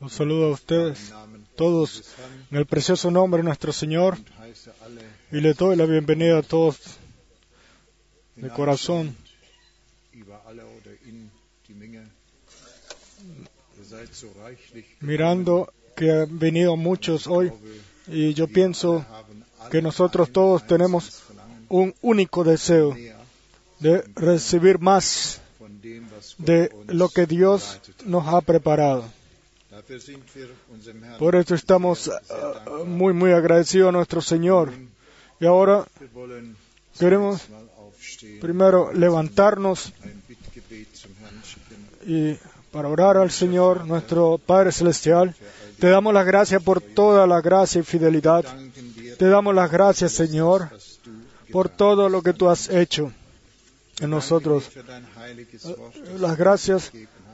[0.00, 1.12] Los saludo a ustedes
[1.54, 2.02] todos
[2.50, 4.18] en el precioso nombre de nuestro Señor.
[5.30, 6.80] Y le doy la bienvenida a todos
[8.34, 9.16] de corazón.
[15.00, 17.52] Mirando que han venido muchos hoy
[18.08, 19.06] y yo pienso
[19.70, 21.22] que nosotros todos tenemos
[21.68, 22.96] un único deseo
[23.78, 25.41] de recibir más
[26.38, 29.04] de lo que Dios nos ha preparado.
[31.18, 32.84] Por eso estamos ah, dankbar.
[32.86, 34.72] muy, muy agradecidos a nuestro Señor.
[35.40, 35.86] Y ahora
[36.98, 37.42] queremos
[38.40, 39.92] primero levantarnos
[42.06, 42.36] y
[42.70, 45.34] para orar al Señor, nuestro Padre Celestial.
[45.78, 48.44] Te damos las gracias por toda la gracia y fidelidad.
[49.18, 50.68] Te damos las gracias, Señor,
[51.50, 53.12] por todo lo que tú has hecho
[54.00, 54.70] en nosotros.
[56.18, 56.92] Las gracias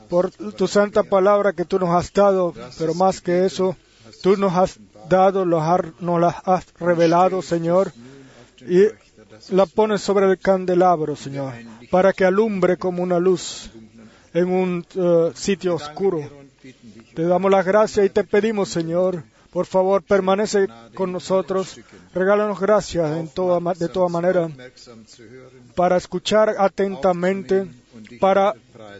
[0.09, 3.75] por tu santa palabra que tú nos has dado, pero más que eso,
[4.21, 7.93] tú nos has dado, nos las has revelado, Señor,
[8.61, 8.87] y
[9.49, 11.53] la pones sobre el candelabro, Señor,
[11.89, 13.69] para que alumbre como una luz
[14.33, 16.29] en un eh, sitio oscuro.
[17.15, 21.79] Te damos las gracias y te pedimos, Señor, por favor, permanece con nosotros.
[22.13, 24.49] Regálanos gracias en toda, de toda manera
[25.75, 27.67] para escuchar atentamente,
[28.19, 28.53] para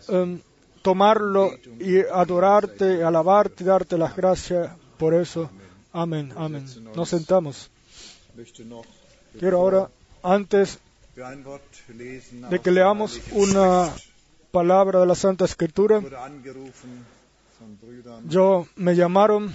[0.08, 0.40] em,
[0.82, 5.50] tomarlo y adorarte, alabarte darte las gracias por eso.
[5.92, 6.66] Amén, amén.
[6.96, 7.70] Nos sentamos.
[9.38, 9.90] Quiero ahora,
[10.24, 10.80] antes
[12.50, 13.94] de que leamos una
[14.52, 16.02] palabra de la Santa Escritura,
[18.28, 19.52] yo me llamaron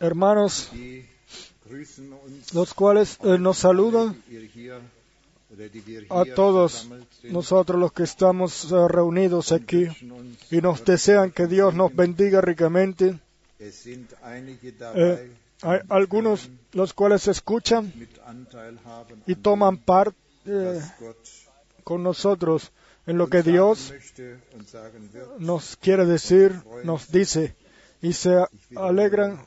[0.00, 0.70] hermanos,
[2.52, 4.22] los cuales eh, nos saludan
[6.10, 6.88] a todos
[7.24, 9.86] nosotros los que estamos eh, reunidos aquí
[10.50, 13.18] y nos desean que Dios nos bendiga ricamente.
[13.58, 15.30] Eh,
[15.62, 17.92] hay algunos los cuales escuchan
[19.26, 20.14] y toman parte
[21.82, 22.70] con nosotros
[23.06, 23.94] en lo que Dios
[25.38, 27.54] nos quiere decir, nos dice,
[28.02, 28.44] y se
[28.74, 29.40] alegran,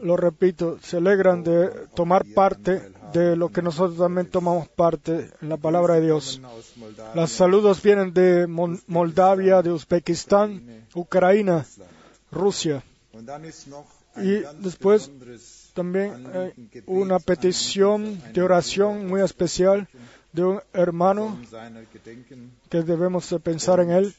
[0.00, 5.48] lo repito, se alegran de tomar parte de lo que nosotros también tomamos parte en
[5.48, 6.40] la palabra de Dios.
[7.14, 11.64] Los saludos vienen de Moldavia, de Uzbekistán, Ucrania,
[12.30, 12.82] Rusia.
[14.16, 15.10] Y después
[15.72, 16.52] también hay
[16.86, 19.88] una petición de oración muy especial
[20.32, 21.38] de un hermano
[22.68, 24.14] que debemos de pensar en él.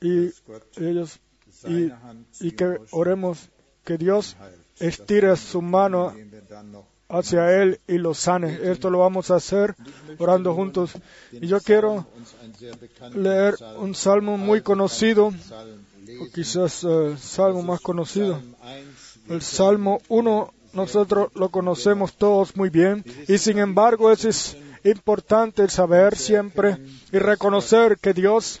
[0.00, 0.30] y
[0.76, 1.18] ellos
[1.66, 1.92] y,
[2.40, 3.48] y que oremos
[3.84, 4.36] que Dios
[4.78, 6.14] estire su mano
[7.08, 8.58] hacia él y lo sane.
[8.70, 9.74] Esto lo vamos a hacer
[10.18, 10.92] orando juntos.
[11.32, 12.06] Y yo quiero
[13.14, 18.40] leer un salmo muy conocido, o quizás eh, el salmo más conocido.
[19.28, 26.16] El Salmo 1 nosotros lo conocemos todos muy bien y sin embargo es importante saber
[26.16, 26.78] siempre
[27.12, 28.60] y reconocer que Dios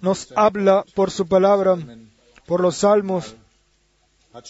[0.00, 1.76] nos habla por su palabra,
[2.46, 3.34] por los salmos
[4.32, 4.44] hat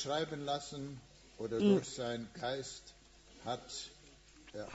[4.55, 4.67] er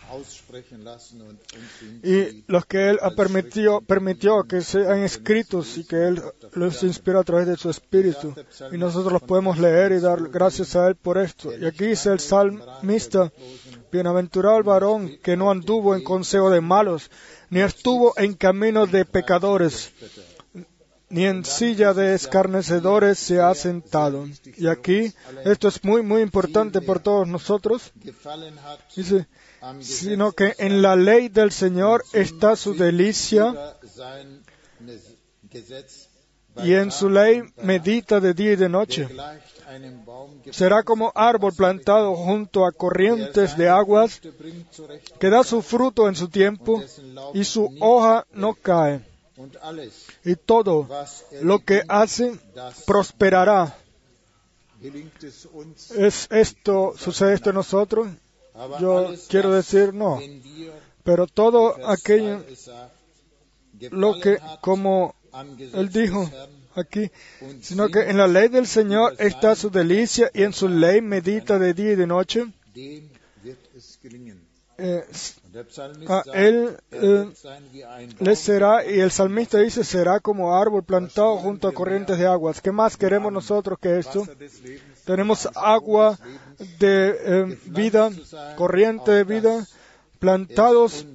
[2.03, 6.21] y los que Él ha permitido, permitió que sean escritos y que Él
[6.53, 8.33] los inspiró a través de su Espíritu.
[8.71, 11.51] Y nosotros los podemos leer y dar gracias a Él por esto.
[11.57, 13.31] Y aquí dice el salmista,
[13.91, 17.09] bienaventurado el varón que no anduvo en consejo de malos,
[17.49, 19.91] ni estuvo en camino de pecadores,
[21.11, 24.27] ni en silla de escarnecedores se ha sentado.
[24.57, 25.13] Y aquí,
[25.45, 27.91] esto es muy, muy importante por todos nosotros,
[28.95, 29.27] dice,
[29.81, 33.53] sino que en la ley del Señor está su delicia
[36.63, 39.07] y en su ley medita de día y de noche.
[40.51, 44.21] Será como árbol plantado junto a corrientes de aguas
[45.19, 46.83] que da su fruto en su tiempo
[47.33, 49.10] y su hoja no cae.
[50.25, 50.87] Y todo
[51.31, 52.37] er lo que hace
[52.85, 53.75] prosperará.
[54.81, 58.07] es uns ¿Es esto, sucede esto en nosotros?
[58.79, 60.19] Yo quiero decir no.
[61.03, 62.91] Pero todo aquello, 2 es sagt,
[63.91, 65.15] lo que, como
[65.73, 66.29] él dijo
[66.75, 67.09] aquí,
[67.61, 71.57] sino que en la ley del Señor está su delicia y en su ley medita
[71.57, 72.45] de día y de noche.
[74.77, 75.05] Eh,
[75.51, 78.85] Und der Psalmist a sagt, él er eh, wird sein wie ein le Baum, será,
[78.85, 82.61] y el salmista dice, será como árbol plantado junto a corrientes de aguas.
[82.61, 84.25] ¿Qué más queremos nosotros que esto?
[85.03, 86.17] Tenemos agua
[86.79, 88.11] de eh, vida,
[88.55, 89.67] corriente de vida,
[90.19, 91.05] plantados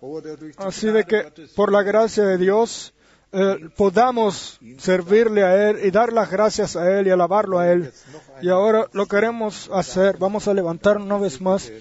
[0.00, 2.94] die así de que por la gracia de Dios
[3.32, 7.92] eh, podamos servirle a Él y dar las gracias a Él y alabarlo a Él.
[8.40, 10.16] Y ahora lo queremos hacer.
[10.18, 11.72] Vamos a levantar una vez más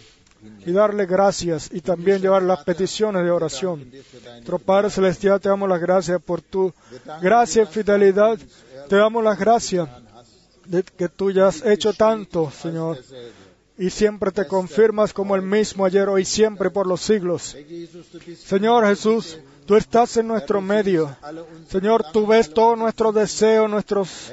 [0.65, 3.91] y darle gracias y también llevar las peticiones de oración.
[4.23, 6.73] Nuestro Padre Celestial, te damos las gracias por tu
[7.21, 8.37] gracia y fidelidad.
[8.87, 9.87] Te damos las gracias
[10.65, 12.99] de que tú ya has hecho tanto, Señor.
[13.77, 17.55] Y siempre te confirmas como el mismo ayer, hoy, siempre por los siglos.
[18.37, 19.39] Señor Jesús,
[19.71, 21.15] tú estás en nuestro medio.
[21.69, 24.29] Señor, tú ves todos nuestros deseos, nuestros...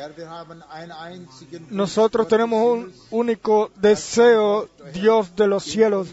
[1.71, 6.09] Nosotros tenemos un único deseo, Dios de los cielos,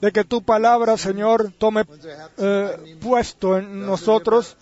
[0.00, 1.84] de que tu palabra, Señor, tome
[2.36, 4.56] eh, puesto en nosotros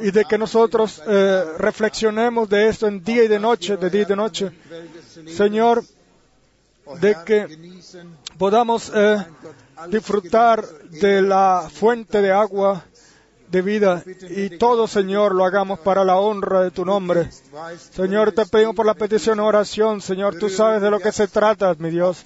[0.00, 4.02] y de que nosotros eh, reflexionemos de esto en día y de noche, de día
[4.02, 4.52] y de noche.
[5.26, 5.82] Señor,
[7.00, 7.82] de que
[8.38, 9.26] podamos eh,
[9.88, 12.84] disfrutar de la fuente de agua
[13.50, 17.30] de vida y todo, Señor, lo hagamos para la honra de tu nombre.
[17.90, 20.00] Señor, te pedimos por la petición de oración.
[20.00, 22.24] Señor, tú sabes de lo que se trata, mi Dios.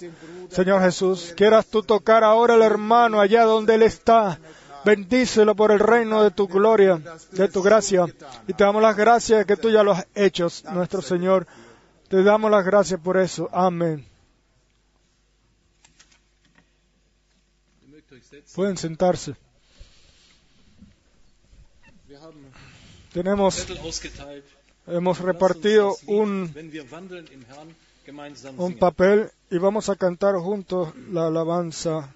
[0.49, 4.39] Señor Jesús, quieras tú tocar ahora al hermano allá donde él está.
[4.85, 8.05] Bendícelo por el reino de tu gloria, de tu gracia.
[8.47, 11.47] Y te damos las gracias que tú ya lo has hecho, nuestro Señor.
[12.09, 13.49] Te damos las gracias por eso.
[13.53, 14.05] Amén.
[18.53, 19.35] Pueden sentarse.
[23.13, 23.67] Tenemos,
[24.87, 26.51] hemos repartido un,
[28.57, 32.09] un papel y vamos a cantar juntos la alabanza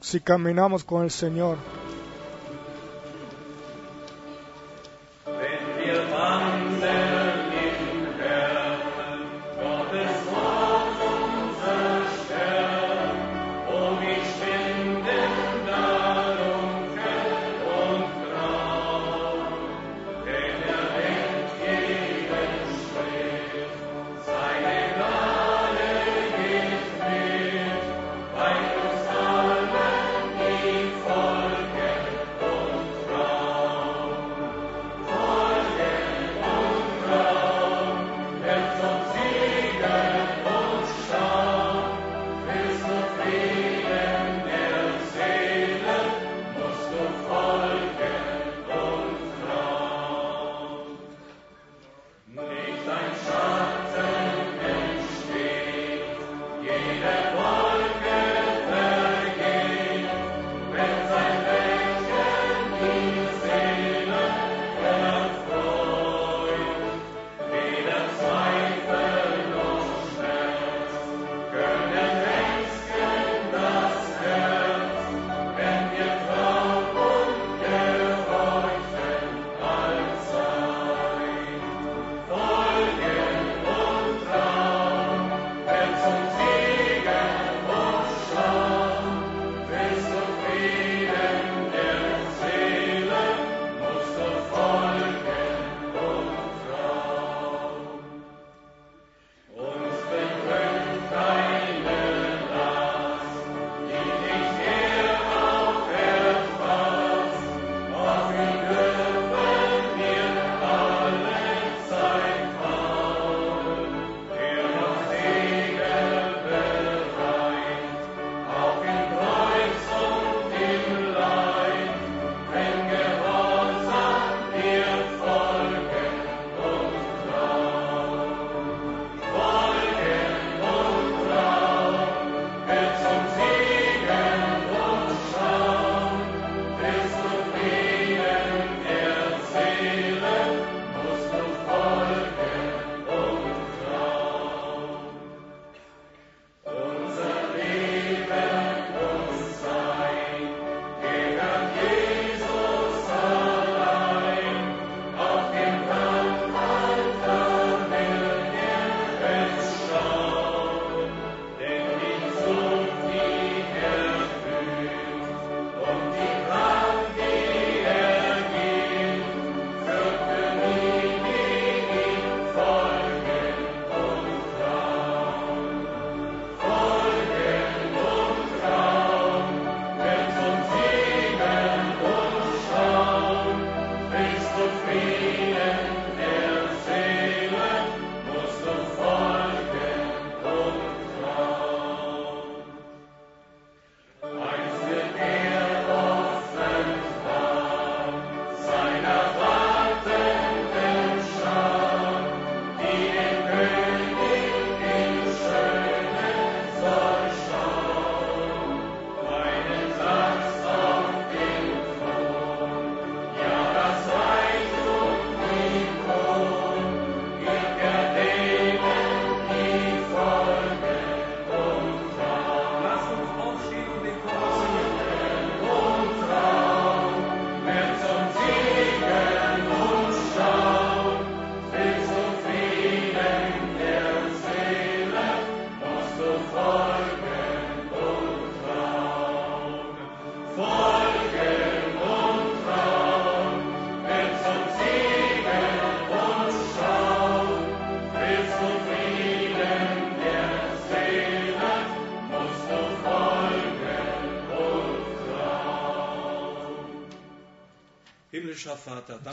[0.00, 1.58] si caminamos con el Señor.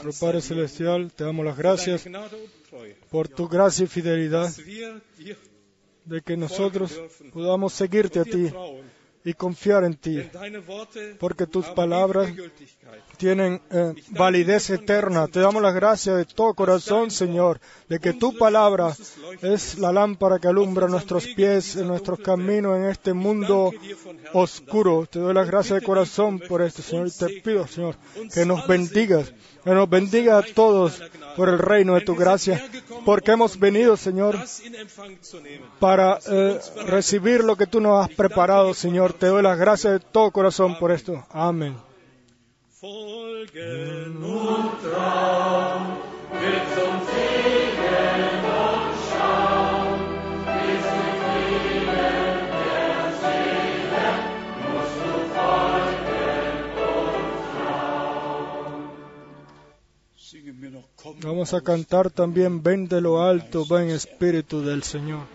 [0.02, 2.08] Nuestro Padre Celestial, te damos las gracias
[3.10, 4.50] por tu gracia y fidelidad
[6.04, 7.00] de que nosotros
[7.32, 8.52] podamos seguirte a ti
[9.24, 10.20] y confiar en ti,
[11.18, 12.32] porque tus palabras
[13.24, 15.26] tienen eh, validez eterna.
[15.28, 18.94] Te damos las gracias de todo corazón, Señor, de que tu palabra
[19.40, 23.72] es la lámpara que alumbra nuestros pies en nuestros caminos en este mundo
[24.34, 25.06] oscuro.
[25.10, 27.96] Te doy las gracias de corazón por esto, Señor, y te pido, Señor,
[28.34, 29.32] que nos bendigas,
[29.64, 31.02] que nos bendiga a todos
[31.34, 32.62] por el reino de tu gracia,
[33.06, 34.38] porque hemos venido, Señor,
[35.80, 39.14] para eh, recibir lo que tú nos has preparado, Señor.
[39.14, 41.24] Te doy las gracias de todo corazón por esto.
[41.30, 41.74] Amén.
[61.22, 65.33] Vamos a cantar también Ven de lo alto, ven Espíritu del Señor.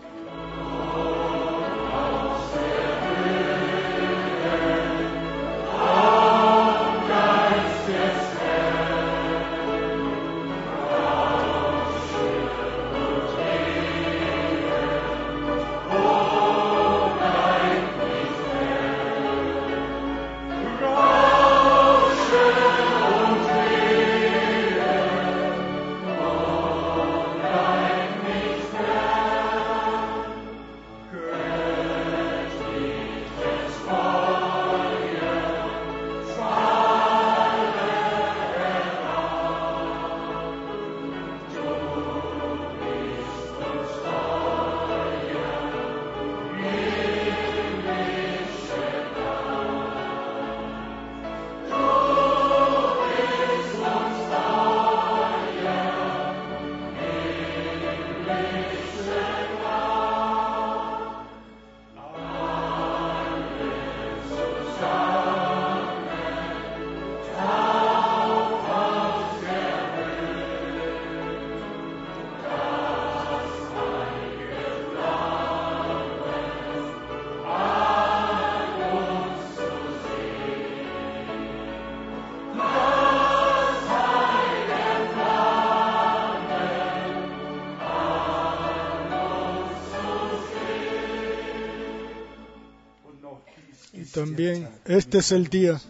[94.20, 94.68] También.
[94.86, 95.80] Este es el día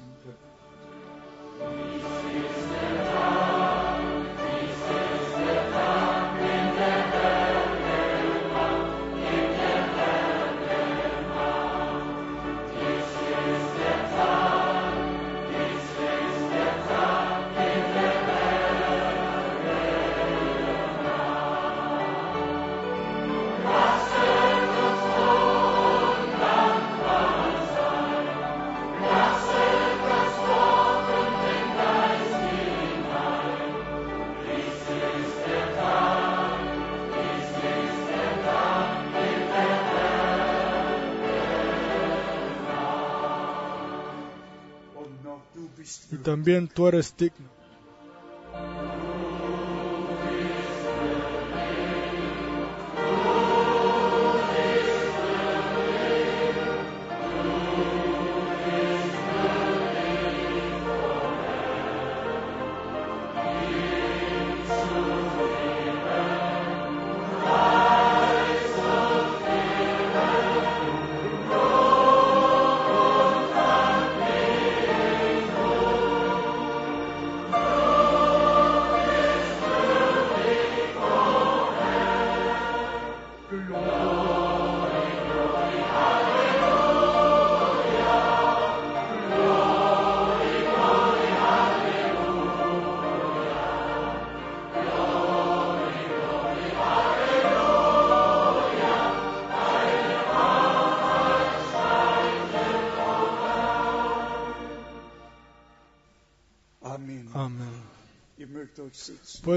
[46.30, 47.59] también tú eres digno.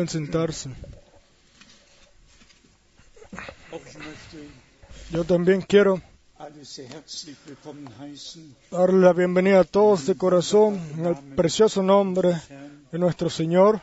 [0.07, 0.69] Sentarse.
[5.11, 6.01] Yo también quiero
[8.71, 12.41] darle la bienvenida a todos de corazón en el precioso nombre
[12.91, 13.81] de nuestro Señor.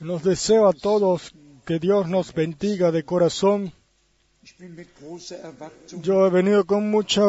[0.00, 1.32] Nos deseo a todos
[1.64, 3.72] que Dios nos bendiga de corazón.
[6.02, 7.22] Yo he venido con mucha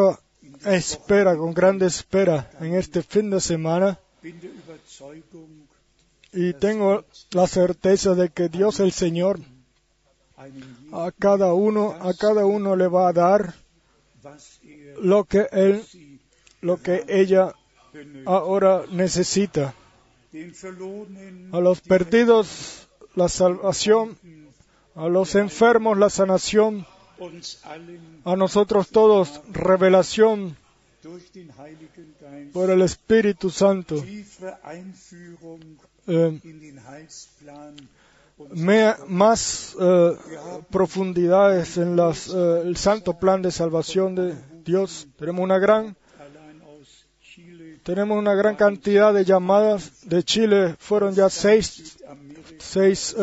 [0.66, 4.00] espera, con grande espera en este fin de semana
[6.38, 9.40] y tengo la certeza de que Dios el Señor
[10.94, 13.56] a cada uno, a cada uno le va a dar
[15.02, 15.84] lo que él,
[16.62, 17.56] lo que ella
[18.28, 19.74] ahora necesita.
[21.52, 24.16] A los perdidos la salvación,
[24.94, 26.86] a los enfermos la sanación,
[28.26, 30.56] a nosotros todos revelación
[32.54, 34.04] por el Espíritu Santo.
[36.08, 36.40] Eh,
[39.08, 40.18] más eh,
[40.70, 45.08] profundidades en las, eh, el santo plan de salvación de Dios.
[45.18, 45.96] Tenemos una gran
[47.84, 50.76] tenemos una gran cantidad de llamadas de Chile.
[50.78, 51.98] Fueron ya seis,
[52.60, 53.16] seis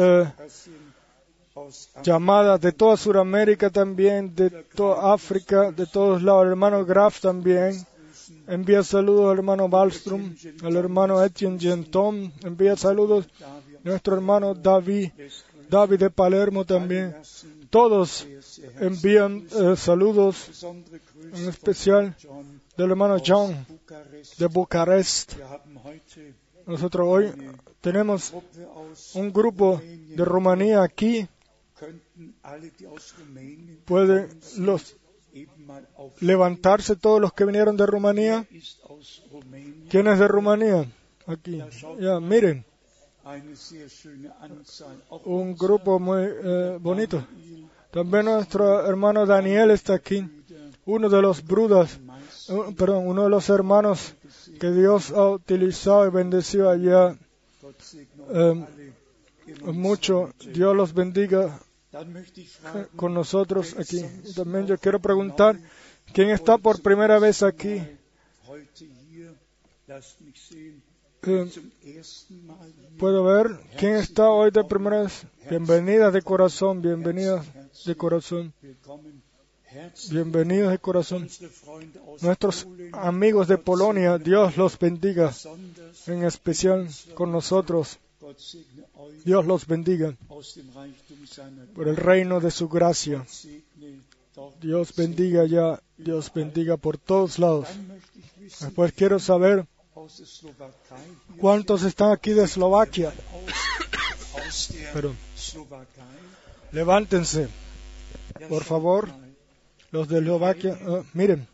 [2.02, 6.44] llamadas de toda Sudamérica también, de toda África, de todos lados.
[6.44, 7.86] El hermano Graf también.
[8.46, 12.32] Envía saludos al hermano Wallström, al hermano Etienne Genton.
[12.42, 13.26] Envía saludos
[13.82, 15.10] nuestro hermano David,
[15.68, 17.16] David de Palermo también.
[17.70, 18.26] Todos
[18.80, 20.64] envían eh, saludos,
[21.32, 22.16] en especial
[22.76, 23.66] del hermano John
[24.38, 25.34] de Bucarest.
[26.66, 27.32] Nosotros hoy
[27.80, 28.32] tenemos
[29.14, 31.28] un grupo de Rumanía aquí
[33.84, 34.96] ¿Pueden los
[36.20, 38.46] levantarse todos los que vinieron de Rumanía?
[39.88, 40.86] ¿Quién es de Rumanía?
[41.26, 41.62] Aquí.
[42.00, 42.64] Ya, miren.
[45.24, 47.26] Un grupo muy eh, bonito.
[47.90, 50.28] También nuestro hermano Daniel está aquí.
[50.84, 51.98] Uno de los brudas,
[52.76, 54.14] perdón, uno de los hermanos
[54.60, 57.16] que Dios ha utilizado y bendecido allá.
[58.30, 58.64] Eh,
[59.72, 60.30] mucho.
[60.52, 61.58] Dios los bendiga
[62.96, 64.04] con nosotros aquí.
[64.34, 65.58] también yo quiero preguntar,
[66.12, 67.82] ¿quién está por primera vez aquí?
[71.26, 71.50] Eh,
[72.98, 75.26] ¿Puedo ver quién está hoy de primera vez?
[75.48, 77.46] Bienvenidas de corazón, bienvenidas
[77.84, 78.52] de corazón.
[80.10, 81.28] Bienvenidos de corazón.
[82.20, 85.32] Nuestros amigos de Polonia, Dios los bendiga,
[86.06, 87.98] en especial con nosotros.
[89.24, 90.16] Dios los bendiga
[91.74, 93.24] por el reino de su gracia.
[94.60, 97.68] Dios bendiga ya, Dios bendiga por todos lados.
[98.60, 99.66] Después quiero saber
[101.38, 103.12] cuántos están aquí de Eslovaquia.
[104.92, 105.14] Pero
[106.72, 107.48] levántense,
[108.48, 109.08] por favor,
[109.90, 110.78] los de Eslovaquia.
[110.82, 111.46] Ah, miren,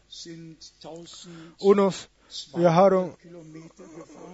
[1.58, 2.08] unos
[2.56, 3.16] viajaron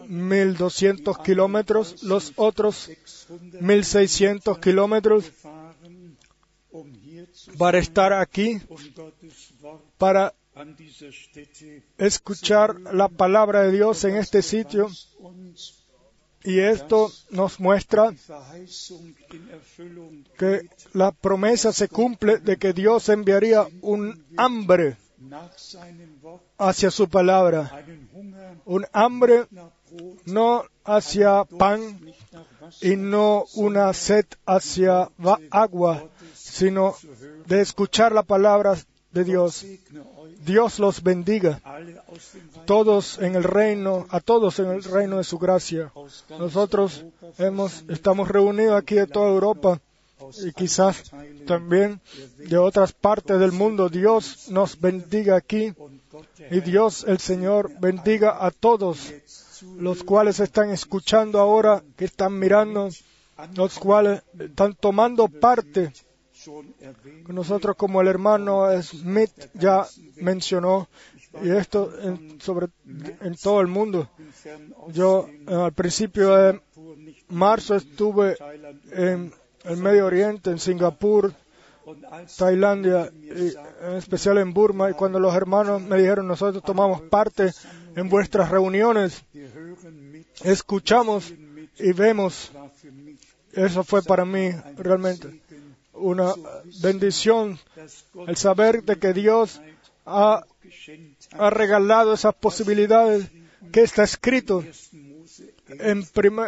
[0.09, 2.91] 1.200 kilómetros, los otros
[3.29, 5.31] 1.600 kilómetros
[7.59, 8.61] para estar aquí,
[9.99, 10.35] para
[11.99, 14.89] escuchar la palabra de Dios en este sitio.
[16.45, 18.15] Y esto nos muestra
[20.39, 24.97] que la promesa se cumple de que Dios enviaría un hambre
[26.59, 27.85] hacia su palabra,
[28.65, 29.47] un hambre
[30.25, 32.01] no hacia pan
[32.81, 35.11] y no una sed hacia
[35.51, 36.95] agua, sino
[37.47, 38.77] de escuchar la palabra
[39.13, 39.65] de Dios.
[40.45, 41.61] Dios los bendiga.
[42.67, 45.93] Todos en el reino, a todos en el reino de su gracia.
[46.39, 47.05] Nosotros
[47.39, 49.81] hemos, estamos reunidos aquí de toda Europa
[50.45, 51.13] y quizás
[51.47, 52.01] también
[52.39, 53.89] de otras partes del mundo.
[53.89, 55.75] Dios nos bendiga aquí
[56.51, 59.13] y Dios el Señor bendiga a todos
[59.79, 62.89] los cuales están escuchando ahora, que están mirando,
[63.55, 65.93] los cuales están tomando parte.
[67.29, 70.89] Nosotros como el hermano Smith ya mencionó,
[71.43, 72.69] y esto en, sobre,
[73.21, 74.09] en todo el mundo.
[74.89, 76.61] Yo al principio de
[77.29, 78.37] marzo estuve
[78.93, 79.33] en
[79.67, 81.33] el Medio Oriente, en Singapur,
[82.37, 87.53] Tailandia, en especial en Burma, y cuando los hermanos me dijeron, nosotros tomamos parte
[87.95, 89.23] en vuestras reuniones,
[90.43, 91.33] escuchamos
[91.79, 92.51] y vemos,
[93.53, 95.41] eso fue para mí realmente
[95.93, 96.33] una
[96.83, 97.59] bendición,
[98.27, 99.61] el saber de que Dios
[100.05, 100.45] ha,
[101.33, 103.31] ha regalado esas posibilidades
[103.73, 104.65] que está escrito
[105.69, 106.05] en,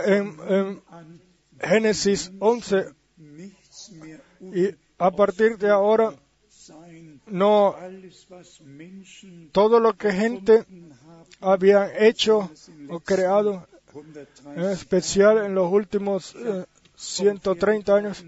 [0.07, 0.83] en
[1.61, 2.98] Génesis 11,
[4.41, 6.13] y a partir de ahora,
[7.27, 7.77] no
[9.53, 10.65] todo lo que gente
[11.41, 12.51] había hecho
[12.89, 13.67] o creado,
[14.57, 16.35] en especial en los últimos
[16.97, 18.25] 130 eh, años,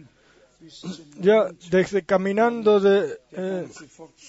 [1.19, 3.69] ya desde caminando de, eh,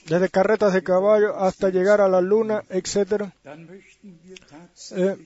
[0.08, 3.26] desde carretas de caballo hasta llegar a la luna, etc.
[4.92, 5.18] Eh,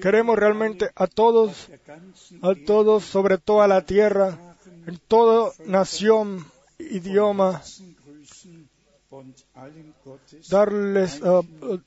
[0.00, 1.68] queremos realmente a todos,
[2.42, 4.45] a todos sobre toda la tierra,
[4.86, 6.46] en toda nación,
[6.78, 7.62] idioma,
[10.48, 11.80] darles, uh, uh,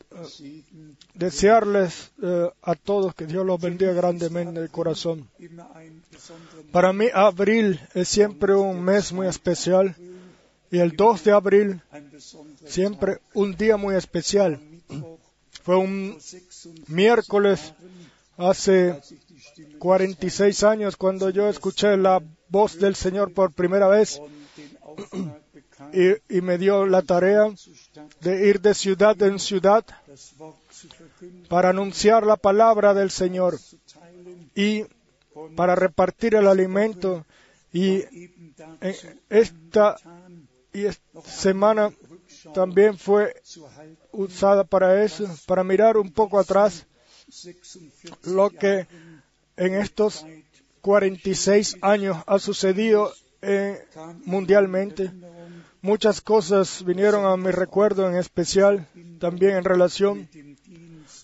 [1.13, 5.29] desearles uh, a todos que Dios los bendiga grandemente de corazón.
[6.71, 9.95] Para mí, abril es siempre un mes muy especial
[10.71, 11.81] y el 2 de abril
[12.65, 14.59] siempre un día muy especial.
[15.63, 16.17] Fue un
[16.87, 17.73] miércoles
[18.37, 18.99] hace
[19.77, 24.21] 46 años cuando yo escuché la voz del Señor por primera vez
[26.29, 27.51] y, me dio la tarea
[28.21, 29.85] de ir de ciudad en ciudad
[31.47, 33.57] para anunciar la palabra del Señor
[34.55, 34.83] y
[35.55, 37.25] para repartir el alimento.
[37.71, 38.03] Y
[39.29, 39.97] esta,
[40.73, 41.93] y esta semana
[42.53, 43.35] también fue
[44.11, 46.85] usada para eso, para mirar un poco atrás
[48.23, 48.87] lo que
[49.55, 50.25] en estos
[50.81, 53.85] 46 años ha sucedido eh,
[54.25, 55.11] mundialmente.
[55.81, 58.87] Muchas cosas vinieron a mi recuerdo, en especial
[59.19, 60.27] también en relación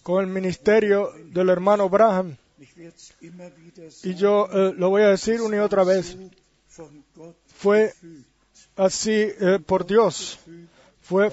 [0.01, 2.37] con el ministerio del hermano Braham.
[4.03, 6.17] Y yo eh, lo voy a decir una y otra vez.
[7.47, 7.93] Fue
[8.75, 10.39] así eh, por Dios,
[11.01, 11.31] fue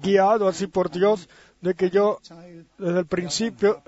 [0.00, 1.28] guiado así por Dios,
[1.60, 2.20] de que yo
[2.78, 3.82] desde el principio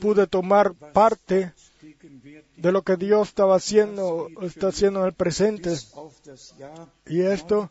[0.00, 1.52] pude tomar parte
[2.56, 5.76] de lo que Dios estaba haciendo, está haciendo en el presente.
[7.06, 7.68] Y esto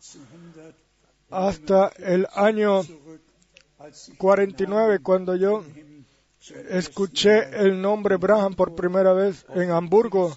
[1.30, 2.82] hasta el año
[4.18, 5.64] 49, cuando yo
[6.68, 10.36] escuché el nombre Braham por primera vez en Hamburgo,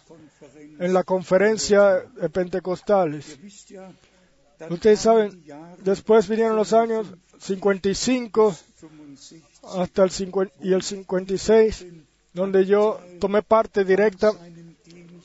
[0.79, 3.37] en la conferencia de Pentecostales.
[4.69, 5.43] Ustedes saben,
[5.83, 7.07] después vinieron los años
[7.39, 8.55] 55
[9.77, 11.85] hasta el 50 y el 56,
[12.35, 14.31] donde yo tomé parte directa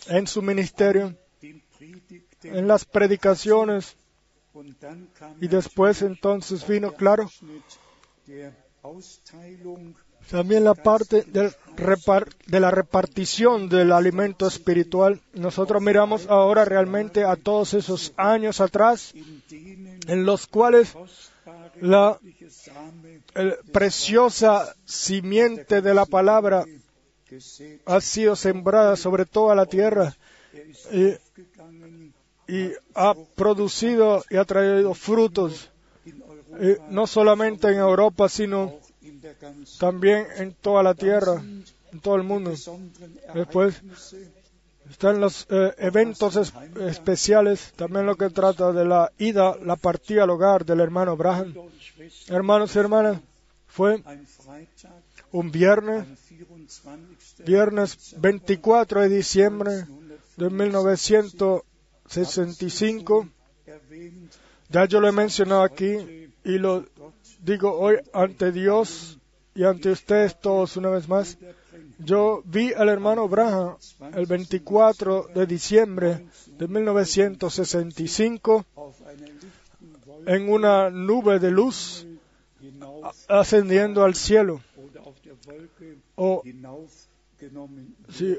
[0.07, 1.15] en su ministerio,
[2.43, 3.97] en las predicaciones,
[5.41, 7.29] y después entonces vino, claro,
[10.31, 15.21] también la parte de la repartición del alimento espiritual.
[15.35, 19.13] Nosotros miramos ahora realmente a todos esos años atrás
[19.51, 20.95] en los cuales
[21.81, 22.19] la
[23.73, 26.65] preciosa simiente de la palabra
[27.87, 30.15] ha sido sembrada sobre toda la tierra
[32.49, 35.71] y, ha producido y ha traído frutos,
[36.89, 38.75] no solamente en Europa, sino
[39.79, 41.41] también en toda la tierra,
[41.93, 42.53] en todo el mundo.
[43.35, 43.81] Después
[44.91, 50.31] están los eh, eventos especiales, también lo que trata de la ida, la partida al
[50.31, 51.55] hogar del hermano Braham.
[52.29, 53.21] Hermanos y hermanas,
[53.69, 54.03] fue
[55.33, 56.07] un viernes,
[57.45, 59.87] viernes 24 de diciembre
[60.37, 63.29] de 1965.
[64.69, 66.85] Ya yo lo he mencionado aquí y lo
[67.43, 69.19] digo hoy ante Dios
[69.55, 71.39] y ante ustedes todos una vez más.
[71.99, 73.77] Yo vi al hermano Braham
[74.15, 78.65] el 24 de diciembre de 1965
[80.27, 82.07] en una nube de luz
[83.29, 84.61] ascendiendo al cielo
[86.17, 86.43] o,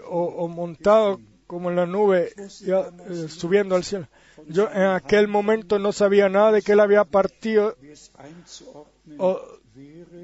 [0.10, 4.08] o, montado como en la nube eh, subiendo al cielo.
[4.47, 7.76] Yo en aquel momento no sabía nada de que él había partido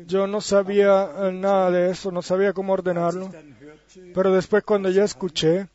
[0.05, 3.31] yo no sabía eh, nada de eso, no sabía cómo ordenarlo.
[4.13, 5.67] Pero después cuando ya escuché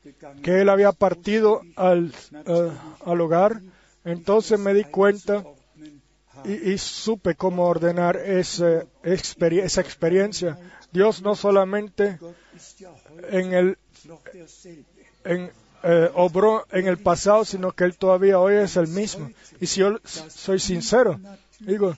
[0.42, 2.12] que él había partido al,
[2.46, 2.70] eh,
[3.04, 3.60] al hogar,
[4.04, 5.44] entonces me di cuenta
[6.44, 10.58] y, supe cómo ordenar esa, esa experiencia.
[10.92, 12.18] Dios no solamente
[13.30, 13.78] en el,
[15.84, 19.30] eh, obró en el pasado, sino que Él todavía hoy es el mismo.
[19.60, 21.18] Y si yo soy sincero,
[21.60, 21.94] digo,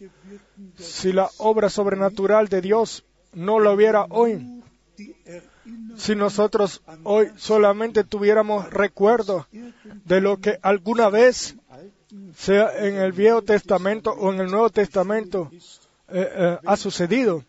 [0.79, 4.63] si la obra sobrenatural de Dios no lo hubiera hoy,
[5.97, 9.47] si nosotros hoy solamente tuviéramos recuerdo
[10.05, 11.57] de lo que alguna vez,
[12.37, 15.51] sea en el Viejo Testamento o en el Nuevo Testamento,
[16.14, 17.44] eh, eh, ha sucedido,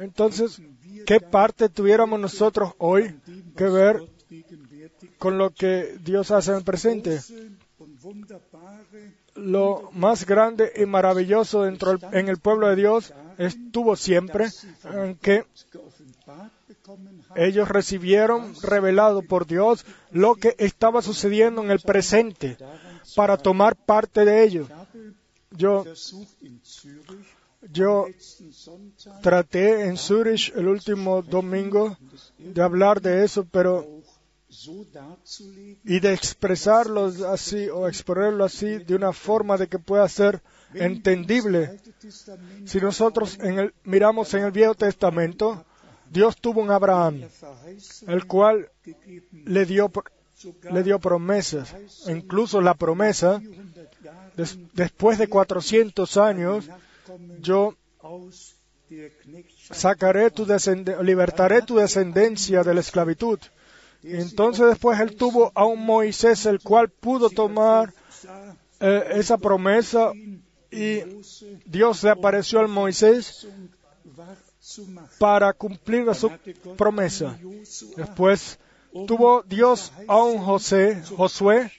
[0.00, 0.60] entonces,
[1.06, 3.14] ¿qué parte tuviéramos nosotros hoy
[3.56, 4.00] que ver
[5.18, 7.20] con lo que Dios hace en el presente?
[9.34, 14.48] lo más grande y maravilloso dentro en el pueblo de Dios estuvo siempre
[14.92, 15.44] en que
[17.34, 22.56] ellos recibieron revelado por Dios lo que estaba sucediendo en el presente
[23.16, 24.68] para tomar parte de ello.
[25.50, 25.84] Yo
[27.70, 28.06] Yo
[29.22, 31.96] traté en Zurich el último domingo
[32.38, 33.86] de hablar de eso, pero
[35.84, 40.42] y de expresarlo así o exponerlo así de una forma de que pueda ser
[40.74, 41.80] entendible.
[42.64, 45.64] Si nosotros en el, miramos en el Viejo Testamento,
[46.10, 47.22] Dios tuvo un Abraham,
[48.06, 48.70] el cual
[49.32, 49.90] le dio,
[50.70, 51.74] le dio promesas,
[52.06, 53.42] incluso la promesa,
[54.74, 56.68] después de 400 años,
[57.40, 57.74] yo
[59.70, 60.46] sacaré tu
[61.02, 63.38] libertaré tu descendencia de la esclavitud.
[64.02, 67.92] Entonces después él tuvo a un Moisés el cual pudo tomar
[68.80, 70.12] eh, esa promesa
[70.70, 71.00] y
[71.64, 73.48] Dios le apareció al Moisés
[75.18, 76.30] para cumplir su
[76.76, 77.38] promesa.
[77.96, 78.58] Después
[79.06, 81.70] tuvo Dios a un José, Josué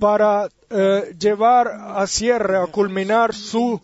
[0.00, 3.80] para eh, llevar a cierre, a culminar su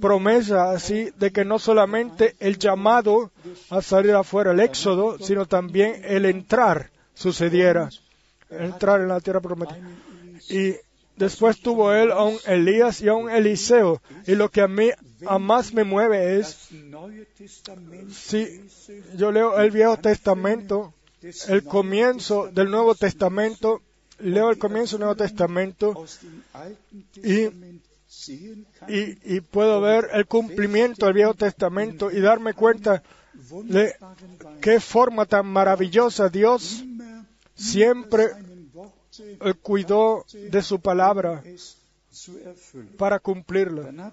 [0.00, 3.30] promesa así de que no solamente el llamado
[3.70, 7.90] a salir afuera, el éxodo, sino también el entrar sucediera,
[8.50, 9.78] entrar en la tierra prometida.
[10.48, 10.74] Y
[11.16, 14.00] después tuvo él a un Elías y a un Eliseo.
[14.26, 14.90] Y lo que a mí
[15.26, 16.68] a más me mueve es,
[18.12, 18.64] si
[19.16, 20.94] yo leo el Viejo Testamento,
[21.48, 23.82] el comienzo del Nuevo Testamento,
[24.18, 26.04] leo el comienzo del Nuevo Testamento
[27.16, 27.48] y
[28.88, 33.02] y, puedo ver el cumplimiento del Viejo Testamento y darme cuenta
[33.64, 33.94] de
[34.60, 36.84] qué forma tan maravillosa Dios
[37.54, 38.26] siempre
[39.18, 41.42] eh, cuidó de su palabra
[42.98, 44.12] para cumplirla.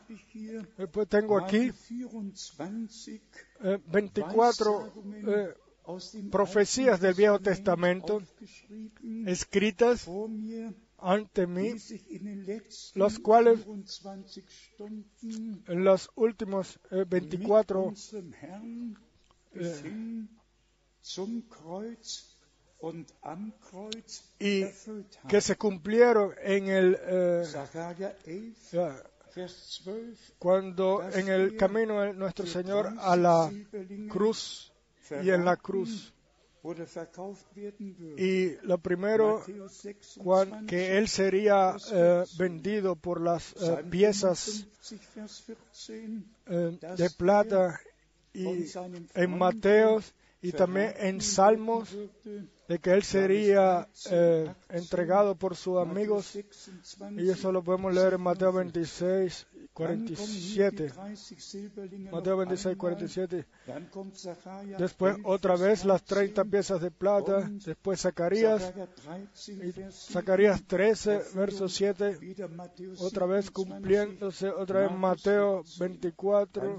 [0.78, 1.72] Después tengo aquí
[3.88, 4.94] 24
[5.28, 5.54] eh,
[6.30, 8.22] profecías del Viejo Testamento
[9.26, 10.08] escritas
[10.98, 11.76] ante mí,
[12.96, 13.60] los cuales
[14.80, 17.94] en los últimos 24
[19.54, 20.26] eh,
[24.40, 24.66] y
[25.28, 27.44] que se cumplieron en el eh,
[30.40, 33.52] cuando en el camino de nuestro Señor a la
[34.10, 34.74] cruz
[35.24, 36.14] y en la cruz
[38.18, 39.44] y lo primero,
[40.68, 44.68] que él sería eh, vendido por las eh, piezas
[45.90, 47.80] eh, de plata
[48.34, 48.66] y
[49.14, 51.96] en Mateos y también en Salmos
[52.68, 53.88] de que él sería
[54.70, 56.38] entregado por sus amigos.
[57.18, 59.48] Y eso lo podemos leer en Mateo 26
[59.78, 60.92] 47.
[62.12, 63.46] Mateo 26, 47.
[64.80, 67.48] Después otra vez las 30 piezas de plata.
[67.64, 68.74] Después Zacarías.
[69.92, 72.18] Zacarías 13, verso 7.
[73.00, 74.50] Otra vez cumpliéndose.
[74.50, 76.78] Otra vez Mateo 24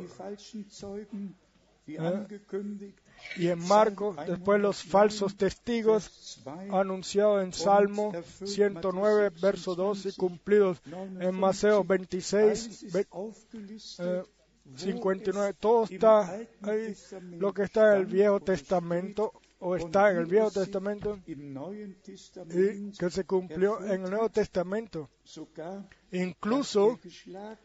[3.37, 8.13] y en Marcos, después los falsos testigos anunciados en Salmo
[8.45, 10.81] 109, verso 12, cumplidos
[11.21, 12.87] en Mateo 26,
[14.77, 15.55] 59.
[15.59, 16.31] Todo está
[16.63, 16.95] ahí,
[17.39, 23.11] lo que está en el Viejo Testamento o está en el Viejo Testamento y que
[23.11, 25.11] se cumplió en el Nuevo Testamento.
[26.13, 26.99] Incluso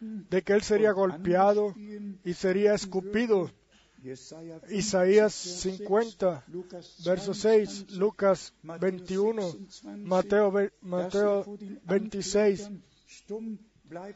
[0.01, 1.73] de que él sería golpeado
[2.23, 3.51] y sería escupido
[4.69, 6.43] Isaías 50,
[7.05, 9.41] verso 6, Lucas 21,
[10.03, 12.69] Mateo, Mateo 26,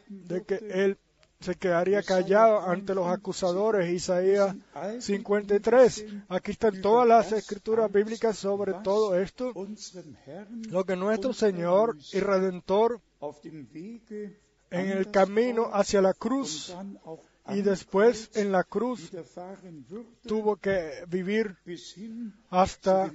[0.10, 0.98] de que él
[1.40, 3.90] se quedaría callado ante los acusadores.
[3.90, 4.56] Isaías
[5.00, 6.06] 53.
[6.30, 9.54] Aquí están todas las escrituras bíblicas sobre todo esto.
[10.70, 13.00] Lo que nuestro Señor y Redentor
[14.70, 16.76] en el camino hacia la cruz
[17.50, 19.12] y después en la cruz
[20.24, 21.56] tuvo que vivir
[22.50, 23.12] hasta,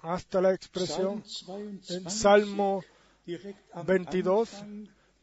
[0.00, 1.22] hasta la expresión
[1.88, 2.82] en Salmo
[3.86, 4.64] 22,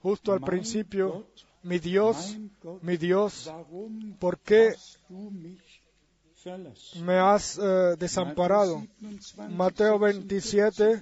[0.02, 1.28] justo al principio,
[1.64, 2.38] mi Dios,
[2.82, 3.52] mi Dios,
[4.20, 4.74] ¿por qué
[7.02, 8.86] me has eh, desamparado?
[9.50, 11.02] Mateo 27,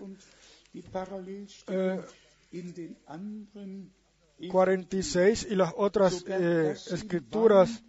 [4.50, 7.84] 46 y las otras eh, escrituras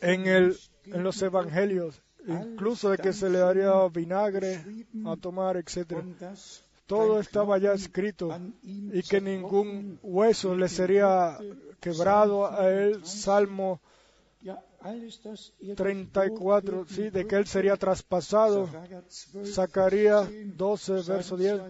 [0.00, 4.64] en, el, en los evangelios, incluso de que se le daría vinagre
[5.06, 5.94] a tomar, etc.
[6.86, 11.38] Todo estaba ya escrito y que ningún hueso le sería
[11.80, 13.04] quebrado a él.
[13.04, 13.80] Salmo
[15.76, 18.68] 34, sí, de que Él sería traspasado.
[19.44, 21.60] Zacarías 12, verso 10.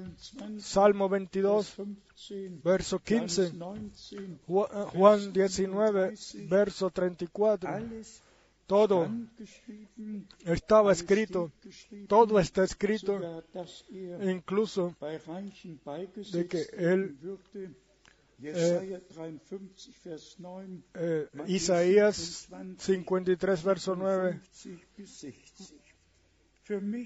[0.58, 1.76] Salmo 22,
[2.62, 3.52] verso 15.
[4.46, 6.14] Juan 19,
[6.48, 7.70] verso 34.
[8.66, 9.08] Todo
[10.46, 11.52] estaba escrito,
[12.08, 13.20] todo está escrito,
[14.22, 14.96] incluso
[16.32, 17.18] de que Él
[18.44, 19.00] eh,
[20.94, 24.40] eh, Isaías 53, verso 9,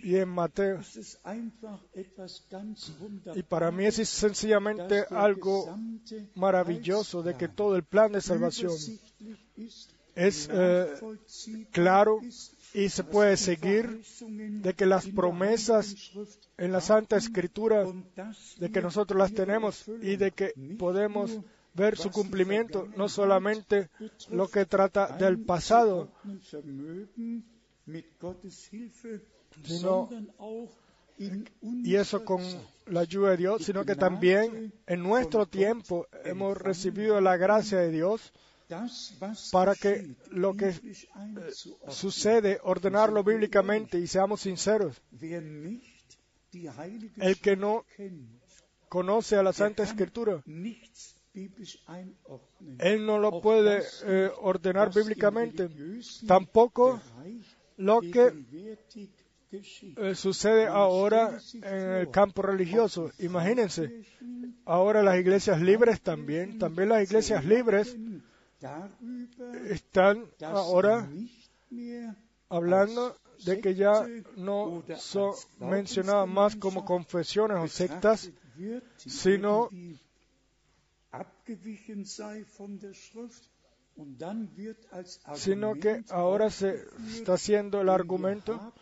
[0.03, 0.81] y en Mateo.
[3.35, 5.77] Y para mí es sencillamente algo
[6.35, 8.73] maravilloso de que todo el plan de salvación
[10.15, 10.95] es eh,
[11.71, 12.21] claro
[12.77, 16.13] y se puede seguir de que las promesas
[16.59, 17.87] en la Santa Escritura,
[18.59, 21.41] de que nosotros las tenemos y de que podemos
[21.73, 23.89] ver su cumplimiento, no solamente
[24.31, 26.13] lo que trata del pasado,
[29.65, 30.11] sino
[31.83, 32.43] y eso con
[32.89, 37.91] la ayuda de Dios, sino que también en nuestro tiempo hemos recibido la gracia de
[37.91, 38.35] Dios
[39.53, 40.75] para que lo que eh,
[41.89, 45.01] sucede, ordenarlo bíblicamente y seamos sinceros.
[45.21, 45.81] El
[47.41, 47.85] que no
[48.89, 50.43] conoce a la Santa Escritura,
[52.79, 55.69] él no lo puede eh, ordenar bíblicamente.
[56.27, 57.01] Tampoco
[57.77, 58.77] lo que
[59.53, 63.13] eh, sucede ahora en el campo religioso.
[63.19, 64.05] Imagínense,
[64.65, 67.97] ahora las iglesias libres también, también las iglesias libres
[69.69, 71.09] están ahora
[72.49, 78.31] hablando de que ya no son mencionadas más como confesiones o sectas,
[78.97, 79.71] sino
[85.35, 88.73] sino que ahora se está haciendo el argumento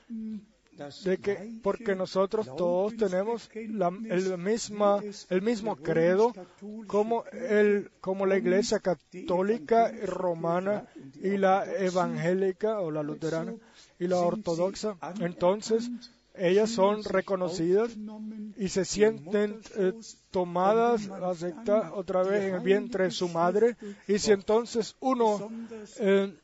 [1.05, 6.33] de que porque nosotros todos tenemos la, el, misma, el mismo credo
[6.87, 10.87] como, el, como la iglesia católica romana
[11.23, 13.55] y la evangélica o la luterana
[13.99, 14.97] y la ortodoxa.
[15.21, 15.91] Entonces,
[16.37, 17.91] ellas son reconocidas
[18.57, 19.93] y se sienten eh,
[20.31, 23.77] tomadas, aceptadas otra vez en el vientre de su madre.
[24.09, 25.49] Y si entonces uno
[25.99, 26.35] eh,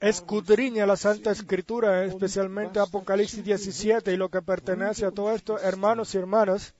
[0.00, 6.14] escudriña la Santa Escritura, especialmente Apocalipsis 17 y lo que pertenece a todo esto, hermanos
[6.14, 6.74] y hermanas,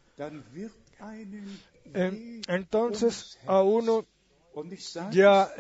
[1.95, 4.05] eh, entonces a uno
[5.11, 5.51] ya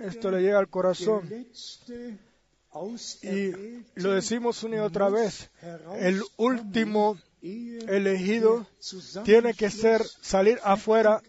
[0.00, 1.30] esto le llega al corazón
[3.22, 3.52] y
[3.94, 5.50] lo decimos una y otra vez,
[5.98, 8.66] el último elegido
[9.24, 11.22] tiene que ser salir afuera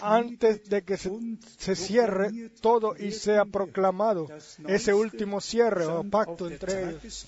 [0.00, 4.28] antes de que se, cierre todo y sea proclamado
[4.68, 7.26] ese último cierre o pacto entre ellos.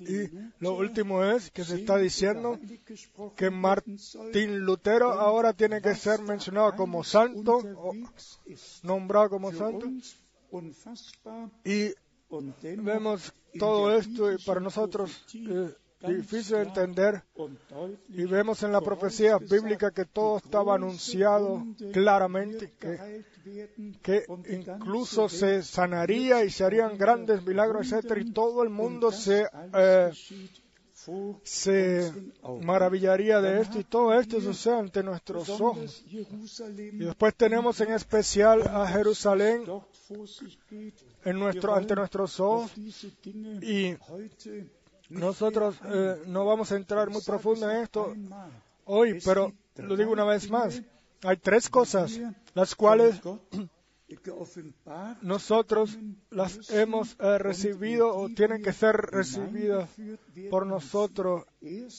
[0.00, 2.58] Y lo último es que se está diciendo
[3.36, 7.94] que Martín Lutero ahora tiene que ser mencionado como santo o
[8.82, 9.86] nombrado como santo
[11.64, 11.94] y
[12.78, 17.22] vemos todo esto y para nosotros es difícil de entender
[18.08, 23.24] y vemos en la profecía bíblica que todo estaba anunciado claramente, que,
[24.02, 28.18] que incluso se sanaría y se harían grandes milagros, etc.
[28.20, 30.10] Y todo el mundo se eh,
[31.42, 32.12] se
[32.62, 36.04] maravillaría de esto y todo esto sucede ante nuestros ojos.
[36.08, 39.64] Y después tenemos en especial a Jerusalén
[41.24, 42.72] en nuestro, ante nuestros ojos
[43.62, 43.94] y
[45.08, 48.14] nosotros eh, no vamos a entrar muy profundo en esto
[48.84, 50.82] hoy, pero lo digo una vez más.
[51.22, 52.18] Hay tres cosas
[52.54, 53.20] las cuales
[55.22, 55.98] nosotros
[56.30, 59.88] las hemos eh, recibido o tienen que ser recibidas
[60.50, 61.44] por nosotros.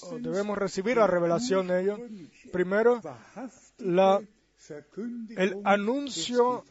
[0.04, 1.98] O debemos recibir la revelación de ello.
[2.52, 3.02] Primero,
[3.78, 4.22] la
[5.38, 6.64] el anuncio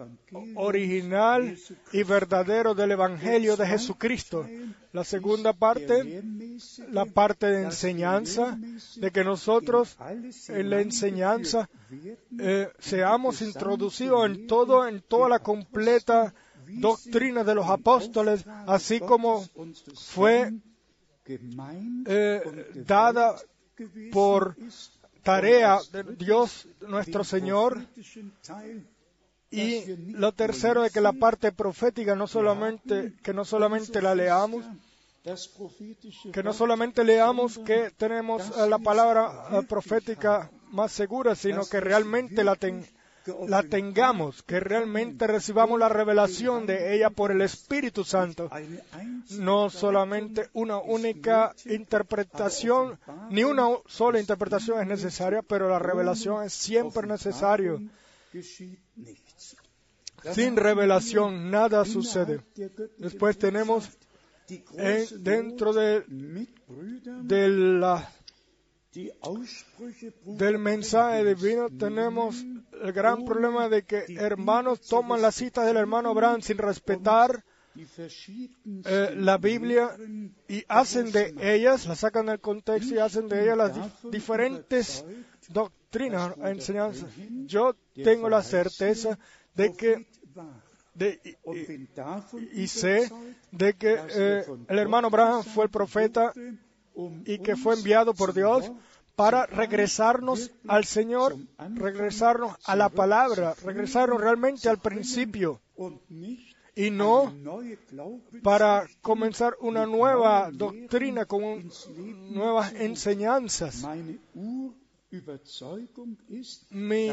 [0.57, 1.57] original
[1.93, 4.47] y verdadero del Evangelio de Jesucristo.
[4.93, 6.23] La segunda parte,
[6.91, 8.59] la parte de enseñanza,
[8.97, 9.97] de que nosotros
[10.49, 11.69] en la enseñanza
[12.39, 16.35] eh, seamos introducidos en todo, en toda la completa
[16.67, 19.45] doctrina de los apóstoles, así como
[19.95, 20.53] fue
[22.07, 22.43] eh,
[22.87, 23.37] dada
[24.13, 24.57] por
[25.25, 27.85] tarea de Dios nuestro Señor.
[29.51, 34.65] Y lo tercero de que la parte profética no solamente, que no solamente la leamos,
[36.33, 42.57] que no solamente leamos que tenemos la palabra profética más segura, sino que realmente la,
[43.49, 48.51] la tengamos, que realmente recibamos la revelación de ella por el Espíritu Santo.
[49.31, 52.99] No solamente una única interpretación,
[53.31, 57.81] ni una sola interpretación es necesaria, pero la revelación es siempre necesario.
[60.33, 62.41] Sin revelación nada sucede.
[62.99, 63.89] Después tenemos
[65.19, 66.05] dentro de,
[67.23, 68.11] de la
[70.25, 72.45] del mensaje divino tenemos
[72.83, 77.45] el gran problema de que hermanos toman las citas del hermano Abraham sin respetar
[77.77, 79.97] eh, la Biblia
[80.49, 85.05] y hacen de ellas, la sacan del contexto y hacen de ellas las diferentes
[85.49, 87.11] doctrinas, enseñanzas.
[87.47, 89.19] Yo tengo la certeza
[89.55, 90.07] de que
[92.53, 93.11] y, sé
[93.51, 96.33] de que eh, el hermano Abraham fue el profeta
[97.25, 98.71] y que fue enviado por Dios
[99.17, 101.37] para regresarnos al Señor,
[101.75, 105.61] regresarnos a la palabra, regresarnos realmente al principio
[106.75, 107.33] y no
[108.43, 111.71] para comenzar una nueva doctrina con
[112.31, 113.85] nuevas enseñanzas.
[116.71, 117.11] Mi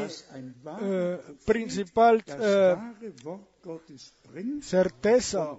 [0.80, 2.76] eh, principal eh,
[4.62, 5.50] certeza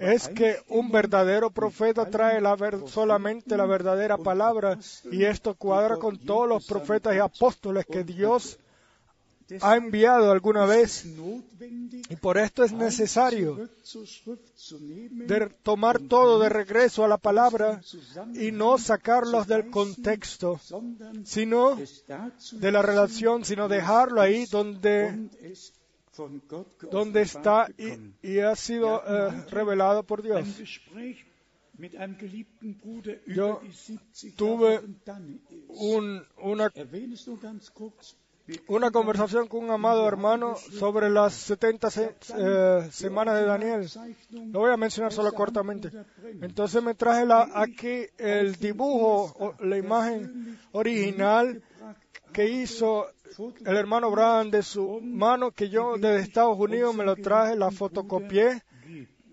[0.00, 4.78] es que un verdadero profeta trae la solamente la verdadera palabra
[5.10, 8.58] y esto cuadra con todos los profetas y apóstoles que Dios
[9.62, 11.06] ha enviado alguna vez.
[12.10, 13.68] Y por esto es necesario
[15.62, 17.80] tomar todo de regreso a la palabra
[18.34, 20.60] y no sacarlos del contexto,
[21.24, 21.76] sino
[22.52, 25.30] de la relación, sino dejarlo ahí donde
[26.90, 27.68] donde está
[28.22, 30.46] y, ha sido eh, revelado por Dios.
[33.26, 33.60] Yo
[34.36, 34.80] tuve
[35.68, 36.72] un, una,
[38.66, 41.88] una conversación con un amado hermano sobre las 70
[42.36, 43.88] eh, semanas de Daniel.
[44.50, 45.90] Lo voy a mencionar solo cortamente.
[46.40, 51.62] Entonces me traje la, aquí el dibujo, la imagen original
[52.32, 53.06] que hizo
[53.64, 57.70] el hermano Brown de su mano, que yo desde Estados Unidos me lo traje, la
[57.70, 58.62] fotocopié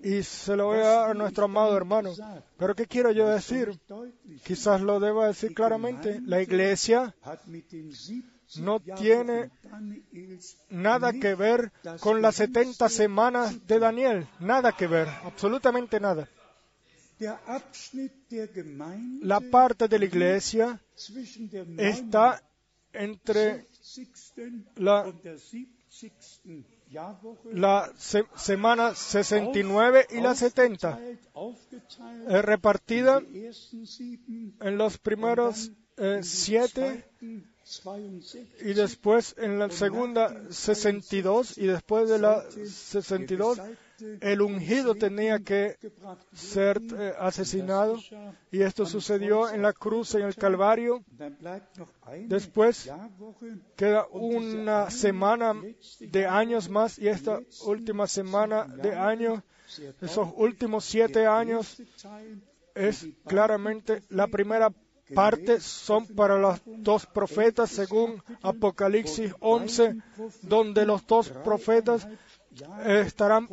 [0.04, 2.14] y se lo voy a dar a nuestro amado hermano.
[2.58, 3.80] Pero ¿qué quiero yo decir?
[4.44, 6.22] Quizás lo deba decir claramente.
[6.24, 7.16] La iglesia
[8.60, 9.50] no tiene
[10.70, 11.72] nada que ver
[12.02, 14.28] con las 70 semanas de Daniel.
[14.40, 16.30] Nada que ver, absolutamente nada.
[19.22, 20.80] La parte de la iglesia
[21.78, 22.44] está
[22.94, 23.66] entre
[24.76, 25.14] la,
[27.52, 27.94] la
[28.36, 31.00] semana 69 y la 70,
[32.28, 33.22] es repartida
[34.60, 37.06] en los primeros eh, siete
[38.62, 43.60] y después en la segunda 62 y después de la 62
[44.22, 45.78] el ungido tenía que
[46.34, 48.00] ser eh, asesinado
[48.52, 51.04] y esto sucedió en la cruz en el Calvario.
[52.28, 52.92] Después
[53.76, 55.54] queda una semana
[56.00, 59.42] de años más y esta última semana de años,
[60.02, 61.82] esos últimos siete años,
[62.74, 64.72] es claramente la primera
[65.14, 69.98] parte son para los dos profetas según Apocalipsis 11,
[70.42, 72.08] donde los dos profetas
[72.86, 73.48] estarán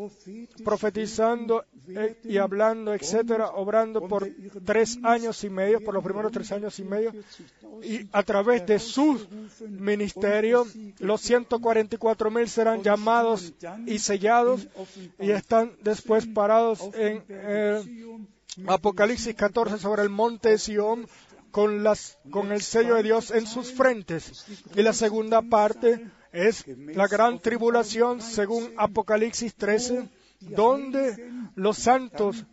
[0.64, 4.28] profetizando eh, y hablando, etcétera, obrando por
[4.64, 7.12] tres años y medio, por los primeros tres años y medio,
[7.82, 9.18] y a través de su
[9.68, 10.66] ministerio,
[10.98, 13.52] los 144 mil serán llamados
[13.86, 14.68] y sellados
[15.18, 17.22] y están después parados en
[18.66, 21.06] Apocalipsis 14 sobre el monte de Sion
[21.50, 24.44] con, las, con el sello de Dios en sus frentes.
[24.74, 30.08] Y la segunda parte es la gran tribulación según Apocalipsis 13,
[30.40, 32.44] donde los santos,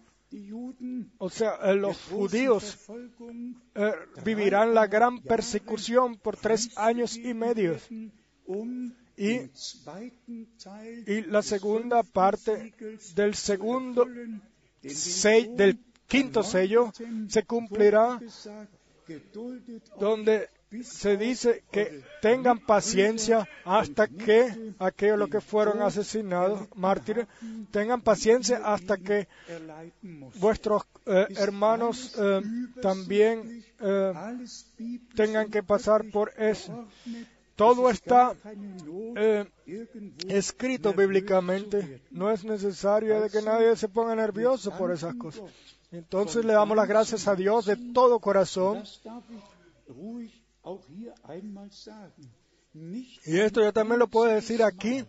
[1.17, 2.77] o sea, eh, los judíos,
[3.75, 3.91] eh,
[4.23, 7.77] vivirán la gran persecución por tres años y medio.
[9.17, 9.49] Y,
[11.07, 12.73] y la segunda parte
[13.15, 14.05] del segundo
[14.81, 16.91] del quinto sello
[17.27, 18.19] se cumplirá
[19.99, 20.49] donde
[20.83, 27.27] se dice que tengan paciencia hasta que aquellos los que fueron asesinados, mártires,
[27.71, 29.27] tengan paciencia hasta que
[30.35, 32.41] vuestros eh, hermanos eh,
[32.81, 34.13] también eh,
[35.15, 36.87] tengan que pasar por eso.
[37.55, 38.35] Todo está
[40.29, 42.01] escrito bíblicamente.
[42.11, 45.51] No es necesario de que nadie se ponga nervioso por esas cosas.
[45.91, 48.83] Entonces le damos las gracias a Dios de todo corazón
[53.25, 55.05] Y esto yo también lo puedo decir aquí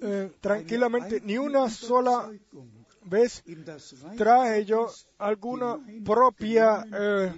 [0.00, 1.20] eh, tranquilamente.
[1.20, 2.30] Ni una sola
[3.04, 3.42] vez
[4.16, 7.32] traje yo alguna propia eh,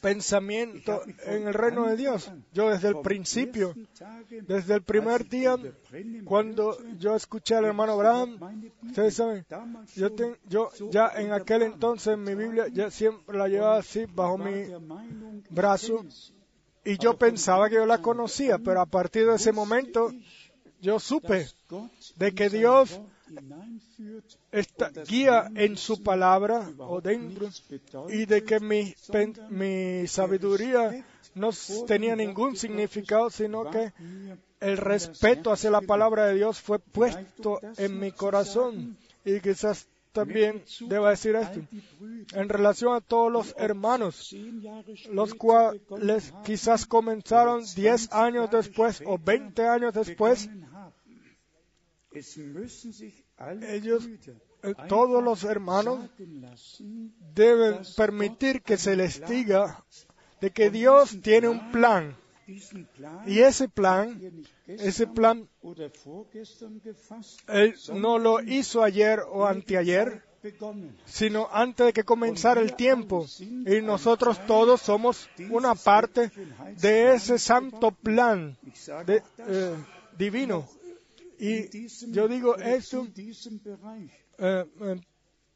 [0.00, 2.30] pensamiento en el reino de Dios.
[2.52, 3.74] Yo desde el principio,
[4.46, 5.56] desde el primer día,
[6.24, 8.38] cuando yo escuché al hermano Abraham,
[8.84, 9.46] ustedes saben,
[9.94, 10.10] yo,
[10.48, 14.64] yo ya en aquel entonces mi Biblia ya siempre la llevaba así bajo mi
[15.50, 16.04] brazo.
[16.84, 20.12] Y yo pensaba que yo la conocía, pero a partir de ese momento
[20.80, 21.48] yo supe
[22.16, 23.00] de que Dios
[24.52, 27.48] esta guía en su palabra o dentro
[28.08, 28.94] y de que mi,
[29.50, 31.04] mi sabiduría
[31.34, 31.50] no
[31.86, 33.92] tenía ningún significado, sino que
[34.60, 38.96] el respeto hacia la palabra de Dios fue puesto en mi corazón.
[39.24, 41.60] Y quizás también deba decir esto.
[42.32, 44.34] En relación a todos los hermanos,
[45.12, 50.48] los cuales quizás comenzaron 10 años después o 20 años después,
[53.68, 54.08] ellos,
[54.62, 56.10] eh, todos los hermanos,
[57.34, 59.84] deben permitir que se les diga
[60.40, 62.16] de que Dios tiene un plan.
[63.26, 64.20] Y ese plan,
[64.66, 65.48] ese plan,
[67.48, 70.22] Él no lo hizo ayer o anteayer,
[71.04, 73.26] sino antes de que comenzara el tiempo.
[73.40, 76.30] Y nosotros todos somos una parte
[76.80, 78.56] de ese santo plan
[79.06, 79.74] de, eh,
[80.16, 80.68] divino.
[81.38, 83.06] Y yo digo esto
[84.38, 85.00] eh, eh,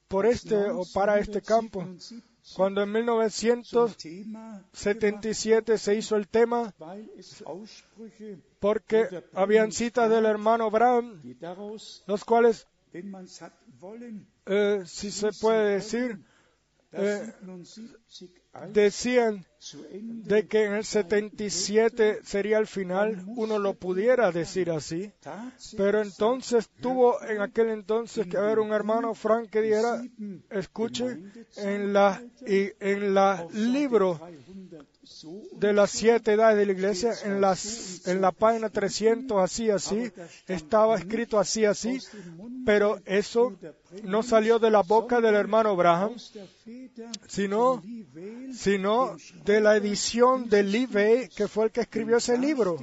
[0.09, 1.87] por este o para este campo.
[2.57, 6.75] Cuando en 1977 se hizo el tema,
[8.59, 11.23] porque habían citas del hermano Brown,
[12.07, 12.67] los cuales,
[14.47, 16.19] eh, si se puede decir,
[16.93, 17.31] eh,
[18.73, 19.45] decían
[19.93, 25.13] de que en el 77 sería el final, uno lo pudiera decir así,
[25.77, 30.03] pero entonces tuvo en aquel entonces que haber un hermano Frank que dijera,
[30.51, 31.19] escuche,
[31.57, 34.19] en la, y en la libro
[35.53, 40.11] de las siete edades de la iglesia, en, las, en la página 300, así, así,
[40.47, 41.99] estaba escrito así, así,
[42.65, 43.57] pero eso
[44.05, 46.13] no salió de la boca del hermano Abraham,
[47.27, 47.83] sino,
[48.53, 52.79] sino de la edición de Lee que fue el que escribió ese libro.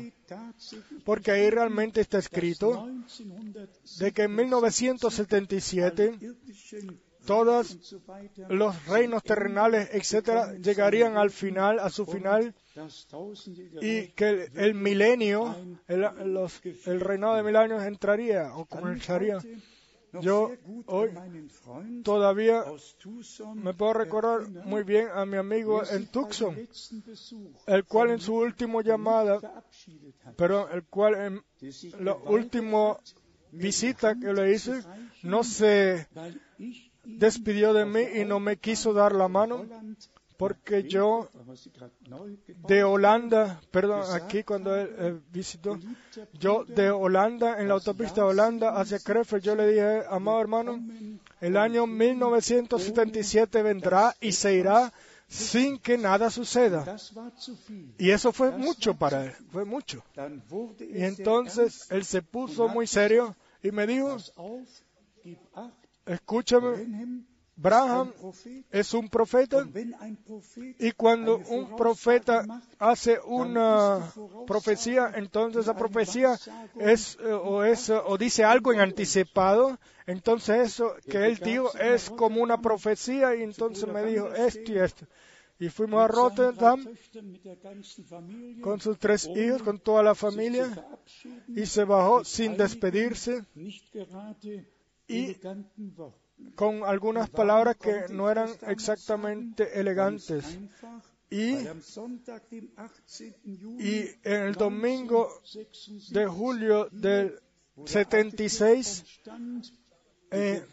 [1.05, 2.89] Porque ahí realmente está escrito
[3.99, 6.19] de que en 1977
[7.27, 7.77] todos
[8.47, 12.55] los reinos terrenales, etcétera, llegarían al final, a su final,
[13.81, 15.55] y que el, milenio,
[15.87, 16.05] el,
[16.85, 19.39] el, reinado de mil años entraría o comenzaría.
[20.21, 20.51] Yo
[20.85, 21.09] hoy
[22.03, 22.63] todavía
[23.55, 26.55] me puedo recordar muy bien a mi amigo en Tucson,
[27.67, 29.39] el cual en su último llamada,
[30.37, 31.43] pero el cual en
[31.99, 32.97] la última
[33.51, 34.81] visita que le hice,
[35.23, 36.07] no se
[37.07, 39.65] despidió de mí y no me quiso dar la mano
[40.37, 41.29] porque yo
[42.67, 45.79] de Holanda, perdón, aquí cuando él visitó,
[46.33, 50.79] yo de Holanda, en la autopista de Holanda hacia Krefeld, yo le dije, amado hermano,
[51.41, 54.93] el año 1977 vendrá y se irá
[55.27, 56.97] sin que nada suceda.
[57.97, 60.03] Y eso fue mucho para él, fue mucho.
[60.79, 64.17] Y entonces él se puso muy serio y me dijo,
[66.07, 67.25] Escúchame,
[67.57, 68.13] Braham
[68.69, 69.67] es un profeta
[70.77, 72.45] y cuando un profeta
[72.77, 74.13] hace una
[74.45, 76.37] profecía, entonces esa profecía
[76.79, 82.11] es eh, o, es o dice algo en anticipado, entonces eso que él dijo es
[82.11, 85.05] como una profecía y entonces me dijo esto y esto.
[85.59, 86.85] Y fuimos a Rotterdam
[88.61, 90.69] con sus tres hijos, con toda la familia,
[91.47, 93.43] y se bajó sin despedirse
[95.07, 95.35] y
[96.55, 100.57] con algunas palabras que no eran exactamente elegantes.
[101.29, 101.55] Y,
[103.79, 105.29] y en el domingo
[106.11, 107.39] de julio del
[107.85, 109.03] 76,
[110.31, 110.65] eh,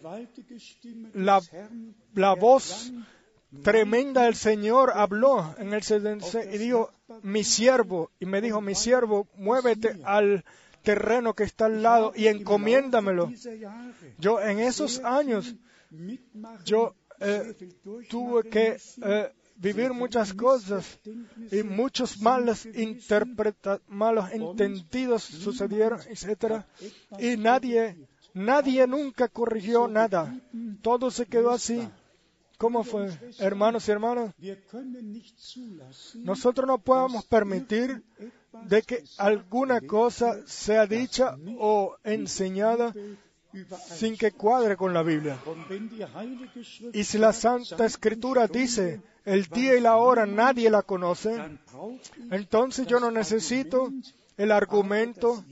[1.15, 1.41] la,
[2.15, 2.93] la voz
[3.63, 8.75] tremenda del Señor habló en el 76 y dijo, mi siervo, y me dijo, mi
[8.75, 10.45] siervo, muévete al
[10.85, 13.33] terreno que está al lado y encomiéndamelo.
[14.19, 15.57] Yo en esos años,
[16.65, 17.55] yo eh,
[18.09, 21.01] tuve que eh, vivir muchas cosas
[21.51, 22.69] y muchos malos
[23.89, 26.67] malos entendidos sucedieron, etcétera,
[27.19, 27.97] y nadie,
[28.35, 30.39] nadie nunca corrigió nada.
[30.83, 31.89] Todo se quedó así
[32.59, 33.11] ¿Cómo fue?
[33.39, 34.35] Hermanos y hermanas,
[36.15, 38.03] nosotros no podemos permitir
[38.63, 42.93] de que alguna cosa sea dicha o enseñada
[43.79, 45.39] sin que cuadre con la Biblia.
[46.93, 51.41] Y si la Santa Escritura dice el día y la hora nadie la conoce,
[52.31, 53.91] entonces yo no necesito
[54.37, 55.45] el argumento,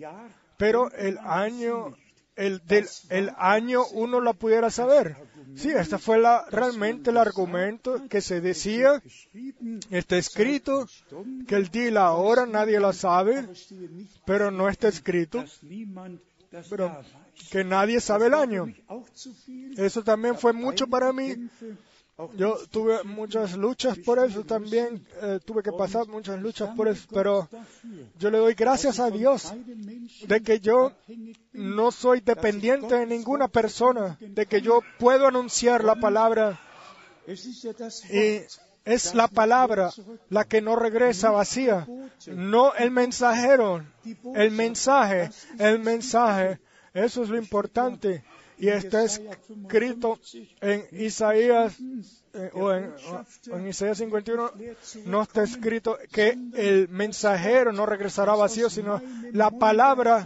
[0.56, 1.96] pero el año,
[2.36, 5.16] el del el año uno la pudiera saber.
[5.54, 9.02] Sí, este fue la, realmente el argumento que se decía,
[9.90, 10.86] está escrito,
[11.46, 13.46] que el día y la hora nadie la sabe,
[14.24, 15.44] pero no está escrito,
[16.70, 17.02] pero
[17.50, 18.66] que nadie sabe el año.
[19.76, 21.36] Eso también fue mucho para mí.
[22.36, 27.06] Yo tuve muchas luchas por eso también, eh, tuve que pasar muchas luchas por eso,
[27.12, 27.48] pero
[28.18, 29.52] yo le doy gracias a Dios
[30.26, 30.92] de que yo
[31.52, 36.60] no soy dependiente de ninguna persona, de que yo puedo anunciar la palabra.
[37.26, 38.40] Y
[38.84, 39.90] es la palabra
[40.28, 41.86] la que no regresa vacía,
[42.26, 43.84] no el mensajero,
[44.34, 46.58] el mensaje, el mensaje,
[46.94, 48.24] eso es lo importante
[48.62, 50.20] y está escrito
[50.60, 51.74] en Isaías
[52.32, 52.94] eh, o en,
[53.46, 54.52] en, Isaías 51
[55.06, 59.02] no está escrito que el mensajero no regresará vacío, sino
[59.32, 60.24] la palabra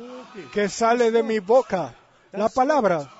[0.52, 1.94] que sale de mi boca,
[2.32, 3.10] la palabra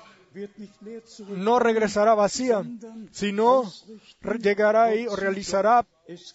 [1.29, 2.63] no regresará vacía,
[3.11, 3.63] sino
[4.39, 5.83] llegará ahí o realizará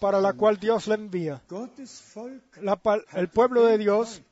[0.01, 1.41] para la cual Dios la envía.
[3.13, 4.23] El pueblo de Dios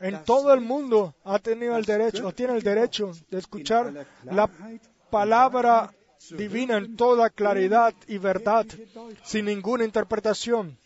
[0.00, 4.50] en todo el mundo ha tenido el derecho, o tiene el derecho de escuchar la
[5.10, 5.92] palabra
[6.30, 8.66] divina en toda claridad y verdad,
[9.24, 10.78] sin ninguna interpretación.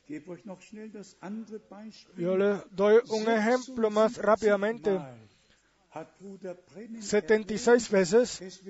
[2.17, 4.99] Yo les doy un ejemplo más rápidamente.
[7.01, 8.63] 76 veces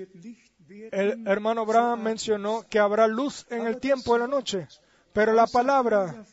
[0.93, 4.69] el hermano Abraham mencionó que habrá luz en el tiempo de la noche,
[5.13, 6.25] pero la palabra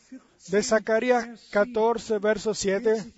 [0.50, 3.12] de Zacarías 14, verso 7,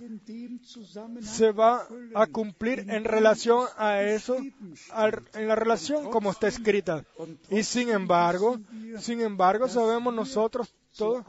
[1.21, 7.05] se va a cumplir en relación a eso, en la relación como está escrita.
[7.51, 8.59] Y sin embargo,
[8.99, 11.25] sin embargo, sabemos nosotros todos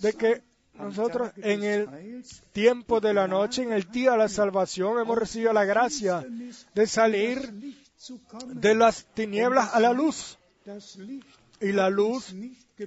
[0.00, 0.42] de que
[0.74, 5.52] nosotros en el tiempo de la noche, en el día de la salvación, hemos recibido
[5.52, 6.24] la gracia
[6.74, 7.74] de salir
[8.46, 10.38] de las tinieblas a la luz.
[11.60, 12.34] Y la luz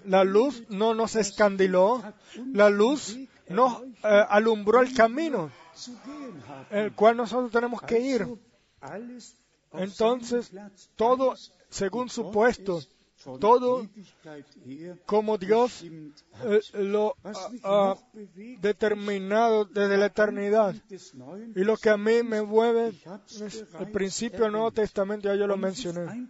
[0.06, 2.02] la luz no nos escandiló,
[2.54, 3.18] la luz
[3.50, 5.52] nos eh, alumbró el camino,
[6.70, 8.28] el cual nosotros tenemos que ir.
[9.74, 10.52] Entonces,
[10.96, 11.36] todo
[11.70, 12.82] según su puesto,
[13.40, 13.88] todo
[15.06, 17.96] como Dios eh, lo ha
[18.60, 20.76] determinado desde la eternidad.
[21.56, 22.94] Y lo que a mí me mueve
[23.42, 26.28] es el principio del Nuevo Testamento, ya yo lo mencioné.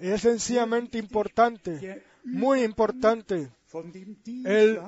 [0.00, 3.50] Y es sencillamente importante muy importante.
[4.44, 4.78] El,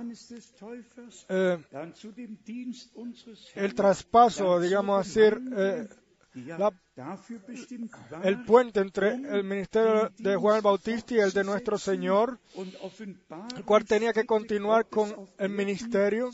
[1.29, 1.59] eh,
[3.57, 5.89] el traspaso, digamos así, eh,
[8.23, 12.39] el puente entre el ministerio de Juan el Bautista y el de nuestro Señor,
[13.57, 16.31] el cual tenía que continuar con el ministerio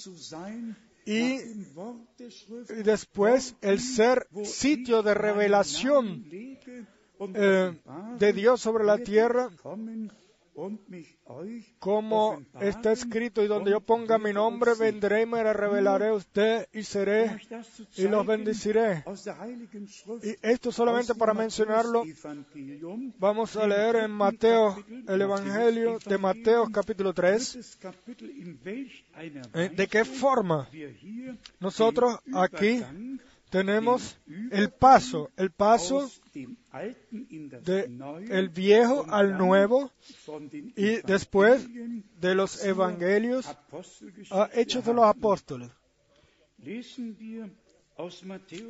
[1.06, 6.24] y, y después el ser sitio de revelación
[7.34, 7.80] eh,
[8.18, 9.50] de Dios sobre la tierra
[11.78, 16.68] como está escrito, y donde yo ponga mi nombre, vendré y me revelaré a usted
[16.72, 17.40] y seré
[17.96, 19.04] y los bendeciré.
[20.22, 22.04] Y esto solamente para mencionarlo,
[23.18, 24.76] vamos a leer en Mateo,
[25.08, 27.78] el Evangelio de Mateo capítulo 3,
[29.54, 30.68] eh, de qué forma
[31.60, 32.82] nosotros aquí
[33.52, 34.18] tenemos
[34.50, 37.90] el paso, el paso de
[38.30, 39.92] el viejo al nuevo
[40.74, 41.68] y después
[42.18, 43.46] de los evangelios
[44.30, 45.70] a hechos de los apóstoles.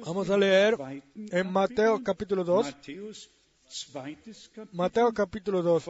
[0.05, 0.76] Vamos a leer
[1.14, 2.76] en Mateo capítulo 2,
[4.72, 5.89] Mateo capítulo 2,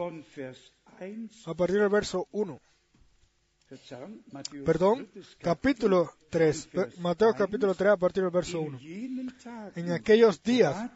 [1.47, 2.61] a partir del verso 1.
[4.65, 5.09] Perdón,
[5.39, 6.69] capítulo 3,
[6.99, 8.79] Mateo capítulo 3 a partir del verso 1.
[9.75, 10.91] En aquellos días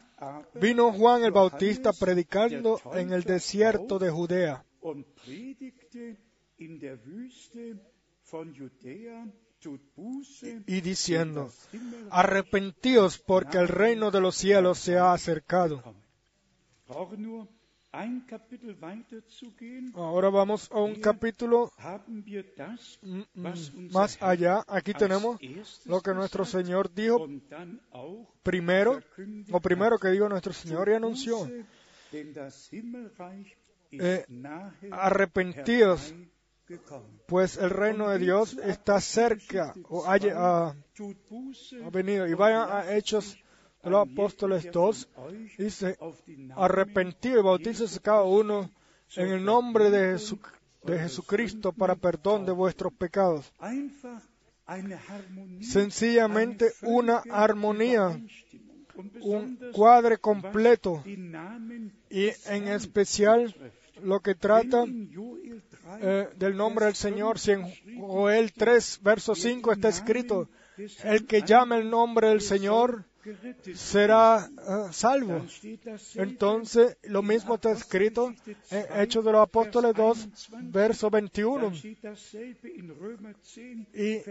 [0.55, 4.63] vino Juan el Bautista predicando en el desierto de Judea
[10.67, 11.51] y diciendo,
[12.11, 15.83] arrepentíos porque el reino de los cielos se ha acercado.
[19.95, 21.71] Ahora vamos a un capítulo
[23.91, 24.63] más allá.
[24.67, 25.39] Aquí tenemos
[25.85, 27.27] lo que nuestro Señor dijo
[28.43, 28.99] primero,
[29.51, 31.49] o primero que dijo nuestro Señor y anunció.
[33.91, 34.25] eh,
[34.91, 36.13] arrepentidos,
[37.27, 40.75] pues el reino de Dios está cerca o ha, ha,
[41.85, 42.27] ha venido.
[42.27, 43.37] Y vayan a Hechos
[43.89, 45.09] los Apóstoles 2,
[45.57, 45.97] dice,
[46.55, 48.69] arrepentido y bautícese cada uno
[49.15, 50.17] en el nombre de
[50.85, 53.51] Jesucristo para perdón de vuestros pecados.
[55.61, 58.19] Sencillamente una armonía,
[59.21, 63.55] un cuadre completo y en especial
[64.01, 64.85] lo que trata
[66.01, 67.39] eh, del nombre del Señor.
[67.39, 67.63] Si en
[67.97, 70.49] Joel 3, verso 5 está escrito,
[71.03, 73.05] el que llame el nombre del Señor
[73.73, 75.45] será uh, salvo.
[76.15, 78.33] Entonces, lo mismo está escrito
[78.71, 80.29] en Hechos de los Apóstoles 2,
[80.63, 81.71] verso 21.
[83.93, 84.21] Y,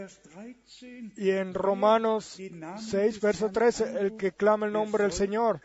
[1.16, 2.38] y en Romanos
[2.78, 5.60] 6, verso 13, el que clama el nombre del Señor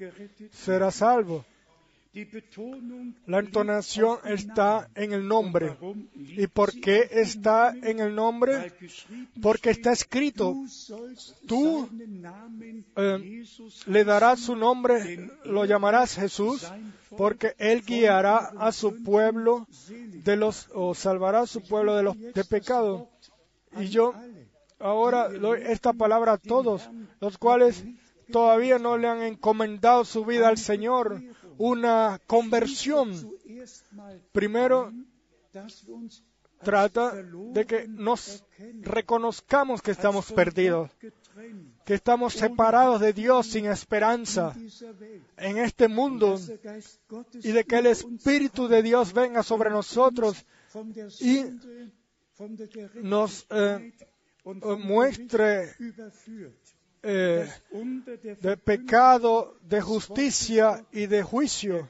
[0.51, 1.45] será salvo.
[3.25, 5.77] La entonación está en el nombre.
[6.13, 8.73] ¿Y por qué está en el nombre?
[9.41, 10.55] Porque está escrito,
[11.47, 11.89] tú
[12.97, 13.45] eh,
[13.85, 16.69] le darás su nombre, lo llamarás Jesús,
[17.15, 22.19] porque Él guiará a su pueblo de los, o salvará a su pueblo de los
[22.19, 23.07] de pecado.
[23.79, 24.13] Y yo
[24.79, 26.89] ahora doy esta palabra a todos,
[27.21, 27.85] los cuales
[28.33, 31.21] todavía no le han encomendado su vida al Señor
[31.61, 33.13] una conversión.
[34.31, 34.91] Primero,
[36.63, 38.43] trata de que nos
[38.81, 40.89] reconozcamos que estamos perdidos,
[41.85, 44.55] que estamos separados de Dios sin esperanza
[45.37, 46.39] en este mundo
[47.43, 50.43] y de que el Espíritu de Dios venga sobre nosotros
[51.19, 51.45] y
[53.03, 53.93] nos eh,
[54.79, 55.75] muestre
[57.03, 57.49] eh,
[58.41, 61.89] de pecado, de justicia y de juicio.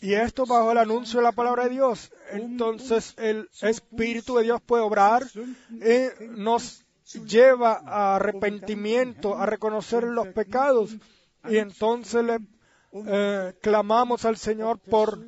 [0.00, 2.12] Y esto bajo el anuncio de la palabra de Dios.
[2.30, 5.22] Entonces el Espíritu de Dios puede obrar
[5.70, 6.84] y nos
[7.26, 10.96] lleva a arrepentimiento, a reconocer los pecados.
[11.48, 12.38] Y entonces le
[12.92, 15.24] eh, clamamos al Señor por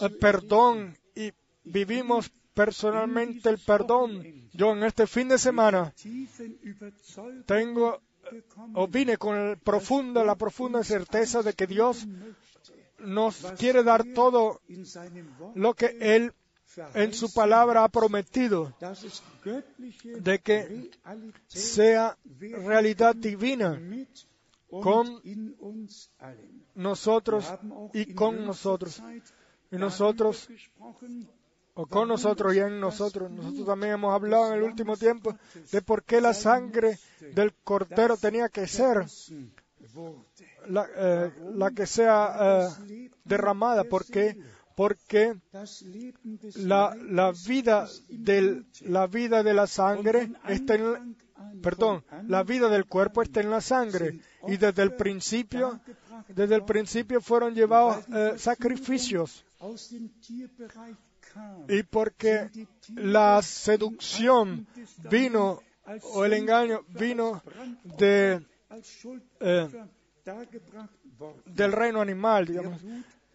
[0.00, 1.32] el perdón y
[1.64, 4.22] vivimos personalmente el perdón.
[4.52, 5.92] Yo en este fin de semana
[7.46, 8.00] tengo
[8.74, 12.06] o vine con el profunda, la profunda certeza de que Dios
[12.98, 14.60] nos quiere dar todo
[15.54, 16.32] lo que Él
[16.94, 18.74] en su palabra ha prometido,
[20.04, 20.90] de que
[21.46, 23.80] sea realidad divina
[24.68, 25.20] con
[26.74, 27.52] nosotros
[27.92, 29.02] y con nosotros.
[29.72, 30.48] Y nosotros
[31.88, 33.30] con nosotros y en nosotros.
[33.30, 35.36] Nosotros también hemos hablado en el último tiempo
[35.70, 36.98] de por qué la sangre
[37.34, 39.06] del cordero tenía que ser
[40.66, 43.84] la, eh, la que sea eh, derramada.
[43.84, 44.36] ¿Por qué?
[44.74, 45.36] Porque
[46.56, 51.16] la, la, vida del, la vida de la sangre está en,
[51.62, 54.20] perdón, la vida del cuerpo está en la sangre.
[54.48, 55.80] Y desde el principio,
[56.28, 59.44] desde el principio fueron llevados eh, sacrificios
[61.68, 62.50] y porque
[62.94, 64.66] la seducción
[65.10, 65.62] vino,
[66.12, 67.42] o el engaño vino
[67.98, 68.44] de,
[69.40, 69.68] eh,
[71.46, 72.80] del reino animal, digamos.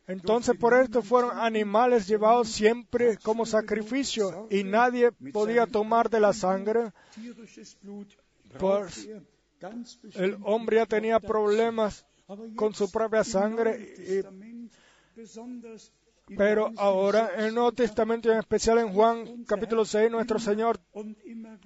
[0.08, 6.34] Entonces por esto fueron animales llevados siempre como sacrificio y nadie podía tomar de la
[6.34, 6.92] sangre.
[8.60, 9.10] Pues
[10.14, 12.06] el hombre ya tenía problemas
[12.56, 14.22] con su propia sangre y
[16.38, 20.80] pero ahora en el Nuevo Testamento, en especial en Juan capítulo 6, nuestro Señor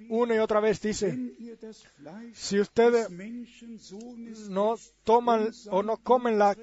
[0.08, 1.16] una y otra vez dice,
[2.34, 3.08] si ustedes
[4.48, 6.56] no toman o no comen la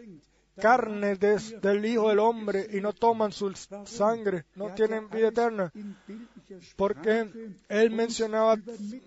[0.59, 3.53] carne del Hijo del Hombre y no toman su
[3.85, 5.71] sangre, no tienen vida eterna.
[6.75, 7.29] Porque
[7.69, 8.57] Él mencionaba,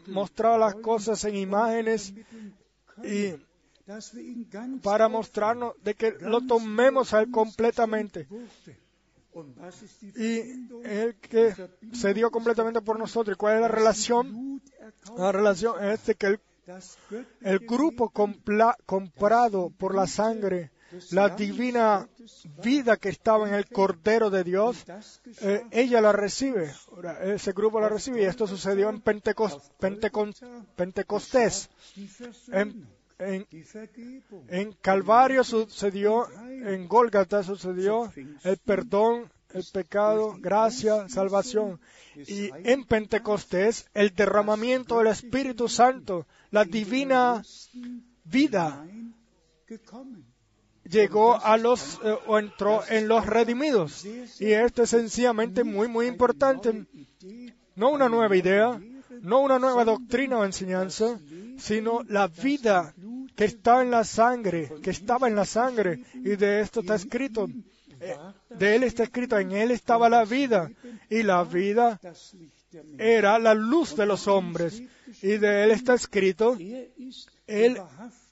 [0.06, 2.14] mostraba las cosas en imágenes
[3.02, 3.34] y
[4.82, 8.28] para mostrarnos de que lo tomemos a Él completamente.
[10.16, 10.40] Y
[10.84, 11.54] el que
[11.92, 13.34] se dio completamente por nosotros.
[13.34, 14.62] ¿Y cuál es la relación?
[15.16, 16.40] La relación es de que el,
[17.42, 20.70] el grupo comprado por la sangre,
[21.10, 22.08] la divina
[22.62, 24.84] vida que estaba en el Cordero de Dios,
[25.42, 26.72] eh, ella la recibe.
[27.22, 31.70] ese grupo la recibe y esto sucedió en Pentecostés.
[32.52, 41.80] En en, Calvario sucedió, en Gólgata sucedió el perdón, el pecado, gracia, salvación.
[42.14, 47.42] Y en Pentecostés el derramamiento del Espíritu Santo, la divina
[48.24, 48.84] vida
[50.84, 54.04] llegó a los eh, o entró en los redimidos.
[54.04, 56.86] Y esto es sencillamente muy, muy importante.
[57.76, 58.80] No una nueva idea,
[59.22, 61.18] no una nueva doctrina o enseñanza,
[61.58, 62.94] sino la vida
[63.40, 66.04] que está en la sangre, que estaba en la sangre.
[66.12, 67.48] Y de esto está escrito.
[67.98, 68.14] Eh,
[68.50, 70.70] de él está escrito, en él estaba la vida.
[71.08, 71.98] Y la vida
[72.98, 74.82] era la luz de los hombres.
[75.22, 76.58] Y de él está escrito,
[77.46, 77.80] él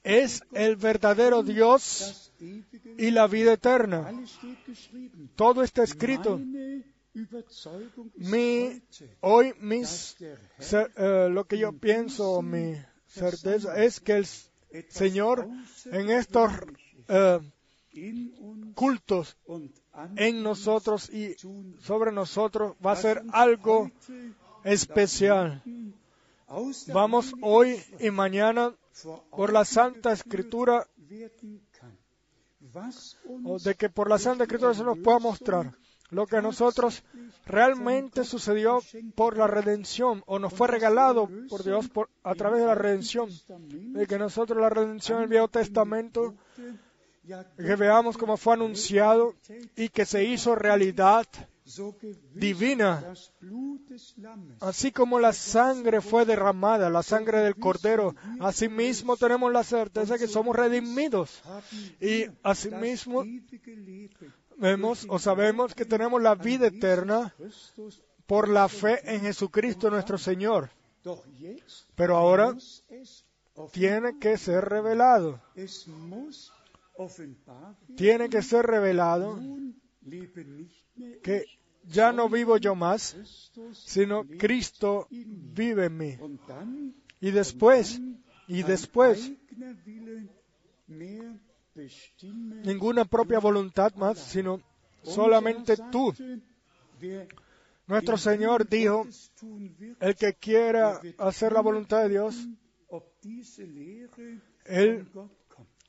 [0.03, 2.31] es el verdadero Dios
[2.99, 4.13] y la vida eterna.
[5.35, 6.39] Todo está escrito.
[8.15, 8.79] Mi,
[9.21, 12.75] hoy mis, eh, lo que yo pienso, mi
[13.07, 14.27] certeza es que el
[14.89, 15.47] Señor
[15.85, 16.51] en estos
[17.07, 17.39] eh,
[18.75, 19.37] cultos
[20.15, 21.35] en nosotros y
[21.79, 23.91] sobre nosotros va a ser algo
[24.63, 25.63] especial.
[26.93, 28.73] Vamos hoy y mañana
[29.31, 30.87] por la Santa Escritura
[33.43, 35.75] o de que por la Santa Escritura se nos pueda mostrar
[36.09, 37.03] lo que a nosotros
[37.45, 38.79] realmente sucedió
[39.15, 43.29] por la redención o nos fue regalado por Dios por, a través de la redención.
[43.93, 46.35] De que nosotros la redención del Viejo Testamento,
[47.57, 49.35] que veamos cómo fue anunciado
[49.75, 51.27] y que se hizo realidad
[52.33, 53.13] divina,
[54.59, 60.27] así como la sangre fue derramada, la sangre del cordero, asimismo tenemos la certeza que
[60.27, 61.41] somos redimidos
[62.01, 63.23] y asimismo
[64.59, 67.33] vemos o sabemos que tenemos la vida eterna
[68.25, 70.69] por la fe en Jesucristo nuestro Señor.
[71.95, 72.55] Pero ahora
[73.71, 75.41] tiene que ser revelado.
[77.95, 79.39] Tiene que ser revelado
[81.23, 81.45] que
[81.83, 83.15] ya no vivo yo más,
[83.73, 86.17] sino Cristo vive en mí.
[87.21, 87.99] Y después,
[88.47, 89.31] y después,
[92.63, 94.61] ninguna propia voluntad más, sino
[95.03, 96.13] solamente tú.
[97.87, 99.07] Nuestro Señor dijo,
[99.99, 102.47] el que quiera hacer la voluntad de Dios,
[104.65, 105.07] él,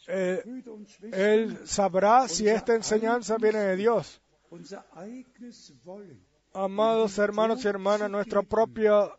[0.09, 0.43] eh,
[1.12, 4.20] él sabrá si esta enseñanza viene de Dios.
[6.53, 9.11] Amados hermanos y hermanas, nuestra propia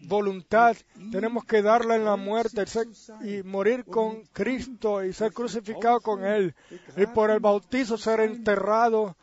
[0.00, 0.76] voluntad
[1.12, 2.64] tenemos que darla en la muerte
[3.22, 6.54] y morir con Cristo y ser crucificado con Él.
[6.96, 9.16] Y por el bautizo ser enterrado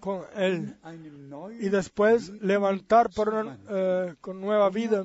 [0.00, 0.76] con Él.
[1.60, 5.04] Y después levantar por eh, con nueva vida.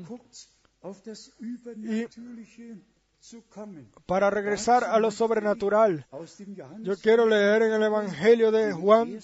[1.77, 2.05] Y
[4.05, 6.05] para regresar a lo sobrenatural,
[6.81, 9.17] yo quiero leer en el Evangelio de Juan,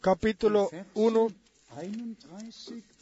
[0.00, 1.28] capítulo 1,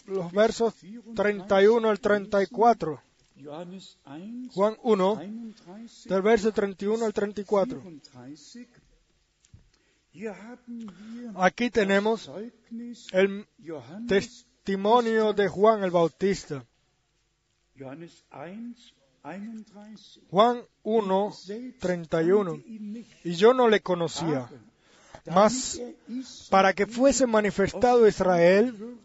[0.06, 0.74] los versos
[1.14, 3.02] 31 al 34.
[4.52, 5.22] Juan 1,
[6.04, 7.82] del verso 31 al 34.
[11.36, 12.30] Aquí tenemos
[13.12, 13.46] el
[14.06, 16.64] testimonio de Juan el Bautista.
[20.30, 21.32] Juan 1,
[21.80, 22.62] 31.
[23.24, 24.50] Y yo no le conocía,
[25.26, 25.80] mas
[26.50, 28.98] para que fuese manifestado Israel,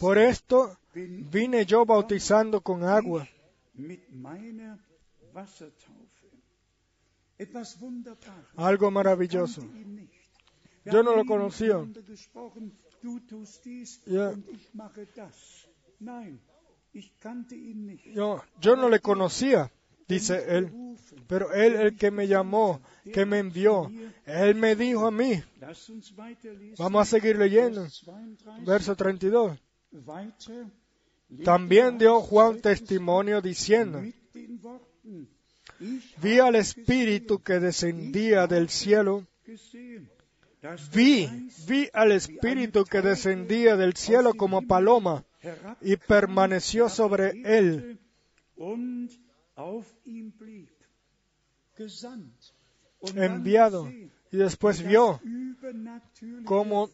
[0.00, 3.28] por esto vine yo bautizando con agua.
[8.56, 9.62] Algo maravilloso.
[10.84, 11.84] Yo no lo conocía.
[18.14, 19.70] Yo, yo no le conocía,
[20.08, 20.72] dice él,
[21.26, 22.80] pero él el que me llamó,
[23.12, 23.90] que me envió,
[24.24, 25.42] él me dijo a mí.
[26.78, 27.86] Vamos a seguir leyendo.
[28.64, 29.58] Verso 32.
[31.44, 34.02] También dio Juan testimonio diciendo,
[36.22, 39.26] vi al Espíritu que descendía del cielo,
[40.94, 41.28] vi,
[41.66, 45.24] vi al Espíritu que descendía del cielo como paloma
[45.80, 47.98] y permaneció sobre él.
[53.14, 53.88] Enviado.
[54.32, 55.20] Y después vio
[56.44, 56.90] cómo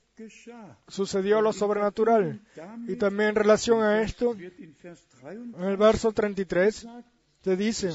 [0.88, 2.40] sucedió lo sobrenatural.
[2.86, 6.86] Y también en relación a esto, en el verso 33,
[7.42, 7.90] se dice,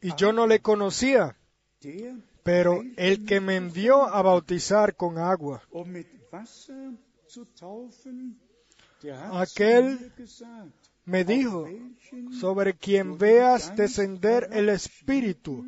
[0.00, 1.36] y yo no le conocía,
[2.42, 5.62] pero el que me envió a bautizar con agua,
[9.32, 10.12] Aquel
[11.10, 11.68] me dijo,
[12.40, 15.64] sobre quien veas descender el Espíritu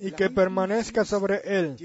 [0.00, 1.76] y que permanezca sobre él.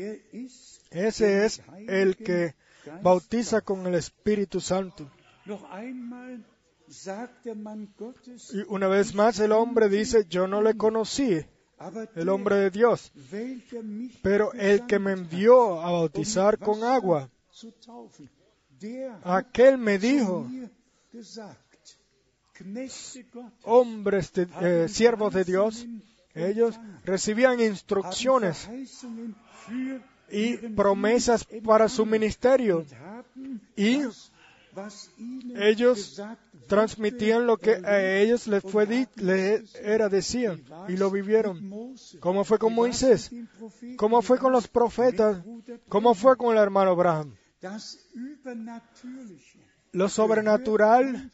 [0.91, 2.56] Ese es el que
[3.02, 5.10] bautiza con el Espíritu Santo.
[8.54, 11.46] Y una vez más el hombre dice, yo no le conocí,
[12.16, 13.12] el hombre de Dios,
[14.22, 17.30] pero el que me envió a bautizar con agua,
[19.24, 20.48] aquel me dijo,
[23.64, 25.86] hombres, de, eh, siervos de Dios,
[26.34, 28.70] ellos recibían instrucciones
[30.30, 32.86] y promesas para su ministerio
[33.76, 34.01] y
[35.56, 36.22] ellos
[36.68, 38.86] transmitían lo que a ellos les fue
[39.16, 41.95] les era decían y lo vivieron.
[42.20, 43.32] ¿Cómo fue con Moisés?
[43.95, 45.43] ¿Cómo fue con los profetas?
[45.88, 47.36] ¿Cómo fue con el hermano Abraham?
[49.96, 51.32] Lo sobrenatural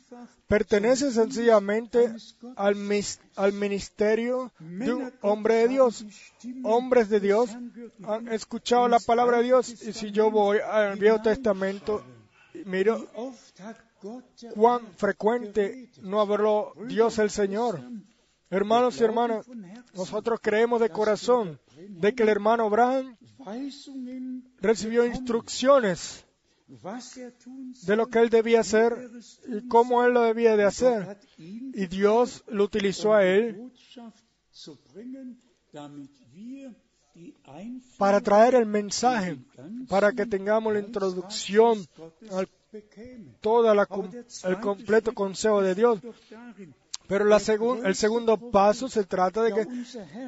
[0.47, 2.13] pertenece sencillamente
[2.55, 2.75] al,
[3.35, 6.05] al, ministerio de un hombre de Dios.
[6.61, 7.49] Hombres de Dios
[8.03, 12.03] han escuchado la palabra de Dios y si yo voy al Viejo Testamento,
[12.65, 13.07] miro
[14.53, 17.81] cuán frecuente no habló Dios el Señor.
[18.51, 19.47] Hermanos y hermanas,
[19.95, 21.59] nosotros creemos de corazón
[21.89, 23.17] de que el hermano Abraham
[24.59, 26.27] recibió instrucciones
[27.85, 29.09] de lo que él debía hacer
[29.47, 31.17] y cómo él lo debía de hacer.
[31.37, 33.71] Y Dios lo utilizó a él
[37.97, 39.37] para traer el mensaje,
[39.89, 41.85] para que tengamos la introducción
[42.31, 42.47] al
[43.41, 45.99] todo el completo consejo de Dios.
[47.07, 47.25] Pero
[47.83, 49.67] el segundo paso se trata de que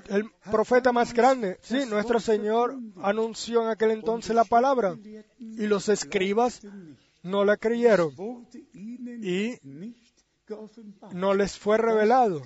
[0.10, 4.98] el profeta más grande, sí, nuestro Señor anunció en aquel entonces la palabra
[5.40, 6.62] y los escribas
[7.22, 8.14] no la creyeron
[8.74, 9.54] y
[11.14, 12.42] no les fue revelado.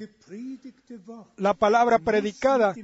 [1.37, 2.75] La palabra predicada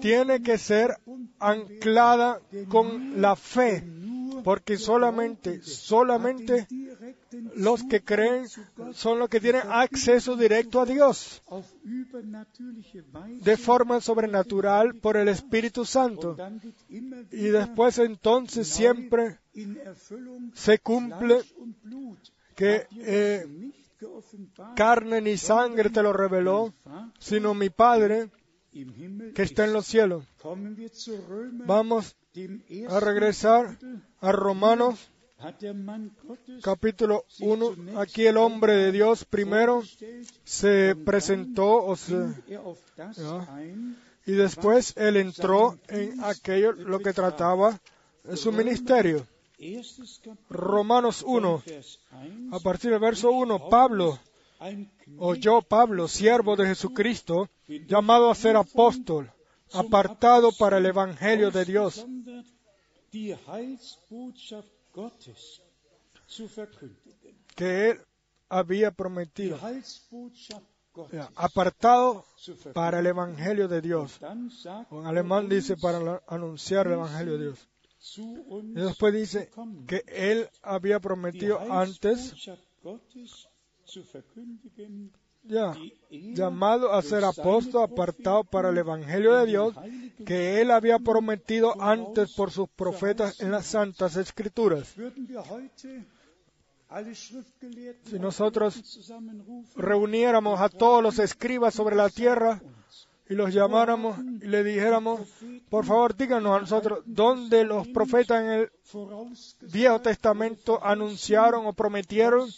[0.00, 0.96] tiene que ser
[1.40, 3.84] anclada con la fe
[4.42, 6.66] porque solamente, solamente
[7.54, 8.46] los que creen
[8.92, 11.42] son los que tienen acceso directo a Dios
[13.42, 16.36] de forma sobrenatural por el Espíritu Santo.
[16.88, 19.38] Y después entonces siempre
[20.54, 21.40] se cumple
[22.54, 23.46] que eh,
[24.74, 26.72] carne ni sangre te lo reveló,
[27.18, 28.30] sino mi Padre
[29.34, 30.24] que está en los cielos.
[31.66, 32.16] Vamos
[32.88, 33.76] a regresar
[34.20, 35.10] a Romanos
[36.62, 37.98] capítulo 1.
[37.98, 39.82] Aquí el hombre de Dios primero
[40.44, 41.96] se presentó o
[44.26, 47.80] y después él entró en aquello lo que trataba
[48.22, 49.26] de su ministerio.
[50.48, 51.62] Romanos 1,
[52.52, 54.18] a partir del verso 1, Pablo,
[55.18, 59.32] o yo, Pablo, siervo de Jesucristo, llamado a ser apóstol,
[59.72, 62.06] apartado para el Evangelio de Dios,
[67.56, 68.00] que él
[68.48, 69.58] había prometido,
[71.36, 72.24] apartado
[72.74, 74.20] para el Evangelio de Dios.
[74.22, 77.68] En alemán dice para anunciar el Evangelio de Dios.
[78.74, 79.50] Y después dice
[79.86, 82.34] que él había prometido antes
[85.42, 85.74] ya,
[86.10, 89.74] llamado a ser apóstol apartado para el Evangelio de Dios,
[90.26, 94.94] que él había prometido antes por sus profetas en las Santas Escrituras.
[98.04, 99.10] Si nosotros
[99.76, 102.60] reuniéramos a todos los escribas sobre la tierra
[103.28, 105.20] y los llamáramos y le dijéramos,
[105.68, 108.70] por favor díganos a nosotros dónde los profetas en el
[109.72, 112.50] Viejo Testamento anunciaron o prometieron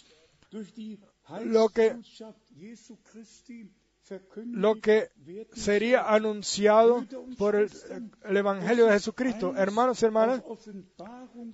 [1.44, 1.96] lo que
[4.34, 5.10] lo que
[5.54, 7.06] sería anunciado
[7.38, 7.70] por el,
[8.36, 9.54] Evangelio de Jesucristo.
[9.56, 10.42] Hermanos y hermanas,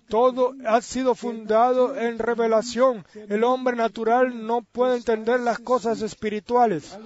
[0.09, 3.05] todo ha sido fundado en revelación.
[3.29, 6.99] El hombre natural no puede entender las cosas espirituales.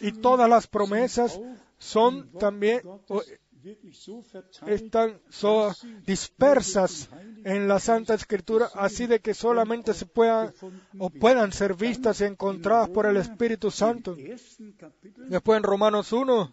[0.00, 1.38] Y todas las promesas
[1.78, 2.80] son también
[4.66, 5.20] están
[6.06, 7.08] dispersas
[7.44, 10.52] en la Santa Escritura, así de que solamente se puedan
[10.98, 14.16] o puedan ser vistas y encontradas por el Espíritu Santo.
[15.28, 16.52] Después en Romanos 1,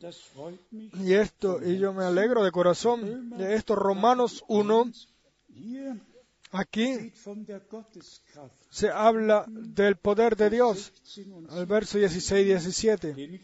[0.71, 4.91] y esto, y yo me alegro de corazón de esto, Romanos 1,
[6.51, 7.11] Aquí
[8.71, 10.91] se habla del poder de Dios,
[11.49, 13.41] al verso 16 y 17,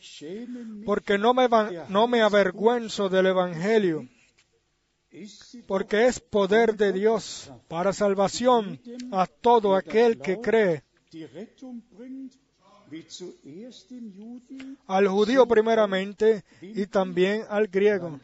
[0.86, 1.48] porque no me,
[1.90, 4.08] no me avergüenzo del Evangelio,
[5.68, 8.82] porque es poder de Dios para salvación
[9.12, 10.84] a todo aquel que cree,
[14.88, 18.20] al judío primeramente y también al griego.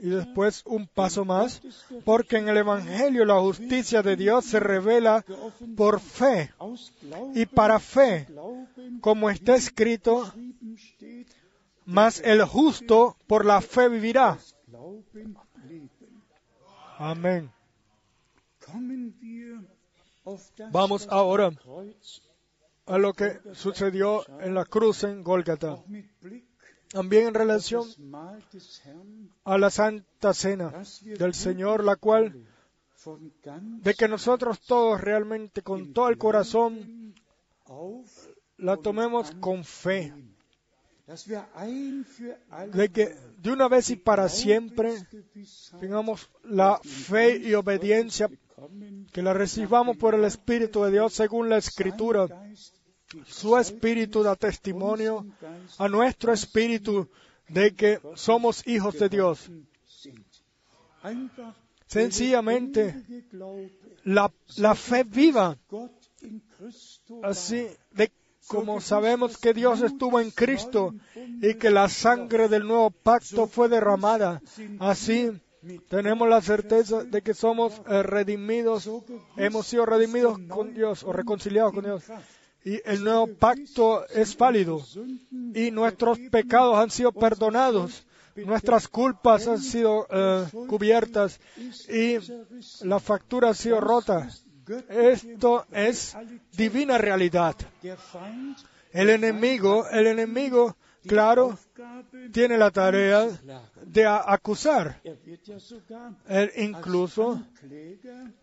[0.00, 1.60] Y después un paso más,
[2.04, 5.24] porque en el Evangelio la justicia de Dios se revela
[5.76, 6.52] por fe
[7.34, 8.26] y para fe,
[9.00, 10.32] como está escrito,
[11.84, 14.38] mas el justo por la fe vivirá.
[16.98, 17.50] Amén.
[20.70, 21.50] Vamos ahora
[22.88, 25.78] a lo que sucedió en la cruz en Golgata.
[26.90, 27.86] También en relación
[29.44, 30.72] a la Santa Cena
[31.18, 32.46] del Señor, la cual,
[33.82, 37.14] de que nosotros todos realmente con todo el corazón
[38.56, 40.14] la tomemos con fe,
[42.72, 44.94] de que de una vez y para siempre
[45.78, 48.30] tengamos la fe y obediencia,
[49.12, 52.26] que la recibamos por el Espíritu de Dios según la Escritura.
[53.26, 55.26] Su Espíritu da testimonio
[55.78, 57.08] a nuestro Espíritu
[57.48, 59.50] de que somos hijos de Dios.
[61.86, 63.04] Sencillamente,
[64.04, 65.56] la, la fe viva,
[67.22, 68.12] así de
[68.46, 70.94] como sabemos que Dios estuvo en Cristo
[71.40, 74.42] y que la sangre del nuevo pacto fue derramada,
[74.80, 75.30] así
[75.88, 78.88] tenemos la certeza de que somos eh, redimidos,
[79.36, 82.04] hemos sido redimidos con Dios o reconciliados con Dios.
[82.68, 84.84] Y el nuevo pacto es válido
[85.54, 88.04] y nuestros pecados han sido perdonados,
[88.36, 91.40] nuestras culpas han sido eh, cubiertas
[91.88, 92.18] y
[92.82, 94.28] la factura ha sido rota.
[94.90, 96.14] Esto es
[96.58, 97.56] divina realidad.
[98.92, 100.76] El enemigo, el enemigo,
[101.08, 101.58] claro,
[102.32, 103.28] tiene la tarea
[103.84, 105.00] de acusar.
[106.28, 107.42] Él incluso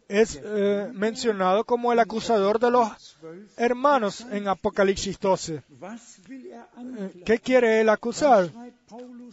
[0.08, 3.18] es eh, mencionado como el acusador de los
[3.58, 5.64] hermanos en Apocalipsis 12.
[7.26, 8.50] ¿Qué quiere él acusar?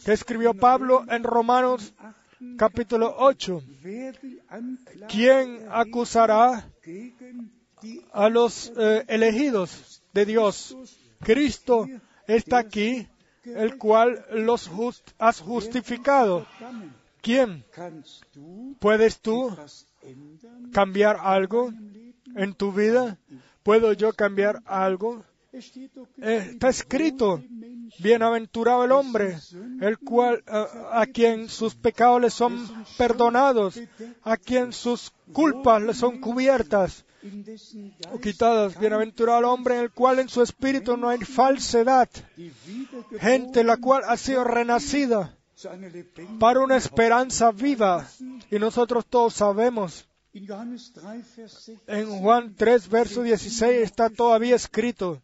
[0.05, 1.93] ¿Qué escribió Pablo en Romanos
[2.57, 3.63] capítulo 8.
[5.09, 6.69] ¿Quién acusará
[8.11, 10.77] a los eh, elegidos de Dios?
[11.19, 11.87] Cristo
[12.27, 13.07] está aquí,
[13.45, 14.69] el cual los
[15.17, 16.45] has justificado.
[17.21, 17.63] ¿Quién?
[18.79, 19.55] ¿Puedes tú
[20.71, 21.71] cambiar algo
[22.35, 23.17] en tu vida?
[23.63, 25.23] ¿Puedo yo cambiar algo?
[25.53, 27.43] Eh, está escrito,
[27.99, 29.37] bienaventurado el hombre,
[29.81, 33.79] el cual, eh, a quien sus pecados le son perdonados,
[34.23, 37.05] a quien sus culpas le son cubiertas
[38.21, 38.79] quitadas.
[38.79, 42.09] Bienaventurado el hombre en el cual en su espíritu no hay falsedad,
[43.19, 45.35] gente la cual ha sido renacida
[46.39, 48.07] para una esperanza viva.
[48.51, 55.21] Y nosotros todos sabemos en Juan 3, verso 16 está todavía escrito.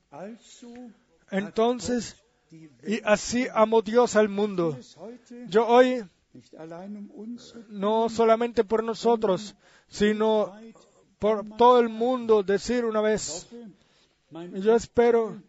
[1.31, 2.15] Entonces,
[2.51, 4.77] y así amó Dios al mundo.
[5.47, 6.05] Yo hoy,
[7.69, 9.55] no solamente por nosotros,
[9.87, 10.53] sino
[11.19, 13.47] por todo el mundo, decir una vez,
[14.53, 15.41] yo espero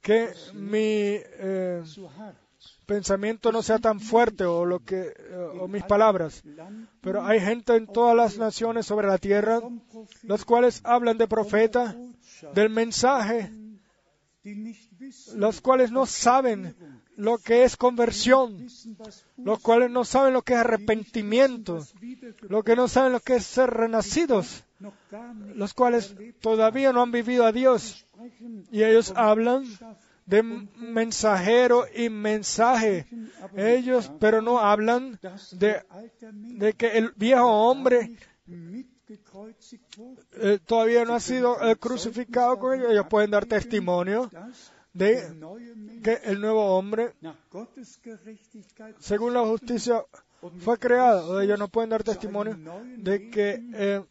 [0.00, 1.82] que mi eh,
[2.86, 6.42] pensamiento no sea tan fuerte o lo que eh, o mis palabras,
[7.00, 9.60] pero hay gente en todas las naciones sobre la tierra
[10.22, 11.96] los cuales hablan de profeta,
[12.54, 13.52] del mensaje,
[15.36, 16.74] los cuales no saben
[17.16, 18.66] lo que es conversión,
[19.36, 21.80] los cuales no saben lo que es arrepentimiento,
[22.42, 24.64] los que no saben lo que es ser renacidos,
[25.54, 28.06] los cuales todavía no han vivido a Dios
[28.70, 29.64] y ellos hablan
[30.26, 33.06] de mensajero y mensaje.
[33.56, 35.18] Ellos, pero no hablan
[35.52, 38.16] de, que el viejo hombre
[40.40, 42.92] eh, todavía no ha sido eh, crucificado con ellos.
[42.92, 44.30] Ellos pueden dar testimonio
[44.92, 45.22] de
[46.02, 47.12] que el nuevo hombre,
[48.98, 50.04] según la justicia,
[50.58, 51.40] fue creado.
[51.40, 52.56] Ellos no pueden dar testimonio
[52.98, 54.02] de que, eh,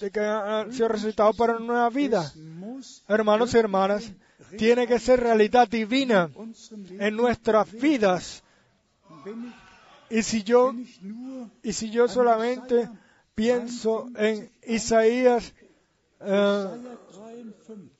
[0.00, 2.32] de que ha sido resucitado para una nueva vida.
[3.08, 4.12] Hermanos y hermanas,
[4.58, 6.30] tiene que ser realidad divina
[6.98, 8.42] en nuestras vidas.
[10.10, 10.74] Y si yo,
[11.62, 12.88] y si yo solamente
[13.34, 15.52] pienso en Isaías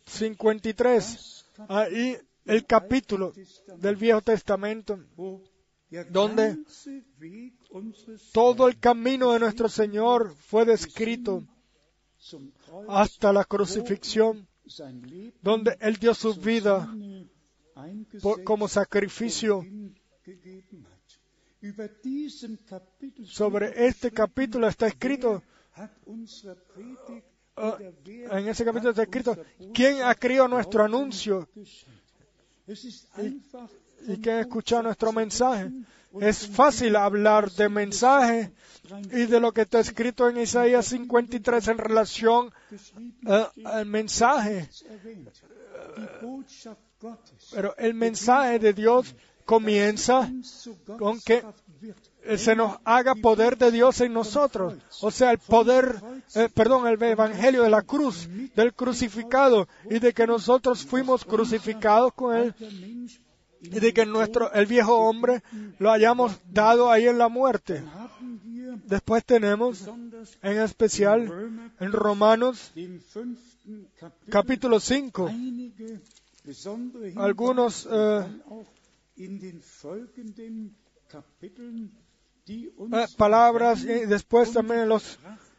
[0.06, 3.32] 53, eh, ahí el capítulo
[3.78, 4.98] del Viejo Testamento,
[6.10, 6.58] donde
[8.32, 11.44] todo el camino de nuestro Señor fue descrito
[12.88, 14.46] hasta la crucifixión
[15.42, 16.88] donde Él dio su vida
[18.44, 19.64] como sacrificio.
[23.24, 25.42] Sobre este capítulo está escrito
[27.56, 29.36] en ese capítulo está escrito,
[29.72, 31.48] ¿quién ha creído nuestro anuncio?
[32.66, 35.70] ¿Y, y quién ha escuchado nuestro mensaje?
[36.20, 38.52] Es fácil hablar de mensaje
[39.12, 42.52] y de lo que está escrito en Isaías 53 en relación
[43.26, 44.68] uh, al mensaje.
[47.52, 49.14] Pero el mensaje de Dios
[49.44, 50.30] comienza
[50.98, 51.42] con que
[52.36, 54.74] se nos haga poder de Dios en nosotros.
[55.00, 56.00] O sea, el poder,
[56.34, 62.12] eh, perdón, el evangelio de la cruz, del crucificado y de que nosotros fuimos crucificados
[62.14, 62.54] con él
[63.60, 65.42] y de que nuestro, el viejo hombre
[65.78, 67.82] lo hayamos dado ahí en la muerte.
[68.86, 69.88] Después tenemos,
[70.42, 72.72] en especial, en Romanos
[74.28, 75.30] capítulo 5,
[77.16, 78.26] algunos eh,
[82.46, 85.18] eh, palabras y después también en los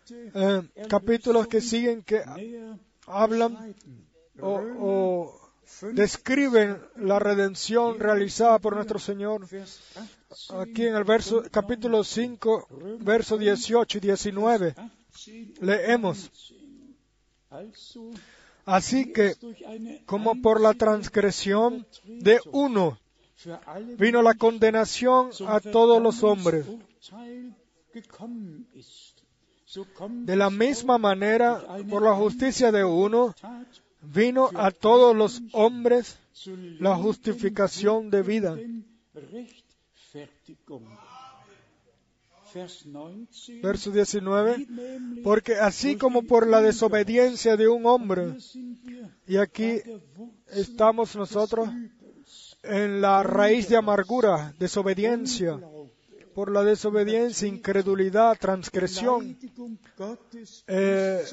[0.10, 2.24] eh, capítulos que siguen que
[3.08, 3.76] hablan
[4.40, 5.46] o, o
[5.94, 9.48] describen la redención realizada por nuestro Señor.
[10.50, 12.68] Aquí en el verso, capítulo 5,
[13.00, 14.76] verso 18 y 19,
[15.62, 16.32] leemos.
[18.66, 19.36] Así que,
[20.06, 23.00] como por la transgresión de uno,
[23.98, 26.66] vino la condenación a todos los hombres.
[30.26, 33.36] De la misma manera, por la justicia de uno,
[34.02, 36.18] vino a todos los hombres
[36.80, 38.58] la justificación de vida.
[43.62, 44.68] Verso 19,
[45.24, 48.38] porque así como por la desobediencia de un hombre,
[49.28, 49.82] y aquí
[50.48, 51.68] estamos nosotros
[52.68, 55.60] en la raíz de amargura, desobediencia,
[56.34, 59.38] por la desobediencia, incredulidad, transgresión,
[60.68, 61.24] eh,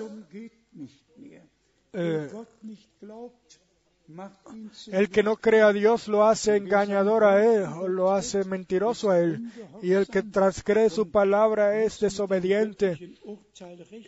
[1.93, 2.31] eh,
[4.93, 9.11] el que no cree a Dios lo hace engañador a Él o lo hace mentiroso
[9.11, 9.51] a Él.
[9.83, 13.17] Y el que transgrede su palabra es desobediente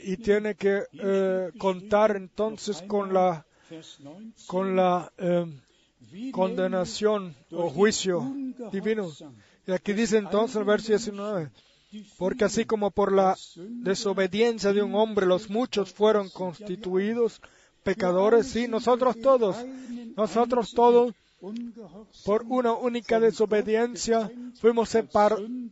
[0.03, 3.47] y tiene que eh, contar entonces con la,
[4.47, 5.11] con la
[6.33, 8.35] condenación o juicio
[8.73, 9.11] divino.
[9.67, 11.51] Y aquí dice entonces el verso 19,
[12.19, 17.41] porque así como por la desobediencia de un hombre los muchos fueron constituidos
[17.83, 19.57] pecadores, sí, nosotros todos,
[20.17, 21.15] nosotros todos,
[22.25, 24.31] por una única desobediencia,
[24.61, 24.89] fuimos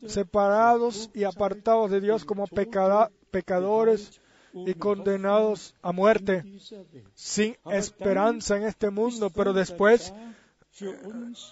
[0.06, 4.21] separados y apartados de Dios como pecadores
[4.52, 6.44] y condenados a muerte,
[7.14, 10.12] sin esperanza en este mundo, pero después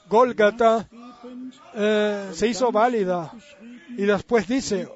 [0.09, 0.89] Golgata
[1.74, 3.32] eh, se hizo válida
[3.90, 4.89] y después dice,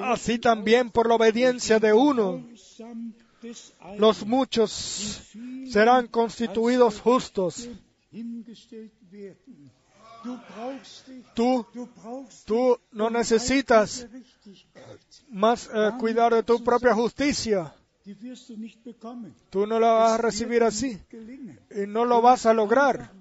[0.00, 2.44] así también por la obediencia de uno,
[3.96, 5.22] los muchos
[5.68, 7.68] serán constituidos justos.
[11.34, 11.66] Tú,
[12.44, 14.06] tú no necesitas
[15.28, 17.74] más eh, cuidar de tu propia justicia.
[19.50, 23.12] Tú no la vas a recibir así y no lo vas a lograr.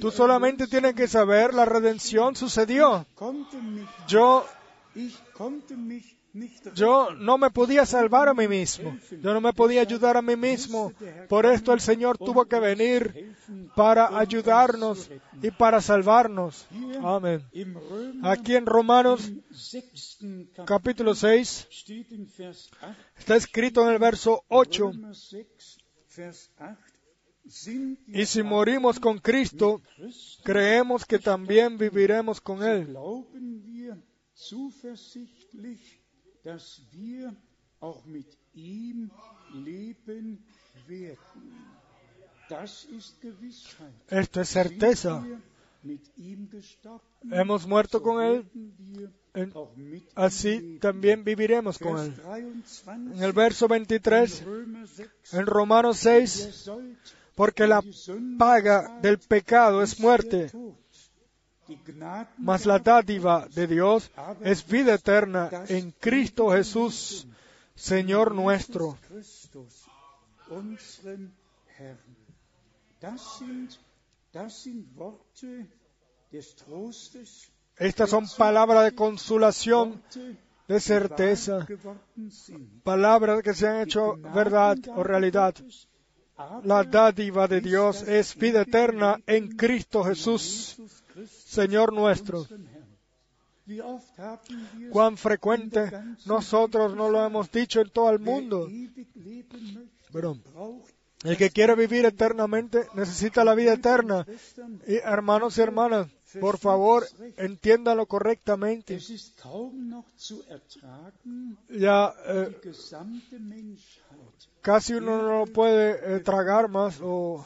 [0.00, 3.06] Tú solamente tienes que saber la redención sucedió.
[4.06, 4.46] Yo
[6.74, 8.98] yo no me podía salvar a mí mismo.
[9.10, 10.92] Yo no me podía ayudar a mí mismo.
[11.28, 13.34] Por esto el Señor tuvo que venir
[13.74, 15.10] para ayudarnos
[15.42, 16.66] y para salvarnos.
[17.02, 17.42] Amén.
[18.22, 19.30] Aquí en Romanos
[20.66, 21.68] capítulo 6
[23.18, 24.92] está escrito en el verso 8.
[28.08, 29.80] Y si morimos con Cristo,
[30.42, 32.96] creemos que también viviremos con Él
[36.46, 37.34] dass wir
[37.80, 39.10] auch mit ihm
[39.52, 40.38] leben
[40.86, 41.18] werden.
[42.48, 43.92] Das ist Gewissheit.
[44.08, 45.24] Esto es certeza.
[47.30, 48.44] Hemos muerto con Él,
[50.14, 52.14] así también viviremos con Él.
[52.86, 54.44] En el verso 23,
[55.32, 56.70] en Romanos 6,
[57.34, 57.82] porque la
[58.38, 60.50] paga del pecado es muerte,
[62.38, 64.10] mas la dádiva de Dios
[64.42, 67.26] es vida eterna en Cristo Jesús,
[67.74, 68.98] Señor nuestro.
[77.78, 80.02] Estas son palabras de consolación,
[80.68, 81.66] de certeza,
[82.82, 85.54] palabras que se han hecho verdad o realidad.
[86.64, 90.76] La dádiva de Dios es vida eterna en Cristo Jesús,
[91.24, 92.46] Señor nuestro.
[94.90, 95.90] Cuán frecuente
[96.26, 98.68] nosotros no lo hemos dicho en todo el mundo.
[101.24, 104.24] el que quiere vivir eternamente necesita la vida eterna.
[104.86, 106.08] Y hermanos y hermanas,
[106.40, 107.06] por favor,
[107.36, 109.00] entiéndalo correctamente.
[111.68, 112.60] Ya eh,
[114.60, 117.44] casi uno no lo puede eh, tragar más o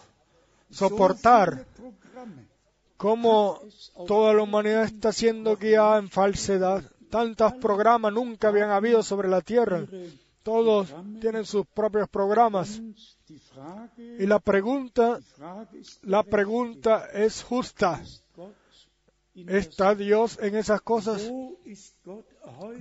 [0.71, 1.67] so soportar
[3.01, 3.59] cómo
[4.07, 6.85] toda la humanidad está siendo guiada en falsedad.
[7.09, 9.87] Tantos programas nunca habían habido sobre la tierra.
[10.43, 12.83] Todos tienen sus propios programas.
[13.97, 15.19] Y la pregunta,
[16.03, 18.03] la pregunta es justa.
[19.35, 21.27] ¿Está Dios en esas cosas?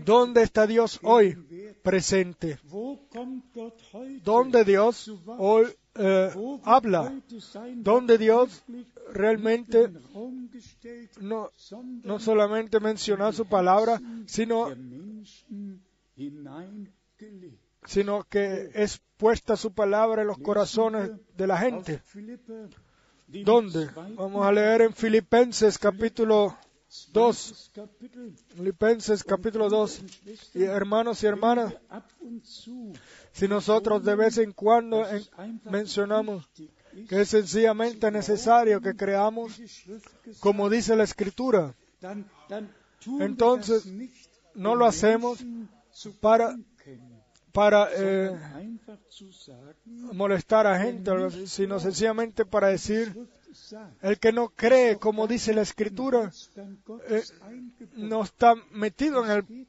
[0.03, 1.37] ¿Dónde está Dios hoy
[1.81, 2.59] presente?
[4.21, 6.31] ¿Dónde Dios hoy eh,
[6.63, 7.03] habla?
[7.03, 8.63] heute sein ¿Dónde Wort Dios
[9.11, 9.89] realmente
[11.19, 11.49] no,
[12.03, 14.69] no solamente menciona su palabra, sino,
[17.85, 22.01] sino que es puesta su palabra en los corazones de la gente?
[23.27, 23.89] ¿Dónde?
[24.15, 26.57] Vamos a leer en Filipenses capítulo
[27.13, 27.71] 2.
[27.75, 28.33] Kapitel.
[28.55, 30.01] Filipenses capítulo 2.
[30.55, 31.73] Y hermanos y hermanas,
[33.31, 35.05] si nosotros de vez en cuando
[35.65, 36.49] mencionamos
[37.07, 39.59] que es sencillamente necesario que creamos
[40.39, 41.75] como dice la Escritura,
[43.19, 43.85] Entonces,
[44.55, 45.39] no lo hacemos
[46.21, 46.57] para-
[47.53, 48.31] para eh,
[50.13, 51.11] molestar a gente,
[51.47, 53.15] sino sencillamente para decir,
[54.01, 58.09] el que no cree como dice la Escritura, eingebunden.
[58.09, 59.67] no está metido en el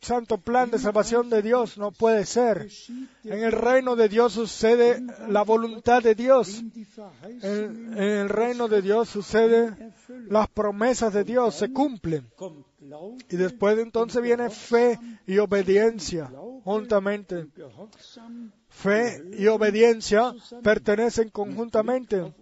[0.00, 2.68] santo plan de salvación de Dios, no puede ser.
[3.24, 6.62] En el reino de Dios sucede la voluntad de Dios.
[7.22, 9.94] En, en el reino de Dios sucede
[10.28, 12.28] las promesas de Dios, se cumplen.
[13.30, 16.30] Y después de entonces viene fe y obediencia
[16.64, 17.46] juntamente.
[17.54, 22.34] Gehorsam Fe y obediencia pertenecen conjuntamente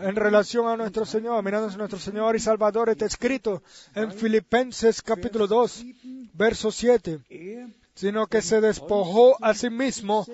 [0.00, 2.88] en relación a nuestro Señor, mirando a nuestro Señor y Salvador.
[2.88, 3.62] Está escrito
[3.94, 5.84] en Filipenses capítulo 2,
[6.32, 10.26] verso 7, Er sino que se despojó a sí mismo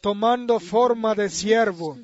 [0.00, 1.98] tomando forma de siervo,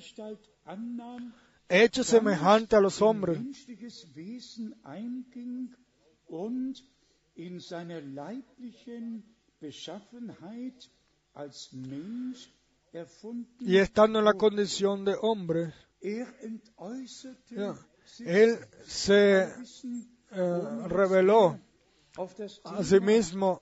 [1.69, 3.39] hecho semejante a los hombres.
[13.61, 16.27] Y estando en la condición de hombre, er
[18.21, 21.59] Él se eh, reveló
[22.65, 23.61] a sí mismo.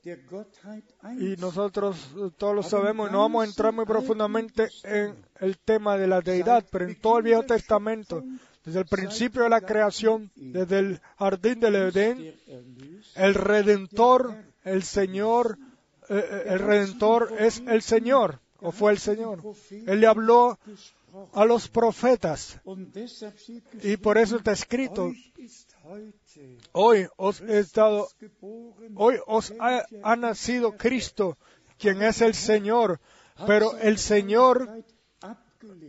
[1.18, 5.59] y nosotros eh, todos lo sabemos y no vamos a entrar muy profundamente en el
[5.59, 8.23] tema de la deidad, pero en todo el Viejo Testamento,
[8.64, 14.82] desde el principio de la creación, desde el jardín del Edén, Erlöser el Redentor, el
[14.82, 15.59] Señor,
[16.08, 19.42] el Redentor es el Señor, o fue el Señor.
[19.70, 20.58] Él le habló
[21.32, 22.60] a los profetas
[23.82, 25.12] y por eso está escrito,
[26.72, 27.64] hoy os he
[28.94, 31.38] Hoy os ha, nacido Cristo,
[31.78, 33.00] quien es el Señor,
[33.46, 34.84] pero el Señor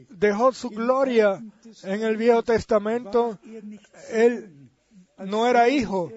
[0.10, 1.42] dejó su gloria
[1.84, 3.40] en el Viejo Testamento.
[4.10, 4.70] Él
[5.18, 6.12] no era hijo.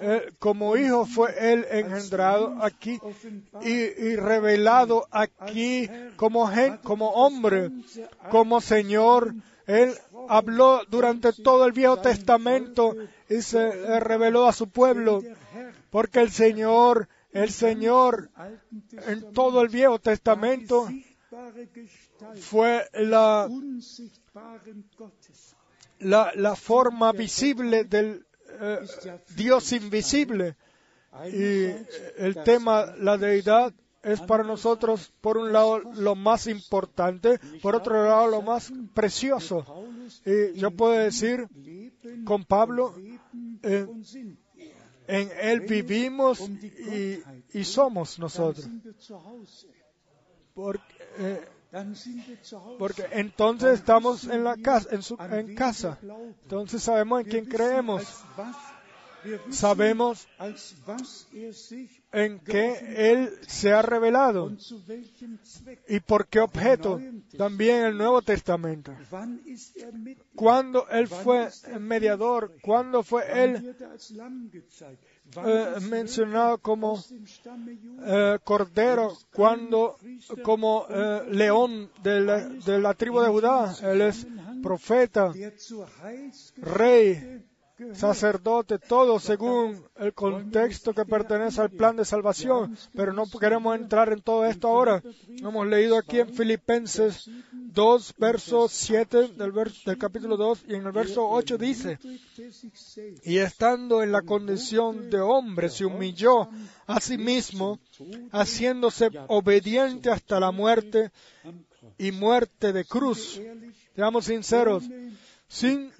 [0.00, 2.98] Él, como hijo fue Él engendrado aquí
[3.62, 7.70] y, revelado aquí como, gen- como hombre,
[8.30, 9.34] como Señor.
[9.66, 9.94] Él
[10.28, 12.96] habló durante todo el Viejo Testamento
[13.28, 15.22] y se eh, reveló a su pueblo,
[15.90, 18.30] porque el Señor, el Señor
[19.06, 20.88] en todo el Viejo Testamento
[22.40, 23.48] fue la,
[26.34, 28.26] la forma visible del
[28.60, 28.78] eh,
[29.36, 30.56] Dios invisible.
[31.26, 31.86] Y eh,
[32.18, 33.72] el tema, la deidad,
[34.02, 39.64] es para nosotros, por un lado, lo más importante, por otro lado, lo más precioso.
[40.26, 41.46] Y yo puedo decir,
[42.24, 42.94] con Pablo,
[43.62, 43.86] eh,
[45.06, 46.40] en Él vivimos
[47.52, 48.68] y, somos nosotros.
[50.54, 51.40] Porque,
[52.78, 55.98] Porque entonces estamos en la casa, en, su, en casa.
[56.42, 58.02] Entonces sabemos en quién creemos.
[59.50, 60.56] Sabemos er
[62.12, 64.52] en qué Él se ha revelado
[65.88, 67.00] y por qué objeto.
[67.38, 68.92] También el Nuevo Testamento.
[68.92, 73.76] Er Cuando Él fue mediador, cuando fue Él
[75.44, 77.02] eh, mencionado como
[78.04, 79.96] eh, cordero, cuando
[80.42, 83.74] como eh, león de la, de la tribu de Judá.
[83.82, 84.26] Él es
[84.62, 85.32] profeta,
[86.56, 87.41] rey,
[87.94, 92.76] sacerdote, todo según el contexto que pertenece al plan de salvación.
[92.94, 95.02] Pero no queremos entrar en todo esto ahora.
[95.40, 101.28] Hemos leído aquí en Filipenses 2, verso 7 del, capítulo 2 y en el verso
[101.28, 101.98] 8 dice,
[103.24, 106.48] y estando en la condición de hombre, se humilló
[106.86, 107.78] a sí mismo,
[108.30, 111.10] haciéndose obediente hasta la muerte
[111.98, 113.40] y muerte de cruz.
[113.94, 114.84] Seamos sinceros,
[115.48, 115.90] sin,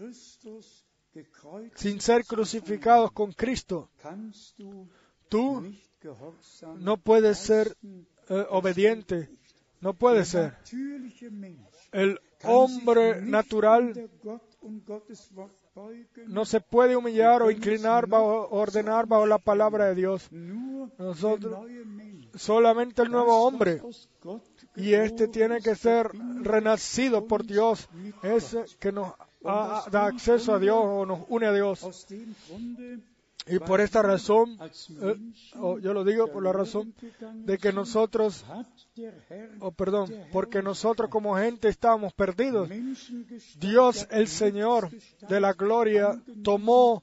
[1.75, 3.91] sin ser crucificados con Cristo,
[5.29, 5.73] tú
[6.79, 7.77] no puedes ser
[8.29, 9.29] eh, obediente,
[9.81, 10.57] no puedes ser.
[11.93, 14.11] El hombre natural
[16.27, 20.29] no se puede humillar o inclinar bajo, ordenar bajo la palabra de Dios.
[22.35, 23.83] Solamente el nuevo hombre.
[24.77, 26.11] Y este tiene que ser
[26.41, 27.89] renacido por Dios.
[28.23, 29.13] Ese que nos
[29.43, 32.07] da acceso a Dios o nos une a Dios.
[33.47, 34.57] Y por esta razón,
[35.01, 35.17] eh,
[35.81, 36.95] yo lo digo por la razón
[37.45, 38.45] de que nosotros,
[39.59, 42.69] oh perdón, porque nosotros como gente estábamos perdidos.
[43.59, 44.91] Dios el Señor
[45.29, 47.03] de la gloria tomó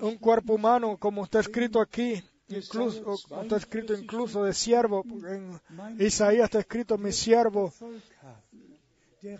[0.00, 5.04] un cuerpo humano, como está escrito aquí, incluso está escrito incluso de siervo.
[5.28, 5.60] En
[5.98, 7.70] Isaías está escrito mi siervo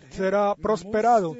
[0.09, 1.35] será prosperado.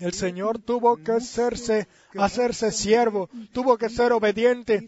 [0.00, 1.86] El Señor tuvo que hacerse,
[2.16, 4.86] hacerse siervo, tuvo que ser obediente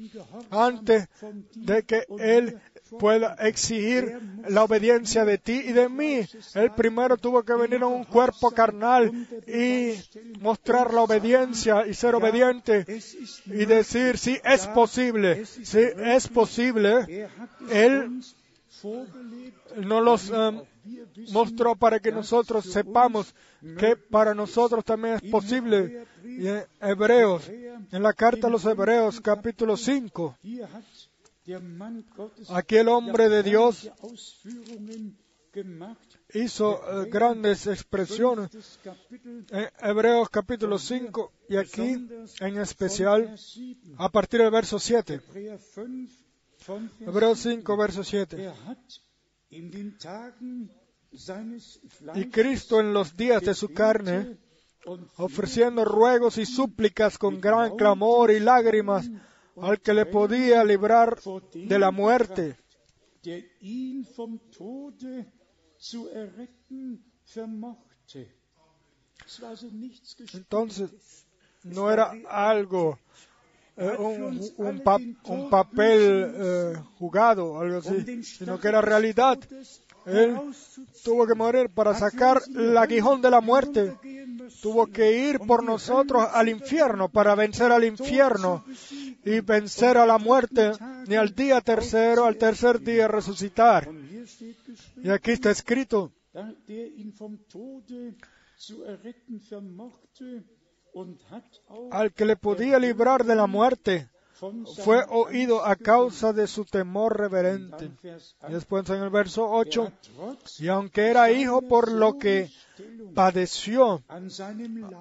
[0.51, 1.09] antes
[1.55, 2.61] de que Él
[2.99, 4.19] pueda exigir
[4.49, 6.27] la obediencia de ti y de mí.
[6.55, 9.13] Él primero tuvo que venir a un cuerpo carnal
[9.47, 9.95] y
[10.41, 12.85] mostrar la obediencia y ser obediente
[13.47, 17.29] y decir si es posible, si es posible.
[17.71, 18.21] Él
[19.77, 20.63] no los um,
[21.33, 23.35] mostró para que nosotros sepamos
[23.79, 26.07] que para nosotros también es posible.
[26.81, 30.37] Hebreos, en la carta a los Hebreos, capítulo 5,
[32.51, 33.91] aquí el hombre de Dios
[36.35, 38.51] hizo eh, grandes expresiones
[39.51, 42.07] en Hebreos capítulo 5 y aquí
[42.41, 43.35] en especial
[43.97, 45.21] a partir del verso 7.
[47.01, 48.53] Hebreos 5, verso 7.
[52.15, 54.37] Y Cristo en los días de su carne,
[55.17, 59.09] ofreciendo ruegos y súplicas con gran clamor y lágrimas
[59.57, 61.19] al que le podía librar
[61.55, 62.57] de la muerte.
[70.35, 71.27] Entonces,
[71.65, 72.99] no era algo
[73.77, 74.41] eh, un,
[75.25, 79.39] un, papel eh, jugado, algo así, sino que era realidad.
[80.09, 80.39] Él
[81.05, 83.97] tuvo que morir para sacar el aguijón de la muerte.
[84.63, 88.65] Tuvo que ir por nosotros al infierno para vencer al infierno
[89.25, 90.73] y vencer a la muerte
[91.07, 93.89] ni al día tercero, al tercer día resucitar.
[95.03, 96.13] Y aquí está escrito
[101.91, 104.09] al que le podía librar de la muerte,
[104.85, 107.91] fue oído a causa de su temor reverente.
[108.49, 109.93] Y después en el verso 8,
[110.61, 112.51] y aunque era hijo por lo que
[113.15, 114.03] padeció,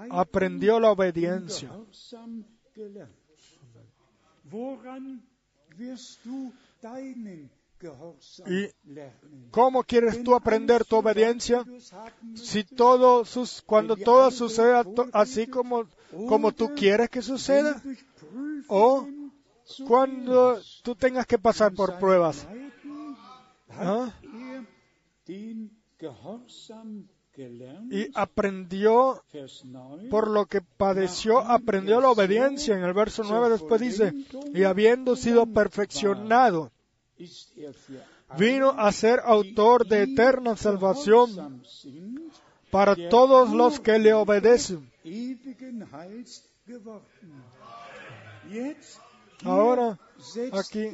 [0.10, 1.70] aprendió la obediencia.
[8.48, 8.70] ¿Y
[9.52, 11.64] cómo quieres tú aprender tu obediencia?
[12.34, 14.84] Si todo sus, cuando todo suceda
[15.14, 15.88] así como,
[16.28, 17.80] como tú quieres que suceda,
[18.68, 19.08] o
[19.88, 22.48] cuando tú tengas que pasar por pruebas.
[23.70, 24.14] ¿Ah?
[27.92, 29.24] Y aprendió
[30.10, 32.76] por lo que padeció, aprendió la obediencia.
[32.76, 34.14] En el verso 9 después dice,
[34.54, 36.72] y habiendo sido perfeccionado,
[38.38, 41.62] vino a ser autor de eterna salvación
[42.72, 44.90] para todos los que le obedecen.
[49.44, 50.00] Ahora,
[50.52, 50.90] aquí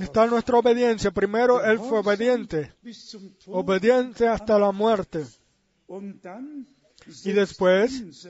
[0.00, 1.10] está nuestra obediencia.
[1.10, 2.72] Primero, Él fue obediente,
[3.46, 5.24] obediente hasta la muerte.
[7.24, 8.26] Y después,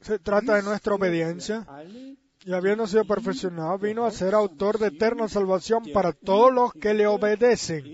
[0.00, 1.66] se trata de nuestra obediencia.
[2.42, 6.94] Y habiendo sido perfeccionado, vino a ser autor de eterna salvación para todos los que
[6.94, 7.84] le obedecen,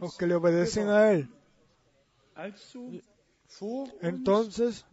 [0.00, 1.28] los que le obedecen a Él.
[4.02, 4.84] Entonces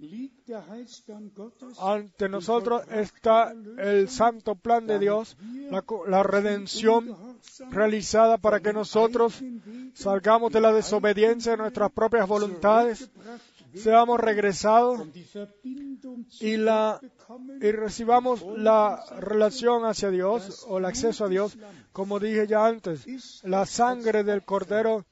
[1.79, 5.37] ante nosotros está el santo plan de Dios,
[6.07, 7.15] la, redención
[7.69, 9.43] realizada para que nosotros
[9.93, 13.11] salgamos de la desobediencia de nuestras propias voluntades,
[13.73, 15.05] seamos regresados
[16.39, 16.99] y, la,
[17.61, 21.57] y recibamos la relación hacia Dios o el acceso a Dios.
[21.91, 25.05] Como dije ya antes, la sangre del Cordero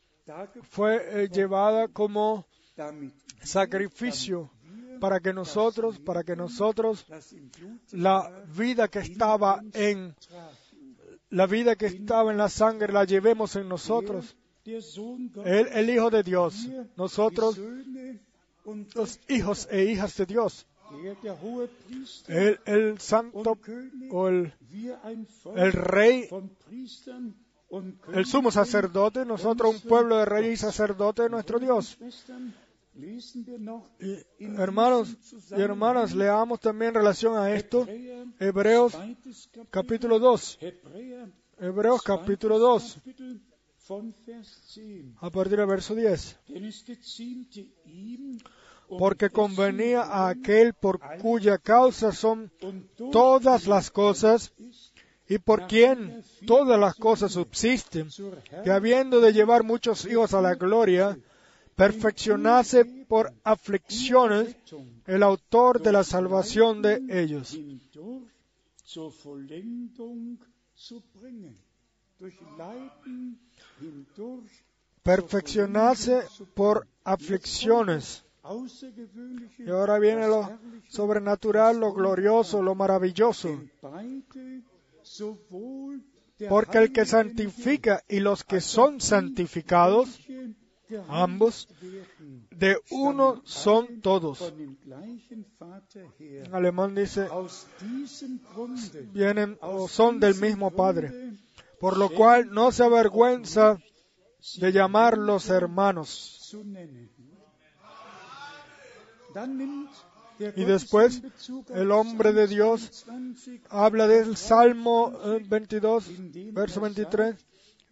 [0.69, 2.45] fue eh, llevada como
[3.41, 4.49] sacrificio
[4.99, 7.05] para que nosotros, para que nosotros
[7.91, 10.15] la vida que estaba en
[11.29, 14.35] la vida que estaba en la sangre la llevemos en nosotros.
[14.65, 17.59] Él, el Hijo de Dios, nosotros,
[18.95, 20.65] los hijos e hijas de Dios.
[22.27, 23.57] El, el santo
[24.11, 24.53] o el,
[25.73, 26.29] rey,
[28.13, 31.97] el sumo sacerdote, nosotros un pueblo de rey y sacerdote de nuestro Dios.
[34.39, 35.17] Hermanos
[35.57, 37.87] y hermanas, leamos también en relación a esto
[38.39, 38.95] Hebreos
[39.71, 40.59] capítulo 2.
[40.61, 43.41] Hebräer, Hebreos capítulo zweites 2, Kapitel
[43.87, 45.05] von Vers 10.
[45.19, 46.39] a partir del verso 10.
[46.47, 48.37] Denn es geziemte ihm,
[48.87, 52.51] um Porque convenía a aquel por cuya causa son
[53.11, 54.53] todas las cosas
[55.27, 58.07] y por quien todas las cosas subsisten,
[58.63, 61.17] que habiendo de llevar muchos hijos a la gloria,
[61.75, 64.55] perfeccionase por aflicciones
[65.05, 67.57] el autor de la salvación de ellos.
[75.03, 76.23] Perfeccionase
[76.53, 78.23] por aflicciones.
[79.57, 80.59] Y ahora viene lo
[80.89, 83.61] sobrenatural, lo glorioso, lo maravilloso.
[86.49, 90.19] Porque el que santifica y los que son santificados,
[91.07, 91.67] ambos,
[92.51, 94.53] de uno son todos.
[96.19, 97.27] En alemán dice,
[99.11, 101.33] vienen o son del mismo Padre.
[101.79, 103.77] Por lo cual no se avergüenza
[104.57, 106.55] de llamarlos hermanos.
[110.55, 111.21] Y después,
[111.73, 116.09] el hombre de Dios 22 Habla del Salmo eh, 22,
[116.53, 117.35] verso 23.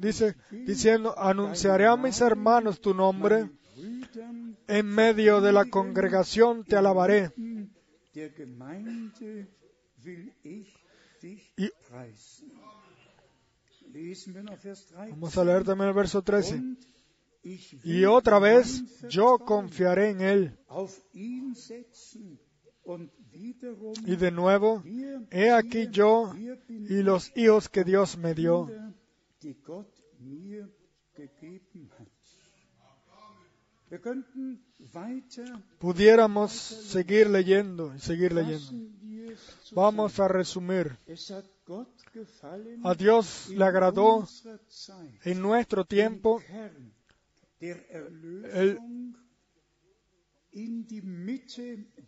[0.02, 3.50] Dice, diciendo, anunciaré a mis hermanos tu nombre,
[4.68, 7.32] en medio de la congregación te alabaré.
[8.14, 9.48] der Gemeinde
[10.04, 10.68] will ich
[11.22, 12.52] dich Y- preisen.
[13.94, 15.12] Lesen wir noch Vers 13.
[15.12, 16.56] Vamos a leer también el verso 13.
[16.56, 16.78] Und
[17.44, 20.58] ich Y otra vez yo confiaré en Él.
[24.06, 24.84] Y de nuevo,
[25.30, 26.34] he aquí yo
[26.68, 28.70] y los hijos que Dios me dio.
[35.80, 38.72] Pudiéramos seguir leyendo y seguir leyendo.
[39.72, 40.98] Vamos a resumir.
[42.84, 44.28] A Dios le agradó
[45.24, 46.42] en nuestro tiempo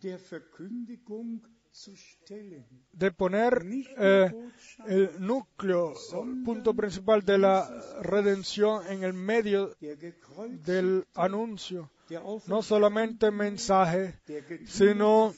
[0.00, 1.53] den
[2.92, 3.66] De poner
[3.98, 4.32] eh,
[4.86, 5.92] el núcleo,
[6.22, 7.68] el punto principal de la
[8.00, 9.74] redención en el medio
[10.64, 11.90] del anuncio,
[12.46, 14.20] no solamente mensaje,
[14.66, 15.34] sino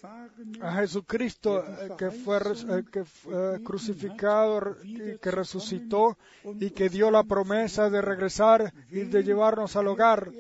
[0.61, 6.19] a Jesucristo eh, que fue eh, crucificado y que resucitó
[6.61, 10.31] y que dio la promesa de regresar y de llevarnos al hogar.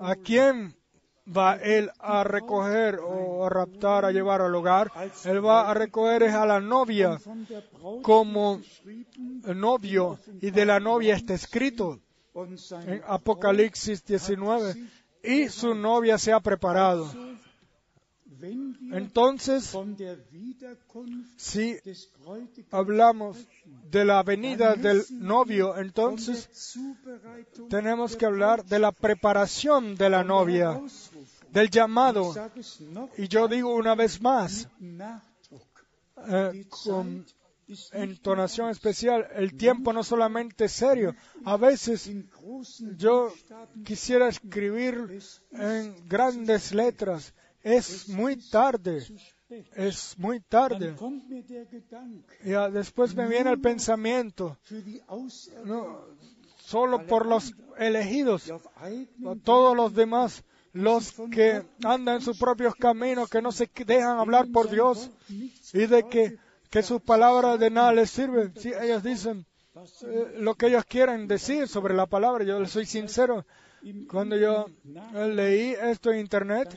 [0.00, 0.74] ¿A quién
[1.36, 4.90] va Él a recoger o a raptar, a llevar al hogar?
[5.24, 7.18] Él va a recoger a la novia
[8.02, 8.60] como
[9.54, 12.00] novio y de la novia está escrito
[12.86, 14.74] en Apocalipsis 19
[15.22, 17.10] y su novia se ha preparado.
[18.92, 19.76] Entonces,
[21.36, 21.76] si
[22.70, 23.36] hablamos
[23.90, 26.76] de la venida del novio, entonces
[27.68, 30.80] tenemos que hablar de la preparación de la novia.
[31.52, 32.34] Del llamado.
[33.16, 34.68] Y yo digo una vez más,
[36.26, 37.26] eh, con
[37.92, 41.14] entonación especial, el tiempo no solamente es serio,
[41.44, 42.10] a veces
[42.96, 43.32] yo
[43.84, 45.20] quisiera escribir
[45.52, 49.06] en grandes letras, es muy tarde,
[49.74, 50.94] es muy tarde.
[50.94, 54.58] kommt mir der Gedanke, Y ah, después me viene el pensamiento,
[55.64, 56.04] no,
[56.58, 58.52] solo por los elegidos,
[59.44, 64.46] todos los demás, los que andan en sus propios caminos, que no se dejan hablar
[64.52, 68.52] por Dios y de que, sus palabras de nada les sirven.
[68.56, 69.46] Si ellos dicen
[70.02, 73.44] eh, lo que ellos quieren decir sobre la palabra, yo les soy sincero,
[74.08, 74.66] cuando yo
[75.14, 76.76] leí esto en internet,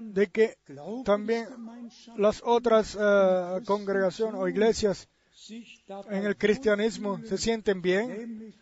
[0.00, 0.56] de que
[1.04, 1.48] también
[2.16, 5.08] las otras eh, congregaciones o iglesias
[6.10, 8.54] en el cristianismo se sienten bien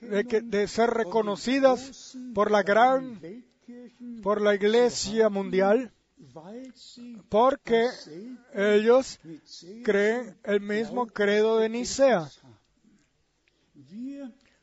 [0.00, 3.20] de, ser reconocidas por la gran,
[4.22, 5.92] por la iglesia mundial,
[7.28, 7.88] porque
[8.54, 9.18] ellos
[9.82, 12.28] creen el mismo credo de Nicea.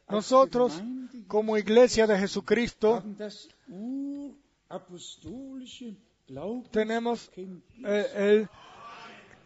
[0.09, 0.81] Nosotros,
[1.27, 3.03] como iglesia de Jesucristo,
[6.71, 8.49] tenemos eh, el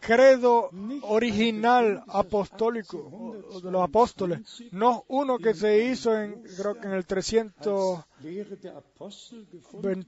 [0.06, 0.70] credo
[1.02, 4.38] original apostólico de los apóstoles,
[4.70, 9.46] no uno que se hizo en, creo que en el 328, als Lehre der Apostel
[9.50, 10.06] gefunden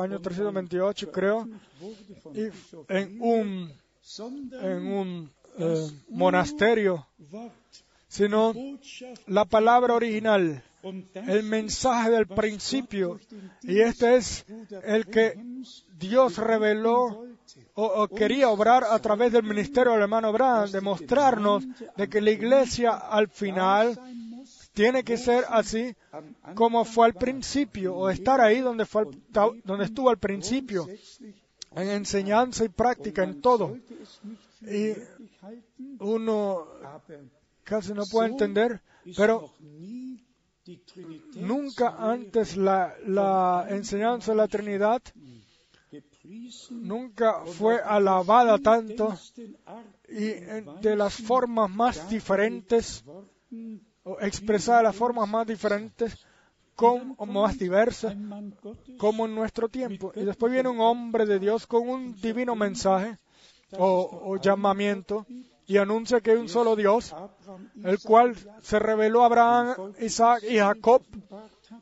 [0.00, 1.46] año 328 creo,
[2.34, 2.48] y
[2.88, 3.70] en un,
[4.62, 7.06] en un eh, monasterio,
[8.08, 8.54] sino
[9.26, 10.62] la palabra original,
[11.14, 13.20] el mensaje del principio,
[13.62, 14.46] y este es
[14.84, 15.38] el que
[15.98, 17.33] Dios reveló
[17.74, 21.64] o, o quería obrar a través del ministerio del hermano Abraham, demostrarnos
[21.96, 23.98] de que la iglesia al final
[24.72, 25.94] tiene que ser así
[26.54, 30.86] como fue al principio, o estar ahí donde, fue al- donde estuvo al principio,
[31.76, 33.76] en enseñanza y práctica, en todo.
[34.62, 34.92] Y
[35.98, 36.66] uno
[37.64, 38.80] casi no puede entender,
[39.16, 39.50] pero
[41.34, 45.02] nunca antes la, la enseñanza de la Trinidad
[46.70, 49.14] nunca fue alabada tanto
[50.08, 50.30] y
[50.80, 53.04] de las formas más diferentes
[54.20, 56.18] expresada de las formas más diferentes
[56.74, 58.14] con, más diversas
[58.98, 60.12] como en nuestro tiempo.
[60.14, 63.18] Y después viene un hombre de Dios con un divino mensaje
[63.78, 65.26] o, llamamiento
[65.66, 67.14] y anuncia que hay un solo Dios,
[67.82, 71.02] el cual se reveló a Abraham, Isaac y Jacob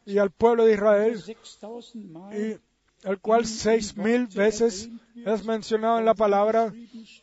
[0.07, 2.59] y al pueblo de Israel, 6000 Mal y
[3.05, 6.73] el cual seis mil veces es mencionado en la palabra,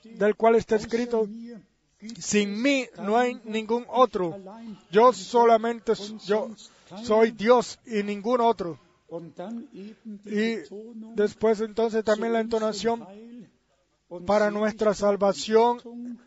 [0.04, 1.28] del cual está escrito,
[2.20, 4.38] sin mí no hay ningún otro,
[4.92, 5.94] yo solamente
[6.26, 6.50] yo
[7.04, 8.80] soy Dios y ningún otro.
[10.26, 10.58] Y
[11.16, 13.06] después entonces también la entonación
[14.26, 16.20] para nuestra salvación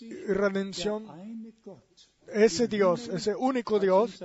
[0.00, 1.06] y redención,
[2.28, 4.22] ese Dios, ese único Dios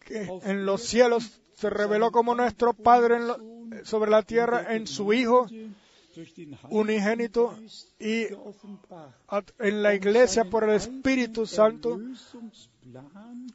[0.00, 3.18] que en los cielos se reveló como nuestro Padre
[3.84, 5.46] sobre la tierra en su Hijo
[6.70, 7.54] unigénito
[7.98, 8.26] y
[9.58, 12.00] en la iglesia por el Espíritu Santo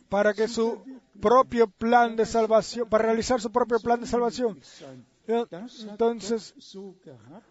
[0.07, 0.84] para que su
[1.19, 4.60] propio plan de salvación, para realizar su propio plan de salvación.
[5.27, 6.53] Entonces,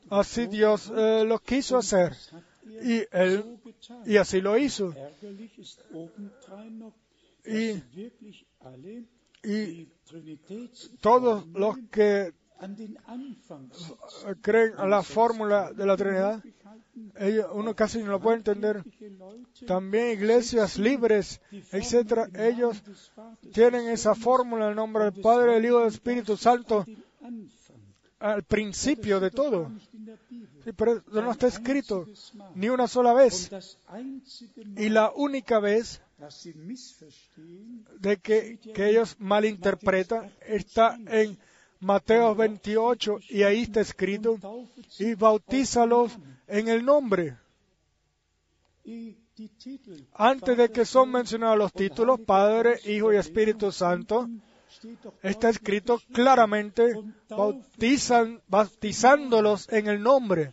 [0.08, 2.12] así Dios eh, lo quiso hacer
[2.64, 3.58] er y él
[4.06, 4.94] y así lo hizo.
[7.44, 7.82] Y-
[9.44, 9.88] Y
[11.00, 12.32] todos los que
[14.40, 16.42] creen a la fórmula de la Trinidad,
[17.16, 18.84] ellos, uno casi no lo puede entender.
[19.66, 21.40] También iglesias libres,
[21.72, 22.82] etcétera, ellos
[23.52, 26.86] tienen esa fórmula en el nombre del Padre, del Hijo y del Espíritu Santo
[28.20, 29.70] al principio de todo.
[30.64, 32.06] Sí, pero no está escrito
[32.54, 33.50] ni una sola vez.
[34.76, 36.00] Y la única vez
[38.00, 41.38] de que, que ellos malinterpretan está en
[41.80, 44.38] Mateo 28 y ahí está escrito
[44.98, 46.16] y bautízalos
[46.46, 47.36] en el nombre.
[50.14, 54.28] Antes de que son mencionados los títulos Padre, Hijo y Espíritu Santo,
[55.22, 56.94] está escrito claramente
[57.28, 60.52] bautizan, bautizándolos en el nombre.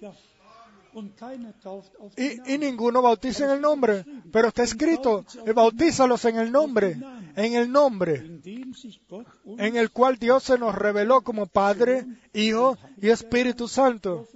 [2.18, 6.97] Y, ninguno bautiza en el nombre, pero está escrito, bautízalos en el nombre,
[7.35, 8.41] en el nombre,
[9.57, 14.27] en el cual Dios se nos reveló como Padre, Hijo y Espíritu Santo.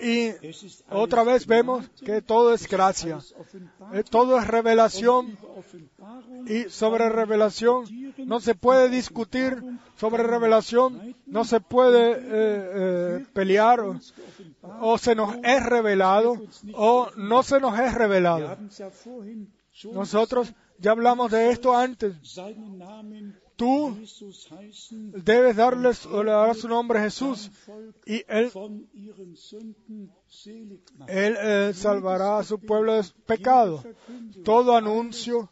[0.00, 0.30] Y
[0.90, 3.18] otra vez vemos que todo es gracia,
[3.92, 5.36] Eh, todo es revelación
[6.46, 7.84] y sobre revelación
[8.18, 9.62] no se puede discutir,
[9.96, 13.80] sobre revelación no se puede eh, eh, pelear
[14.80, 16.42] o, se nos es revelado
[16.74, 18.56] o no se nos es revelado.
[19.92, 22.16] Nosotros ya hablamos de esto antes.
[23.56, 23.96] Tú
[25.24, 27.50] debes darles o su nombre Jesús
[28.06, 28.50] y Él,
[31.40, 33.84] eh, salvará a su pueblo de pecado.
[34.44, 35.50] Todo anuncio,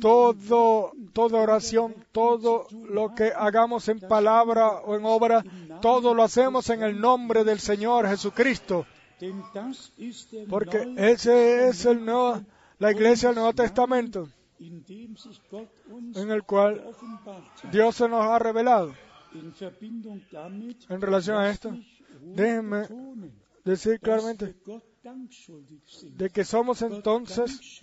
[0.00, 5.42] todo, toda oración, todo lo que hagamos en palabra o en obra,
[5.80, 8.84] todo lo hacemos en el nombre del Señor Jesucristo,
[10.48, 12.42] porque ese es el nuevo-
[12.78, 14.28] la iglesia del Nuevo Testamento,
[16.14, 16.84] en el cual.
[17.70, 18.94] Dios se nos ha revelado.
[20.88, 21.76] En relación a esto,
[22.20, 22.86] déjenme
[23.64, 24.54] decir claramente
[26.14, 27.80] de que somos entonces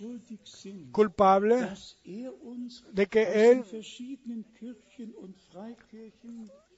[0.92, 2.32] culpables er
[2.92, 3.64] de que Él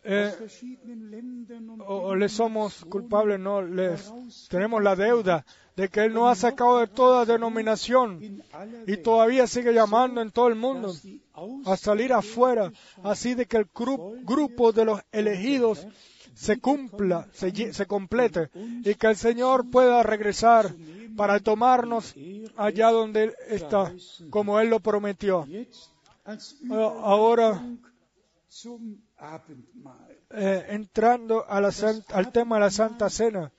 [0.04, 0.32] eh,
[1.86, 4.12] o, o le somos culpables, no les
[4.48, 5.44] tenemos la deuda
[5.76, 8.18] de que Él nos ha sacado de toda denominación
[8.86, 10.92] y todavía sigue llamando en todo el mundo
[11.66, 12.72] a salir afuera,
[13.04, 15.86] así de que el gru- grupo de los elegidos
[16.34, 18.50] se cumpla, se, se complete
[18.84, 20.72] y que el Señor pueda regresar
[21.16, 22.14] para tomarnos
[22.56, 23.92] allá donde Él está,
[24.30, 25.46] como Él lo prometió.
[26.70, 27.62] Ahora,
[30.30, 33.50] eh, entrando a la san- al tema de la Santa Cena,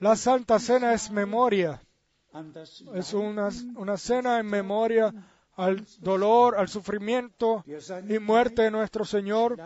[0.00, 1.80] la Santa Cena es memoria,
[2.94, 5.12] es una, una cena en memoria
[5.56, 7.62] al dolor, al sufrimiento
[8.10, 9.56] y muerte de nuestro Señor,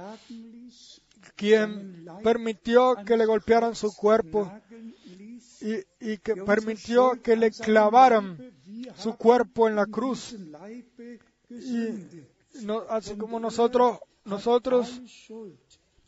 [1.37, 4.51] quien permitió que le golpearan su cuerpo
[5.61, 8.37] y, y que permitió que le clavaran
[8.97, 10.35] su cuerpo en la cruz.
[11.51, 13.99] Y no- así como nosotros,
[14.29, 15.01] nosotros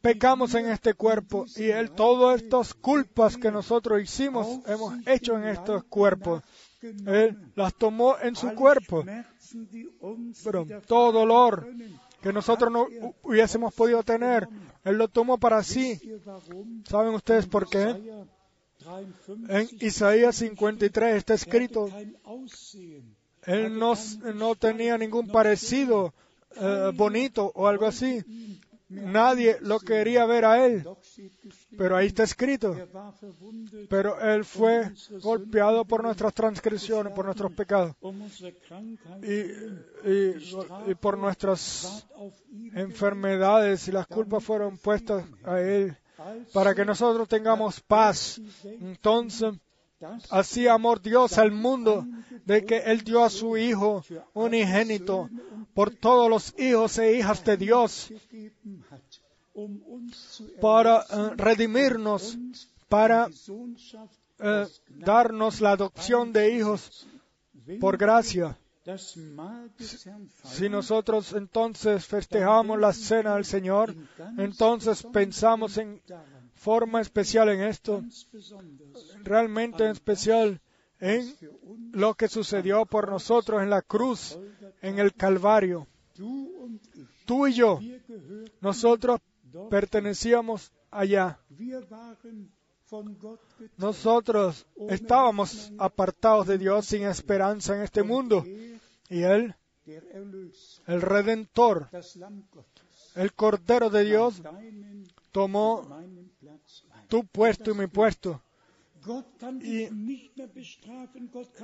[0.00, 5.44] pecamos en este cuerpo y Él todas estas culpas que nosotros hicimos, hemos hecho en
[5.48, 6.42] estos cuerpos,
[6.82, 9.04] Él las tomó en su cuerpo.
[10.44, 11.68] Pero todo dolor
[12.22, 14.48] que nosotros no hu- hubiésemos podido tener,
[14.84, 16.00] Él lo tomó para sí.
[16.88, 17.88] ¿Saben ustedes por qué?
[19.48, 21.88] En 53 Isaías 53 está escrito.
[23.46, 23.94] Él no,
[24.34, 26.14] no tenía ningún parecido
[26.56, 28.24] eh, bonito o algo así.
[28.92, 30.84] Nadie lo quería ver a Él,
[31.78, 32.74] pero ahí está escrito.
[32.74, 32.88] er
[33.88, 34.90] Pero Él fue
[35.22, 37.94] golpeado por nuestras transgresiones, por nuestros pecados
[39.22, 39.30] y,
[40.90, 42.04] y- por nuestras
[42.74, 45.96] enfermedades y las culpas fueron puestas a Él
[46.52, 48.40] para que nosotros tengamos paz.
[48.80, 49.54] Entonces,
[50.30, 52.06] así amor Dios al mundo
[52.44, 54.02] de que Él dio a su Hijo
[54.34, 55.28] unigénito
[55.74, 58.12] por todos los hijos e hijas de Dios
[60.60, 62.38] para eh, redimirnos,
[62.88, 63.28] para
[64.38, 67.06] eh, darnos la adopción de hijos
[67.80, 68.56] por gracia.
[70.44, 73.94] Si nosotros entonces festejamos la cena del Señor,
[74.38, 76.00] entonces pensamos en
[76.60, 78.04] forma especial en esto,
[79.22, 80.60] realmente en especial
[80.98, 81.34] en
[81.92, 84.38] lo que sucedió por nosotros en la cruz,
[84.82, 85.86] en el Calvario.
[87.24, 87.80] Tú y yo,
[88.60, 89.20] nosotros
[89.70, 91.40] pertenecíamos allá.
[93.78, 98.44] Nosotros estábamos apartados de Dios sin esperanza en este mundo.
[99.08, 99.54] Y Él,
[100.86, 101.88] el Redentor,
[103.14, 104.42] el Cordero de Dios,
[105.32, 105.88] tomó.
[107.10, 107.86] Tu puesto y mi
[109.38, 109.60] kann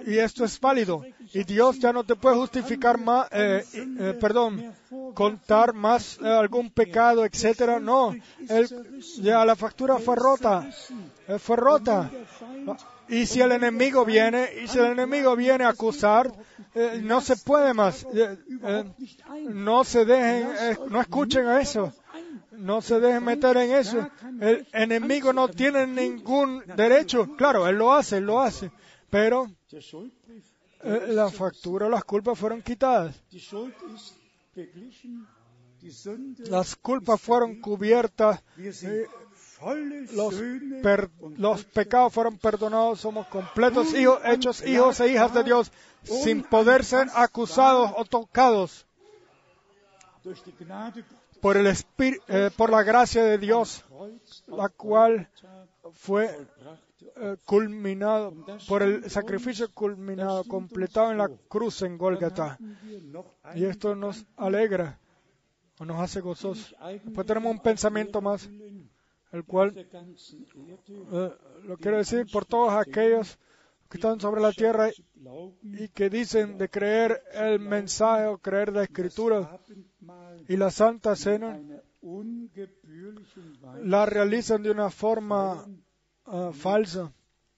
[0.06, 1.05] Y- esto es válido.
[1.35, 4.74] Y Dios ya no te puede justificar más, eh, eh, perdón,
[5.14, 7.78] contar más eh, algún pecado, etcétera.
[7.78, 8.14] No,
[9.20, 10.68] ya la factura fue rota,
[11.28, 12.10] eh, fue rota.
[13.09, 16.32] Y si el enemigo viene, y si el enemigo viene a acusar,
[16.74, 18.05] eh, no se puede más.
[18.14, 18.85] Eh, eh,
[19.48, 21.93] no se dejen, eh, no escuchen a eso.
[22.59, 24.09] No se dejen meter en eso.
[24.41, 27.37] El enemigo no tiene ningún derecho.
[27.37, 28.70] Claro, él lo hace, él lo hace.
[29.11, 29.51] Pero
[30.83, 33.15] eh, la factura, las culpas fueron quitadas.
[36.49, 38.43] Las culpas fueron cubiertas.
[40.12, 40.35] Los,
[41.39, 43.01] los pecados fueron perdonados.
[43.01, 45.73] Somos completos hijos, hechos hijos e hijas de Dios
[46.03, 48.87] sin poder ser acusados o tocados
[51.47, 52.24] por el espíritu,
[52.56, 53.85] por la gracia de Dios,
[54.48, 55.31] la cual
[55.93, 56.28] fue
[57.18, 58.35] eh, culminado
[58.66, 62.59] por el sacrificio culminado, completado en la cruz en Golgata.
[63.55, 64.98] Y esto nos alegra
[65.78, 66.74] nos hace gozosos.
[67.05, 68.51] Después tenemos un pensamiento más,
[69.31, 71.31] el cual eh,
[71.62, 73.39] lo quiero decir por todos aquellos
[73.89, 74.90] que están sobre la tierra
[75.62, 79.60] y que dicen de creer el mensaje o creer la escritura
[80.48, 81.60] y la Santa Cena
[83.82, 85.66] la realizan de una forma
[86.27, 87.12] eh, falsa,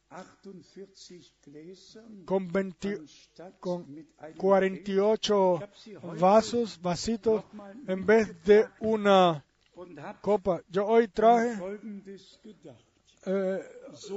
[0.09, 5.61] 48 Gläsern con, 20 anstatt con mit einem 48
[6.19, 7.45] vasos, vasitos,
[7.87, 9.45] en vez de una
[10.23, 10.63] copa.
[10.71, 11.61] Yo hoy traje
[13.27, 13.61] eh,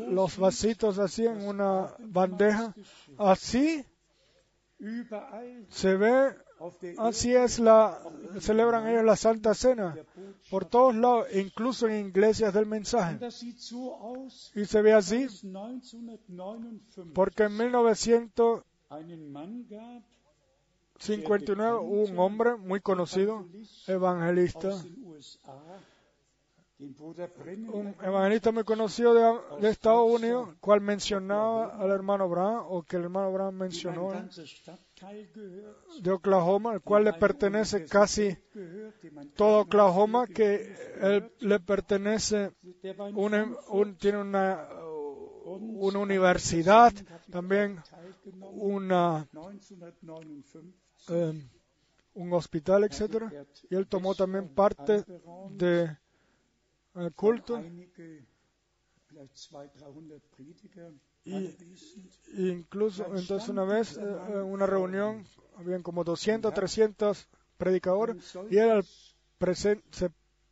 [0.07, 2.73] los vasitos así en una bandeja.
[3.18, 3.85] Así
[5.69, 6.35] Se ve,
[6.97, 8.01] así es la,
[8.39, 9.95] celebran ellos la Santa Cena,
[10.49, 13.19] por todos lados, incluso en iglesias del mensaje.
[14.55, 20.03] Y se ve así dass 1959 porque en 1959 einen Mann gab,
[21.81, 23.47] hubo un hombre muy conocido,
[23.88, 24.69] evangelista,
[26.77, 29.13] un evangelista muy conocido
[29.59, 34.11] de, Estados Unidos, cual mencionaba al hermano Brown, o que el hermano Brown mencionó,
[36.02, 38.38] de Oklahoma, el cual le pertenece casi
[39.36, 42.52] todo Oklahoma, que él le pertenece,
[42.95, 44.68] war in un- un- tiene una,
[45.45, 46.94] una universidad,
[47.32, 47.80] también
[48.41, 50.73] una, 1959
[51.10, 51.49] eh,
[52.14, 53.32] un hospital, etcétera,
[53.69, 55.03] y él tomó también parte
[55.57, 55.98] de
[56.95, 57.57] eh, culto,
[61.26, 65.26] einige, vielleicht 200, 300 Prediger Y- incluso entonces una vez eh, en una reunión
[65.57, 67.27] habían como 200, 300
[67.57, 68.18] predicadores,
[68.49, 68.85] y él al
[69.91, 70.10] se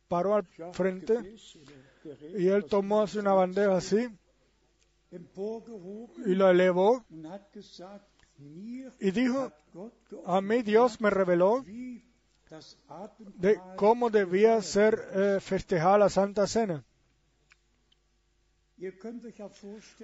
[0.08, 1.34] paró al frente
[2.36, 4.08] y él tomó así una bandeja así
[6.26, 7.04] y lo elevó.
[9.00, 9.52] y dijo,
[10.26, 11.64] a mí Dios me reveló
[13.36, 16.84] de cómo debía ser eh, festejada la Santa Cena.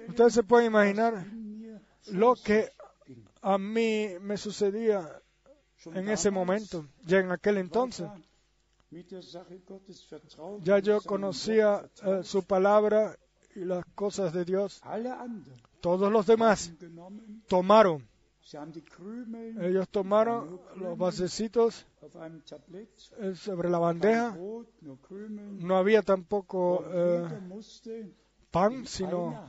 [0.07, 1.25] Ustedes se pueden imaginar
[2.11, 2.71] lo que
[3.41, 5.21] a mí me sucedía
[5.85, 8.07] en ese momento, ya en aquel entonces.
[10.61, 13.17] Ya yo conocía eh, su palabra
[13.55, 14.81] y las cosas de Dios.
[15.81, 16.71] Todos los demás
[17.47, 18.07] tomaron.
[19.59, 20.97] Ellos tomaron los
[22.45, 22.89] Tablett,
[23.19, 24.37] eh, sobre la bandeja.
[25.59, 27.27] No había tampoco eh,
[28.51, 29.45] pan, in sino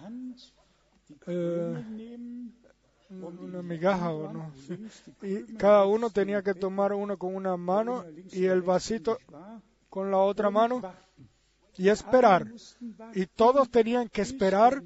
[1.27, 1.85] eh,
[3.11, 4.11] una migaja.
[4.13, 4.53] ¿o no?
[4.67, 4.79] Sí.
[5.23, 9.19] Y cada uno tenía que tomar uno con una mano y el vasito
[9.89, 10.83] con la otra mano
[11.77, 12.47] y esperar.
[13.15, 14.83] Y todos tenían que esperar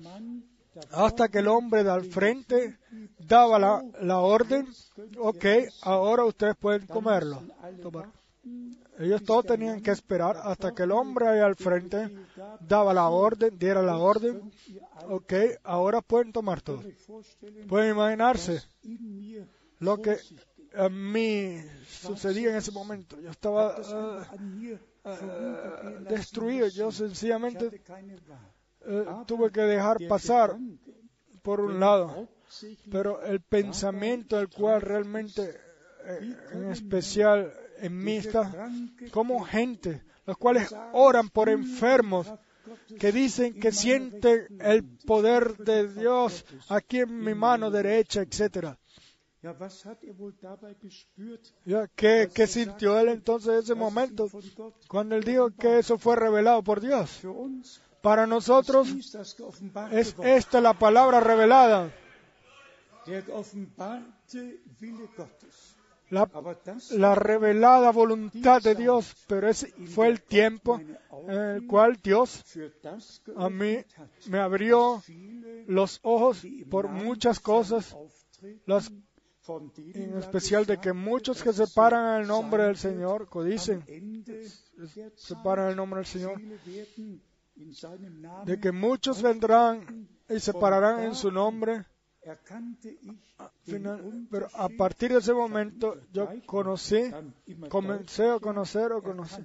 [0.91, 2.79] hasta que el hombre de al frente
[3.19, 4.67] daba la, la orden,
[5.19, 5.45] ok,
[5.83, 7.43] ahora ustedes pueden comerlo.
[7.83, 8.09] tomar.
[8.99, 12.15] Ellos todos tenían que esperar hasta que el hombre ahí al frente
[12.61, 14.53] daba la orden, diera la orden,
[15.09, 15.33] ok,
[15.65, 16.83] ahora pueden tomar todo.
[17.69, 18.63] Pueden imaginarse
[19.79, 20.19] lo que
[20.75, 21.59] a mí
[21.89, 23.21] sucedía en ese momento.
[23.21, 27.83] Yo estaba eh, eh, destruido, yo sencillamente
[28.85, 30.57] eh, tuve que dejar pasar
[31.43, 32.29] por un lado,
[32.91, 35.59] pero el pensamiento el cual realmente,
[36.05, 37.53] eh, en especial
[37.83, 38.71] en mí está,
[39.11, 42.33] como gente, los cuales oran por enfermos,
[42.99, 48.77] que dicen que sienten el poder de Dios aquí en mi mano derecha, er
[51.65, 54.31] Ya, ¿Qué, ¿Qué sintió él entonces en ese momento
[54.87, 57.21] cuando él dijo que eso fue revelado por Dios?
[58.01, 58.89] Para nosotros
[59.91, 61.93] es esta la palabra revelada,
[66.13, 70.79] la, revelada voluntad de Dios, pero ese fue el tiempo
[71.27, 72.45] en el cual Dios
[73.37, 73.79] a mí
[74.27, 75.03] me abrió
[75.67, 77.97] los ojos por muchas cosas,
[78.67, 78.93] las,
[79.95, 82.77] en especial de que muchos que dass se es paran so en el nombre del
[82.77, 85.43] Señor, codicen, am Ende der se Zeit.
[85.43, 86.41] paran en el nombre del Señor,
[88.45, 91.87] de que muchos vendrán y se pararán en su nombre.
[93.65, 97.11] Final- pero a partir de ese momento yo conocí,
[97.69, 99.43] comencé a conocer o conocí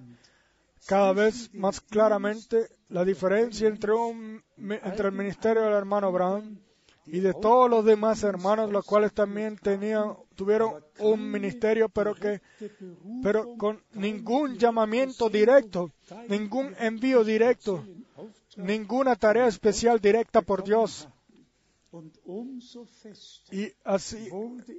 [0.85, 6.59] cada vez más claramente la diferencia entre, un, entre el ministerio del hermano Brown
[7.07, 12.41] y de todos los demás hermanos, los cuales también tenían, tuvieron un ministerio, pero que,
[13.23, 15.89] pero con ningún llamamiento directo,
[16.29, 17.83] ningún envío directo,
[18.57, 21.07] ninguna tarea especial directa por Dios.
[23.51, 24.29] Y así,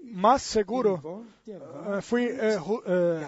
[0.05, 3.27] más seguro, eh, fui eh, eh,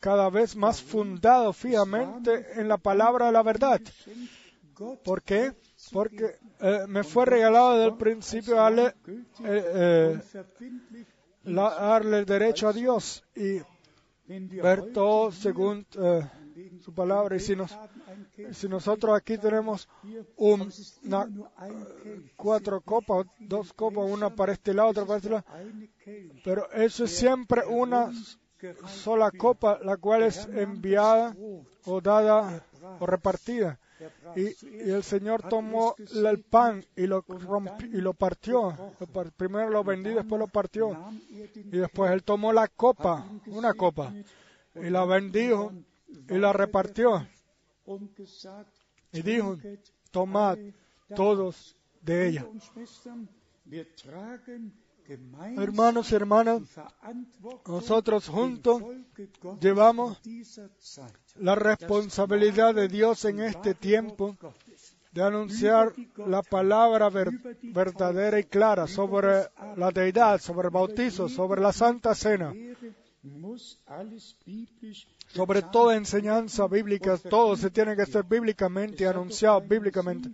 [0.00, 3.80] cada vez más fundado fijamente en la palabra de la verdad.
[5.04, 5.52] ¿Por qué?
[5.92, 8.94] Porque eh, me fue regalado desde el principio darle,
[11.44, 13.60] darle el derecho a Dios y
[14.26, 15.86] ver todo según
[16.82, 17.36] su palabra.
[17.36, 17.76] Y si, nos,
[18.52, 19.88] si nosotros aquí tenemos
[20.36, 20.70] un-
[21.04, 21.26] una-
[22.36, 25.44] cuatro copas, dos copas, una para este lado, otra para este lado,
[26.44, 28.12] pero eso es siempre una
[28.86, 31.34] sola copa, la cual es enviada
[31.84, 32.64] o dada
[33.00, 33.78] o repartida.
[34.36, 34.48] Y,
[34.86, 35.94] y el Señor tomó
[36.28, 38.76] el pan y lo, rompi- y lo partió.
[39.36, 40.90] Primero lo bendijo, después lo partió.
[41.54, 44.12] Y después Él tomó la copa, una copa,
[44.74, 45.72] y la bendijo
[46.28, 47.26] y la repartió.
[49.12, 49.56] Y dijo,
[50.10, 50.58] tomad
[51.14, 52.46] todos de ella.
[55.58, 56.62] Hermanos y hermanas,
[57.66, 58.82] nosotros juntos
[59.60, 60.18] llevamos
[61.36, 64.34] la responsabilidad de Dios en este tiempo
[65.12, 65.92] de anunciar
[66.26, 67.30] la palabra ver-
[67.62, 72.52] verdadera y clara sobre la deidad, sobre el bautizo, sobre la Santa Cena,
[75.28, 80.30] sobre toda enseñanza bíblica, todo se tiene que ser bíblicamente anunciado bíblicamente.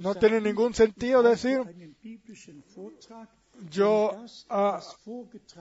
[0.00, 1.60] No tiene ningún sentido decir
[3.70, 4.80] yo ah,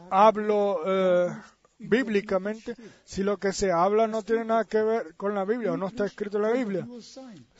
[0.10, 1.35] hablo eh,
[1.80, 5.78] bíblicamente si lo que se habla no tiene nada que ver con la Biblia o
[5.78, 6.88] no está escrito en la Biblia.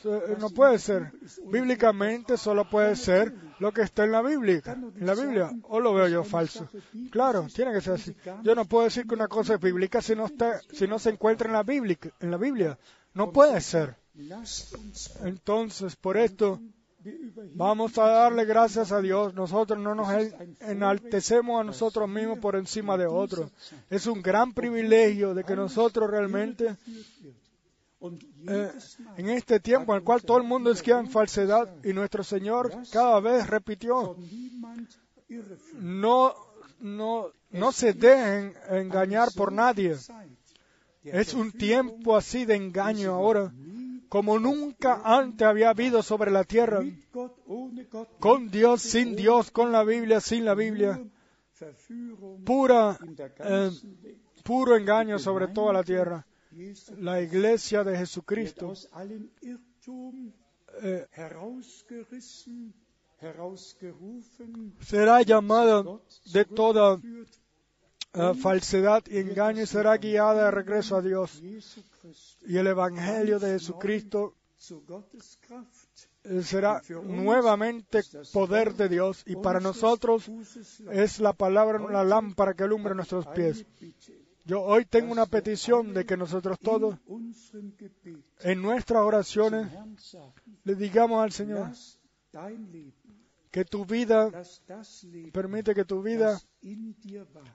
[0.04, 1.12] Eh, No puede ser.
[1.46, 4.62] Bíblicamente solo puede ser lo que está en la Biblia.
[4.98, 5.50] La Biblia.
[5.64, 6.68] ¿O lo veo yo falso?
[7.10, 8.16] Claro, tiene que ser así.
[8.42, 11.10] Yo no puedo decir que una cosa es bíblica si no, está, si no se
[11.10, 12.78] encuentra en la, Biblia, en la Biblia.
[13.14, 13.96] No puede ser.
[15.24, 16.60] Entonces, por esto,
[17.54, 19.34] vamos a darle gracias a Dios.
[19.34, 23.50] Nosotros no nos en- enaltecemos a nosotros mismos por encima de otros.
[23.90, 26.76] Es un gran privilegio de que nosotros realmente,
[28.48, 28.70] eh,
[29.16, 32.72] en este tiempo en el cual todo el mundo esquía en falsedad, y nuestro Señor
[32.92, 34.16] cada vez repitió,
[35.80, 36.34] no,
[36.80, 39.96] no, no se dejen engañar por nadie.
[41.04, 43.52] Es un tiempo así de engaño ahora,
[44.14, 46.84] como nunca antes había habido sobre la tierra,
[48.20, 51.04] con Dios, sin Dios, con la Biblia, sin la Biblia,
[52.44, 52.96] pura,
[53.40, 53.70] eh,
[54.44, 56.24] puro engaño sobre toda la tierra.
[56.98, 58.74] La iglesia de Jesucristo
[60.80, 61.08] eh,
[64.78, 65.84] será llamada
[66.32, 67.00] de toda
[68.12, 71.42] eh, falsedad y engaño y será guiada de regreso a Dios.
[72.46, 74.34] Y el Evangelio de Jesucristo
[76.42, 78.02] será nuevamente
[78.32, 80.30] poder de Dios y para nosotros
[80.90, 83.66] es la palabra la lámpara que alumbra nuestros pies.
[84.44, 86.98] Yo hoy tengo una petición de que nosotros todos
[88.40, 89.68] en nuestras oraciones
[90.64, 91.70] le digamos al Señor
[93.50, 94.32] que tu vida,
[95.32, 96.40] permite que tu vida,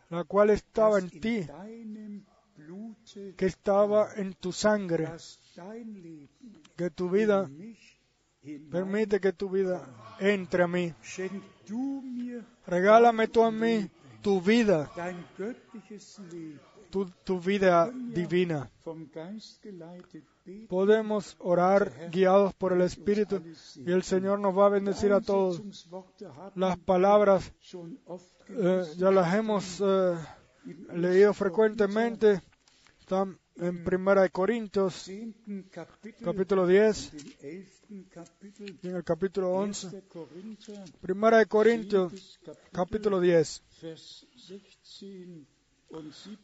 [0.10, 1.46] la cual estaba en ti,
[3.38, 5.08] que estaba en tu sangre,
[6.76, 7.50] que tu vida,
[8.72, 9.88] permite que tu vida
[10.20, 10.94] entre a mí.
[12.66, 13.90] Regálame tú a mí
[14.22, 14.90] tu vida,
[16.90, 18.70] tu, tu vida divina.
[20.68, 23.42] Podemos orar guiados por el Espíritu
[23.86, 25.62] y el Señor nos va a bendecir a todos.
[26.56, 27.52] Las palabras
[28.50, 30.16] eh, ya las hemos eh,
[30.94, 32.42] leído frecuentemente.
[33.10, 35.10] Están en Primera de Corintios,
[36.22, 37.12] capítulo 10,
[37.90, 40.04] y en el capítulo 11.
[41.02, 42.40] Primera de Corintios,
[42.72, 43.64] capítulo 10,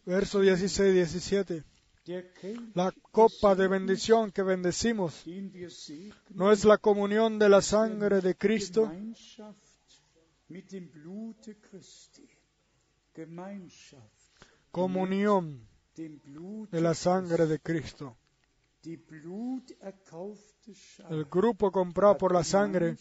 [0.07, 1.63] verso 16 y 17.
[2.73, 5.23] La copa de bendición que bendecimos
[6.31, 8.91] no es la comunión de la sangre de Cristo.
[14.71, 18.17] Comunión de la sangre de Cristo.
[21.09, 22.97] El grupo comprado por la sangre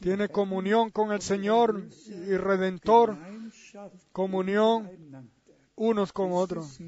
[0.00, 3.16] tiene comunión con el Señor y Redentor,
[4.12, 4.90] comunión
[5.74, 6.78] unos con otros.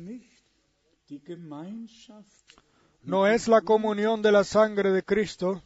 [3.02, 5.62] No es la comunión de la sangre de Cristo.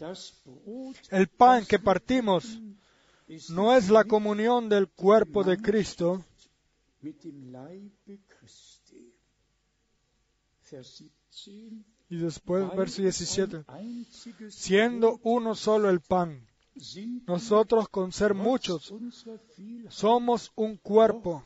[1.11, 2.61] El pan que partimos
[3.51, 6.25] no es la comunión del cuerpo de Cristo.
[12.09, 13.65] Y después, verso 17,
[14.49, 16.47] siendo uno solo el pan,
[17.27, 18.93] nosotros con ser muchos
[19.89, 21.45] somos un cuerpo,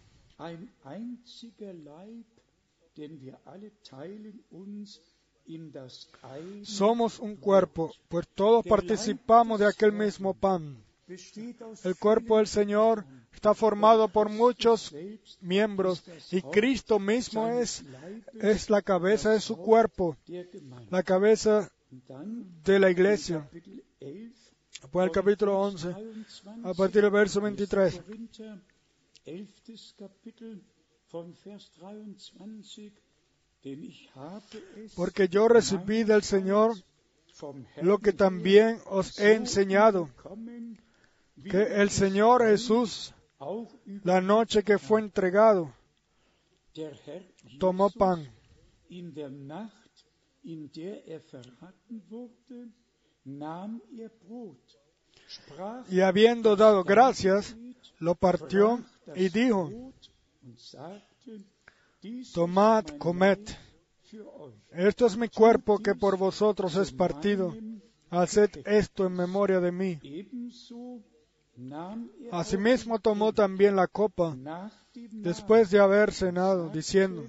[6.62, 10.82] somos un cuerpo, pues todos participamos de aquel mismo pan.
[11.06, 14.94] El cuerpo del Señor está formado por muchos
[15.40, 17.85] miembros y Cristo mismo es,
[18.40, 20.16] es la cabeza de su cuerpo,
[20.90, 21.70] la cabeza
[22.64, 23.48] de la iglesia.
[24.90, 25.94] Pues el capítulo 11,
[26.64, 28.01] a partir del verso 23.
[34.97, 36.74] Porque yo recibí del Señor
[37.82, 40.09] lo que también os he enseñado,
[41.43, 43.15] que el Señor Jesús,
[44.02, 45.73] la noche que fue entregado,
[47.59, 48.28] tomó pan.
[48.89, 49.44] Er er
[55.89, 57.56] y habiendo dado gracias,
[57.98, 58.85] lo partió
[59.16, 59.93] y dijo,
[62.35, 63.39] tomad, comed,
[64.73, 67.56] esto es mi cuerpo que por vosotros es partido,
[68.11, 69.98] haced esto en memoria de mí.
[72.32, 74.36] Asimismo tomó también la copa,
[74.93, 77.26] después de haber cenado, diciendo,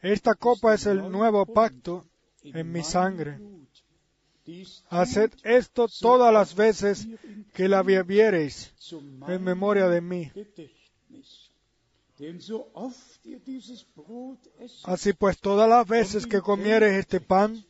[0.00, 2.04] esta copa es el nuevo pacto
[2.42, 3.38] en mi sangre.
[4.90, 7.06] Haced esto todas las veces
[7.54, 8.74] que la bebiereis
[9.28, 10.32] en memoria de mí.
[14.84, 17.64] Así pues, todas las veces que comiereis este pan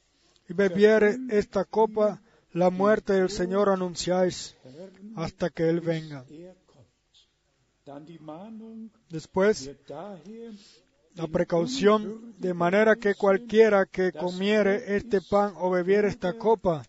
[0.49, 2.21] y bebiereis esta copa,
[2.53, 4.57] la muerte del Señor anunciáis
[5.17, 6.25] hasta que Él venga.
[9.09, 9.71] Después,
[11.15, 16.83] la precaución, de manera que cualquiera que comiere este pan o bebiere esta copa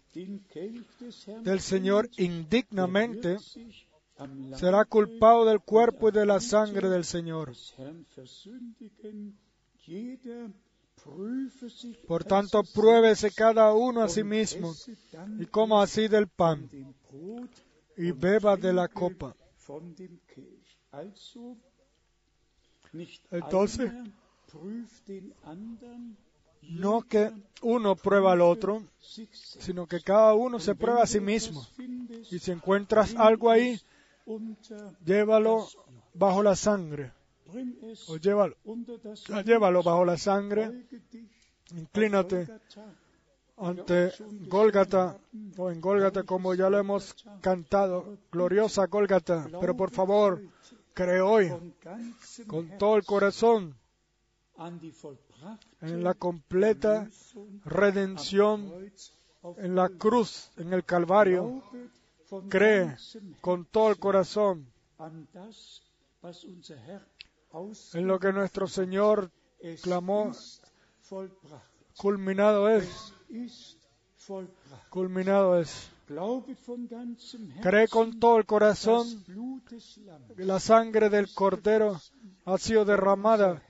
[1.42, 3.38] del Señor indignamente,
[4.56, 7.54] será culpado del cuerpo y de la sangre del Señor.
[12.08, 14.74] Por tanto, pruébese cada uno a sí mismo
[15.40, 16.70] y coma así del pan
[17.98, 19.36] y beba de la copa.
[23.32, 23.92] Entonces,
[26.62, 27.32] No que
[27.62, 31.66] uno prueba al otro, sino que cada uno se prueba a sí mismo.
[32.32, 33.80] Y si encuentras algo ahí,
[35.04, 35.68] llévalo
[36.14, 37.12] bajo la sangre.
[37.52, 38.56] Bring es O llévalo,
[39.46, 40.86] llévalo bajo la sangre.
[41.76, 42.48] Inclínate
[43.58, 44.12] ante
[44.48, 45.18] Gólgata
[45.58, 48.18] o en Gólgata como ya lo hemos cantado.
[48.32, 49.48] Gloriosa Gólgata.
[49.60, 50.42] Pero por favor,
[50.94, 51.52] cree hoy
[52.48, 53.76] con todo el corazón
[55.82, 57.08] en la completa
[57.66, 58.72] redención
[59.58, 61.64] en la cruz, en el Calvario.
[62.50, 62.96] Cree
[63.42, 64.68] con todo el corazón
[67.94, 69.32] en lo que nuestro Señor
[69.82, 70.32] clamó,
[71.98, 73.14] culminado es,
[74.90, 75.90] culminado es.
[77.62, 79.08] Cree con todo el corazón
[80.36, 82.02] que la sangre del Cordero
[82.46, 83.62] ha sido derramada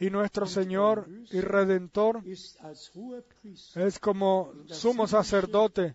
[0.00, 5.94] y nuestro Señor y Redentor es como sumo sacerdote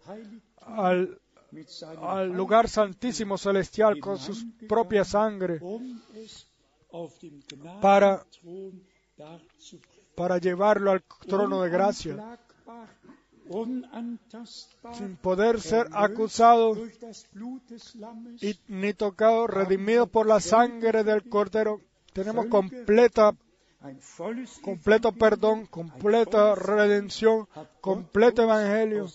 [0.61, 1.19] al,
[1.99, 4.33] al lugar santísimo celestial con su
[4.67, 5.59] propia sangre
[7.81, 8.25] Para-
[10.15, 12.37] para llevarlo al trono de gracia
[14.93, 16.75] sin poder ser acusado
[18.41, 21.81] y ni tocado, redimido por la sangre del Cordero.
[22.13, 23.33] Tenemos completa,
[24.61, 27.47] completo perdón, completa redención,
[27.81, 29.07] completo evangelio,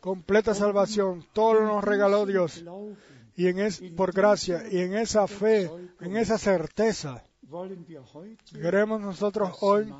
[0.00, 1.24] completa salvación.
[1.32, 2.62] Todo lo nos regaló Dios.
[3.42, 5.68] Y en es, por gracia, y en esa fe,
[6.00, 7.24] en esa certeza,
[8.52, 9.92] queremos nosotros hoy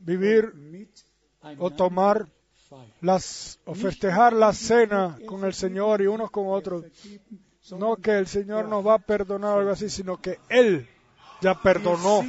[0.00, 0.52] vivir
[1.58, 2.26] o tomar
[3.00, 6.84] las, o festejar la cena con el Señor y unos con otros.
[7.78, 10.88] No que el Señor nos va a perdonar o algo así, sino que Él
[11.40, 12.24] ya perdonó.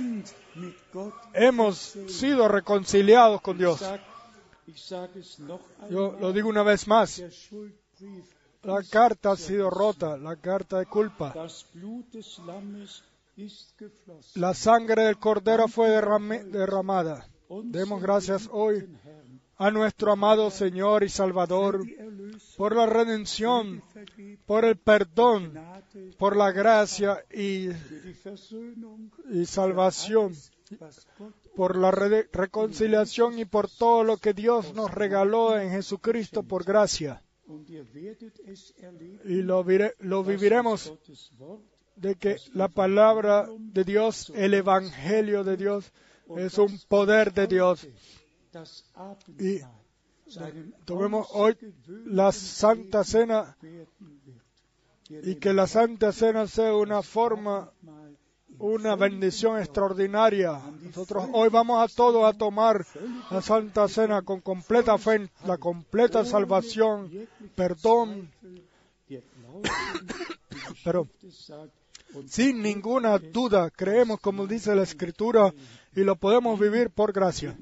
[1.33, 3.83] Hemos sido reconciliados con Dios.
[5.89, 7.19] Yo lo digo una vez más.
[8.65, 11.33] La carta ha sido rota, la carta de culpa.
[14.35, 17.27] La sangre del Cordero fue derramada.
[17.65, 18.87] Demos gracias hoy
[19.57, 21.81] a nuestro amado Señor y Salvador
[22.57, 23.83] por la redención,
[24.47, 25.53] por el perdón,
[26.17, 27.69] por la gracia y,
[29.45, 30.33] salvación,
[31.55, 36.63] por la re- reconciliación y por todo lo que Dios nos regaló en Jesucristo por
[36.63, 37.21] gracia.
[39.25, 40.91] Y lo, vire- lo dass viviremos
[41.95, 45.91] de que la palabra de Dios, el Evangelio de Dios,
[46.37, 47.87] es un poder de Dios.
[49.39, 49.61] Y
[50.85, 51.55] tomemos hoy
[52.05, 53.55] la Santa Cena
[55.09, 57.71] y que la Santa Cena sea una forma,
[58.59, 60.59] una bendición extraordinaria.
[60.81, 62.85] Nosotros hoy vamos a todos a tomar
[63.31, 67.11] la Santa Cena con completa fe, la completa salvación,
[67.55, 68.29] perdón,
[70.83, 71.07] Pero-
[72.27, 73.69] sin ninguna duda.
[73.69, 75.53] Creemos como dice la Escritura
[75.95, 77.57] y lo podemos vivir por gracia.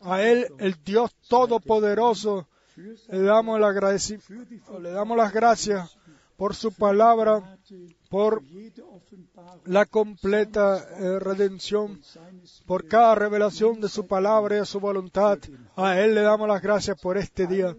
[0.00, 2.46] A Él, el Dios Todopoderoso,
[2.76, 5.96] le damos, le damos las gracias
[6.36, 7.58] por su palabra,
[8.08, 8.42] por
[9.64, 12.00] la completa eh, redención,
[12.66, 15.38] por cada revelación de su palabra y de su voluntad.
[15.76, 17.76] A Él le damos las gracias por este día.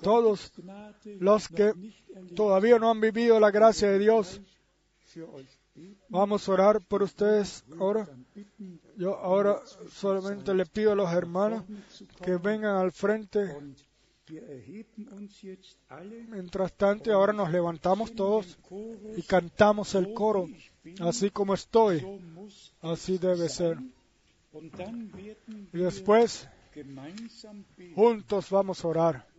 [0.00, 0.52] Todos
[1.18, 1.72] los que
[2.36, 4.40] todavía no han vivido la gracia de Dios,
[6.08, 8.08] vamos a orar por ustedes ahora.
[8.96, 9.60] Yo ahora
[9.90, 11.64] solamente le pido a los hermanos
[12.22, 13.56] que vengan al frente
[16.28, 18.58] Mientras tanto, ahora nos levantamos todos
[19.16, 20.48] y cantamos el coro,
[21.00, 22.04] así como estoy,
[22.80, 23.78] así debe ser.
[25.72, 26.48] Y después,
[27.94, 29.33] juntos vamos a orar.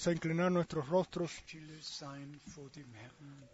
[0.00, 1.30] Vamos a inclinar nuestros rostros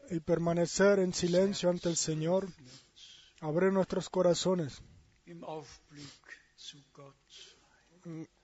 [0.09, 2.47] y permanecer en silencio ante el Señor,
[3.40, 4.81] abrir nuestros corazones.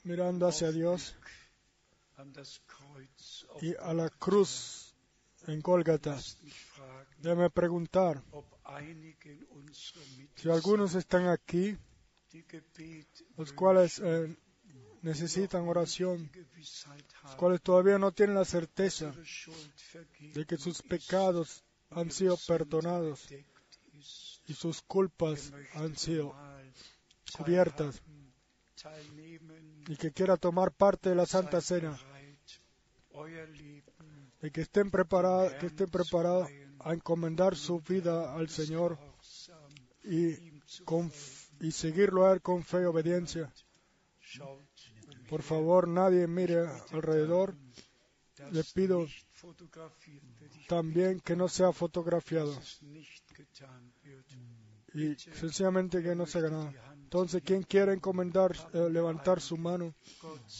[0.02, 1.14] Mirando hacia Dios.
[3.60, 4.96] y a la cruz
[5.46, 6.18] en Gólgata.
[7.18, 8.20] Déjame preguntar
[10.34, 11.78] si algunos están aquí,
[13.36, 14.36] los cuales eh,
[15.02, 19.12] necesitan oración, los cuales todavía no tienen la certeza
[20.20, 23.28] de que sus pecados han sido perdonados
[24.46, 26.34] y sus culpas han sido
[27.36, 28.02] cubiertas
[29.88, 31.98] y que quiera tomar parte de la Santa Cena,
[34.42, 36.48] y que estén preparados, que estén preparados
[36.80, 38.98] a encomendar su vida al Señor
[40.04, 40.60] y,
[41.60, 43.52] y seguirlo a Él con fe y obediencia.
[45.32, 47.56] Por favor, nadie mire alrededor.
[48.50, 49.06] Le pido
[50.68, 52.54] también que no sea fotografiado
[54.92, 56.72] y sencillamente que no se haga nada.
[57.04, 59.94] Entonces, ¿quién quiere encomendar, eh, levantar su mano?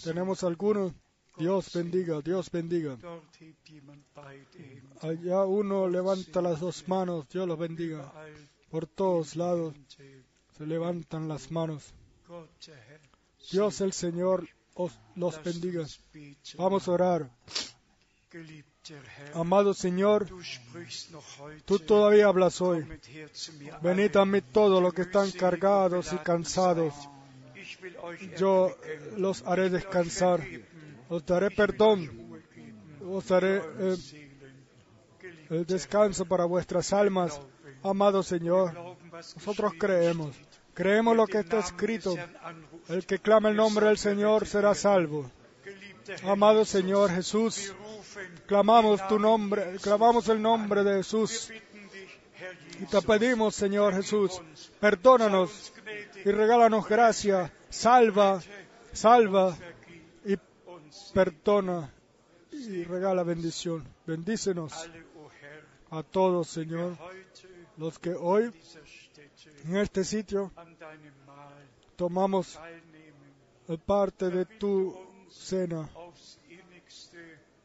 [0.05, 0.94] ¿Tenemos alguno?
[1.36, 2.97] Dios bendiga, Dios bendiga.
[5.03, 8.11] Allá uno levanta las dos manos, Dios los bendiga.
[8.70, 9.74] Por todos lados
[10.57, 11.93] se levantan las manos.
[13.51, 15.85] Dios el Señor os los bendiga.
[16.57, 17.31] Vamos a orar.
[19.35, 20.27] Amado Señor,
[21.65, 22.86] tú todavía hablas hoy.
[23.82, 26.94] Venid a mí todos los que están cargados y cansados.
[28.36, 28.77] Yo
[29.16, 30.43] los haré descansar.
[31.09, 32.11] Os daré perdón.
[33.05, 33.97] Os daré eh,
[35.51, 37.40] el descanso para vuestras almas.
[37.82, 38.74] Amado Señor,
[39.36, 40.35] nosotros creemos.
[40.74, 42.16] Creemos lo que está escrito.
[42.89, 45.31] El que clama el nombre del Señor será salvo.
[46.24, 47.73] Amado Señor Jesús,
[48.47, 51.51] clamamos tu nombre, clamamos el nombre de Jesús.
[52.81, 54.40] Y te pedimos, Señor Jesús,
[54.81, 55.73] perdónanos
[56.24, 58.43] y regálanos gracia, salva,
[58.93, 59.57] salva
[60.24, 60.36] y
[61.15, 61.93] perdona
[62.51, 63.86] y regala bendición.
[64.07, 64.73] Bendícenos
[65.90, 66.97] a todos, Señor,
[67.77, 68.53] los que hoy
[69.64, 70.52] en este sitio
[71.97, 72.59] tomamos
[73.86, 74.97] parte de tu
[75.30, 75.89] cena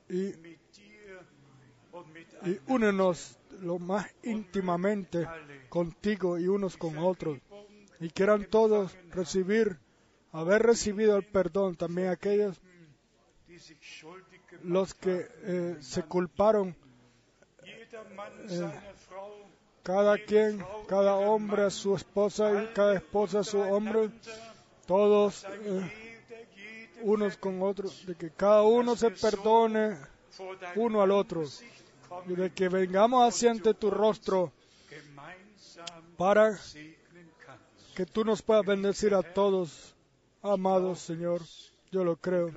[0.10, 0.28] y,
[2.48, 5.28] y únenos lo más íntimamente
[5.70, 7.40] contigo y unos con otros.
[8.00, 9.80] Y quieran todos recibir,
[10.32, 12.62] haber recibido el perdón, también aquellos
[14.64, 16.76] los que eh, se culparon,
[18.50, 18.72] eh,
[19.88, 24.10] cada quien, cada hombre a su esposa y cada esposa a su hombre,
[24.86, 26.20] todos eh,
[27.04, 29.98] unos con otros, de que cada uno se perdone
[30.76, 31.46] uno al otro
[32.28, 34.52] y de que vengamos hacia ante tu rostro
[36.18, 36.60] para
[37.96, 39.96] que tú nos puedas bendecir a todos,
[40.42, 41.42] amados Señor.
[41.94, 42.52] Yo lo creo.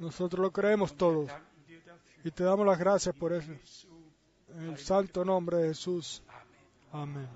[0.00, 1.30] Nosotros lo creemos todos.
[2.24, 3.52] Y te damos las gracias por eso.
[4.54, 6.22] En el santo nombre de Jesús.
[6.92, 7.28] Amén.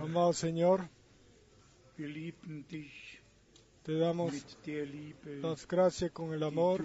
[0.00, 0.88] Amado Señor,
[3.82, 4.32] te damos
[5.40, 6.84] las gracias con el amor,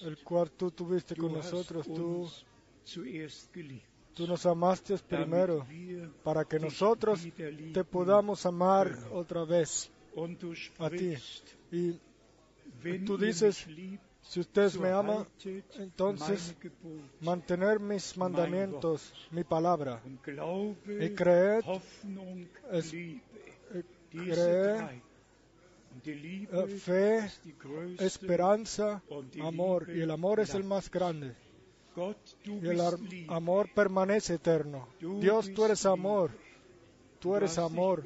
[0.00, 1.86] el cual tú tuviste con nosotros.
[1.86, 2.30] Tú,
[4.14, 5.66] tú nos amaste primero
[6.22, 7.26] para que nosotros
[7.74, 9.90] te podamos amar otra vez.
[10.78, 11.14] A ti.
[11.70, 13.66] Y tú dices,
[14.28, 16.54] si ustedes so me aman, haltet entonces
[17.20, 20.00] mantener mis mandamientos, mi palabra.
[21.00, 21.08] Y
[22.72, 23.14] es- Liebe,
[23.72, 23.84] eh,
[24.32, 25.00] creer,
[26.52, 27.30] eh, fe,
[28.00, 29.02] esperanza,
[29.42, 29.86] amor.
[29.96, 31.34] Y el amor es el más grande.
[32.46, 32.76] Y el
[33.28, 34.88] amor permanece eterno.
[35.20, 36.30] Dios, tú eres amor.
[37.20, 38.02] Tú eres amor.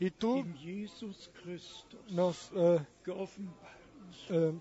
[0.00, 0.44] Y tú
[2.10, 2.80] nos, eh,
[4.30, 4.52] eh,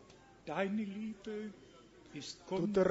[2.47, 2.83] tú, te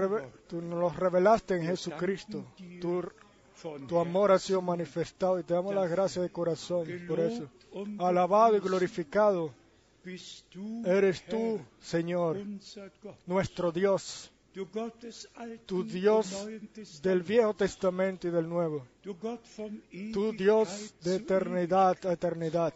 [0.48, 2.44] tú nos los revelaste en Jesucristo.
[2.80, 3.02] Tu,
[3.62, 7.48] von tu amor ha sido manifestado y te damos las gracias de corazón por eso.
[7.98, 9.52] Alabado y glorificado
[10.84, 12.38] eres tú, Señor,
[13.26, 14.30] nuestro Dios,
[15.66, 16.46] tu Dios
[17.02, 17.22] del.
[17.22, 18.86] Viejo Testamento y del Nuevo,
[20.12, 22.72] tu Dios de eternidad a eternidad,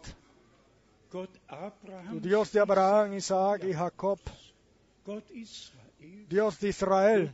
[1.09, 4.19] tu Dios de Abraham, Isaac y Jacob.
[6.29, 7.33] Dios de Israel,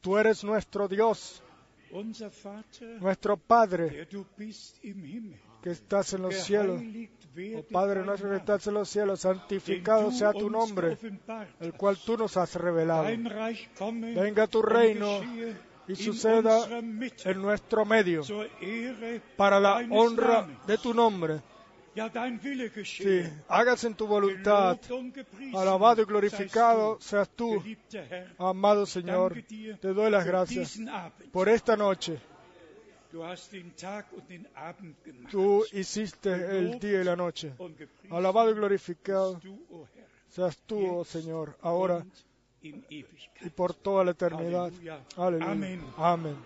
[0.00, 1.42] tú eres nuestro Dios,
[3.00, 4.06] nuestro Padre
[5.62, 6.80] que estás en los cielos.
[7.56, 10.98] Oh Padre nuestro que estás en los cielos, santificado sea tu nombre,
[11.60, 13.04] el cual tú nos has revelado.
[13.04, 15.20] Venga tu reino
[15.86, 18.22] y suceda en nuestro medio
[19.36, 21.40] para la honra de tu nombre.
[22.84, 24.78] Sí, hágase en tu voluntad.
[25.54, 27.62] Alabado y glorificado seas tú,
[27.92, 28.34] Herr.
[28.38, 29.34] amado Señor.
[29.80, 30.78] Te doy las gracias
[31.32, 32.20] por esta noche.
[35.30, 37.52] Tú hiciste el día y la noche.
[38.10, 39.40] Alabado y glorificado
[40.28, 42.04] seas tú, oh Señor, ahora
[42.62, 44.70] y por toda la eternidad.
[45.16, 45.50] Aleluya.
[45.50, 45.84] Amén.
[45.96, 46.36] Amén.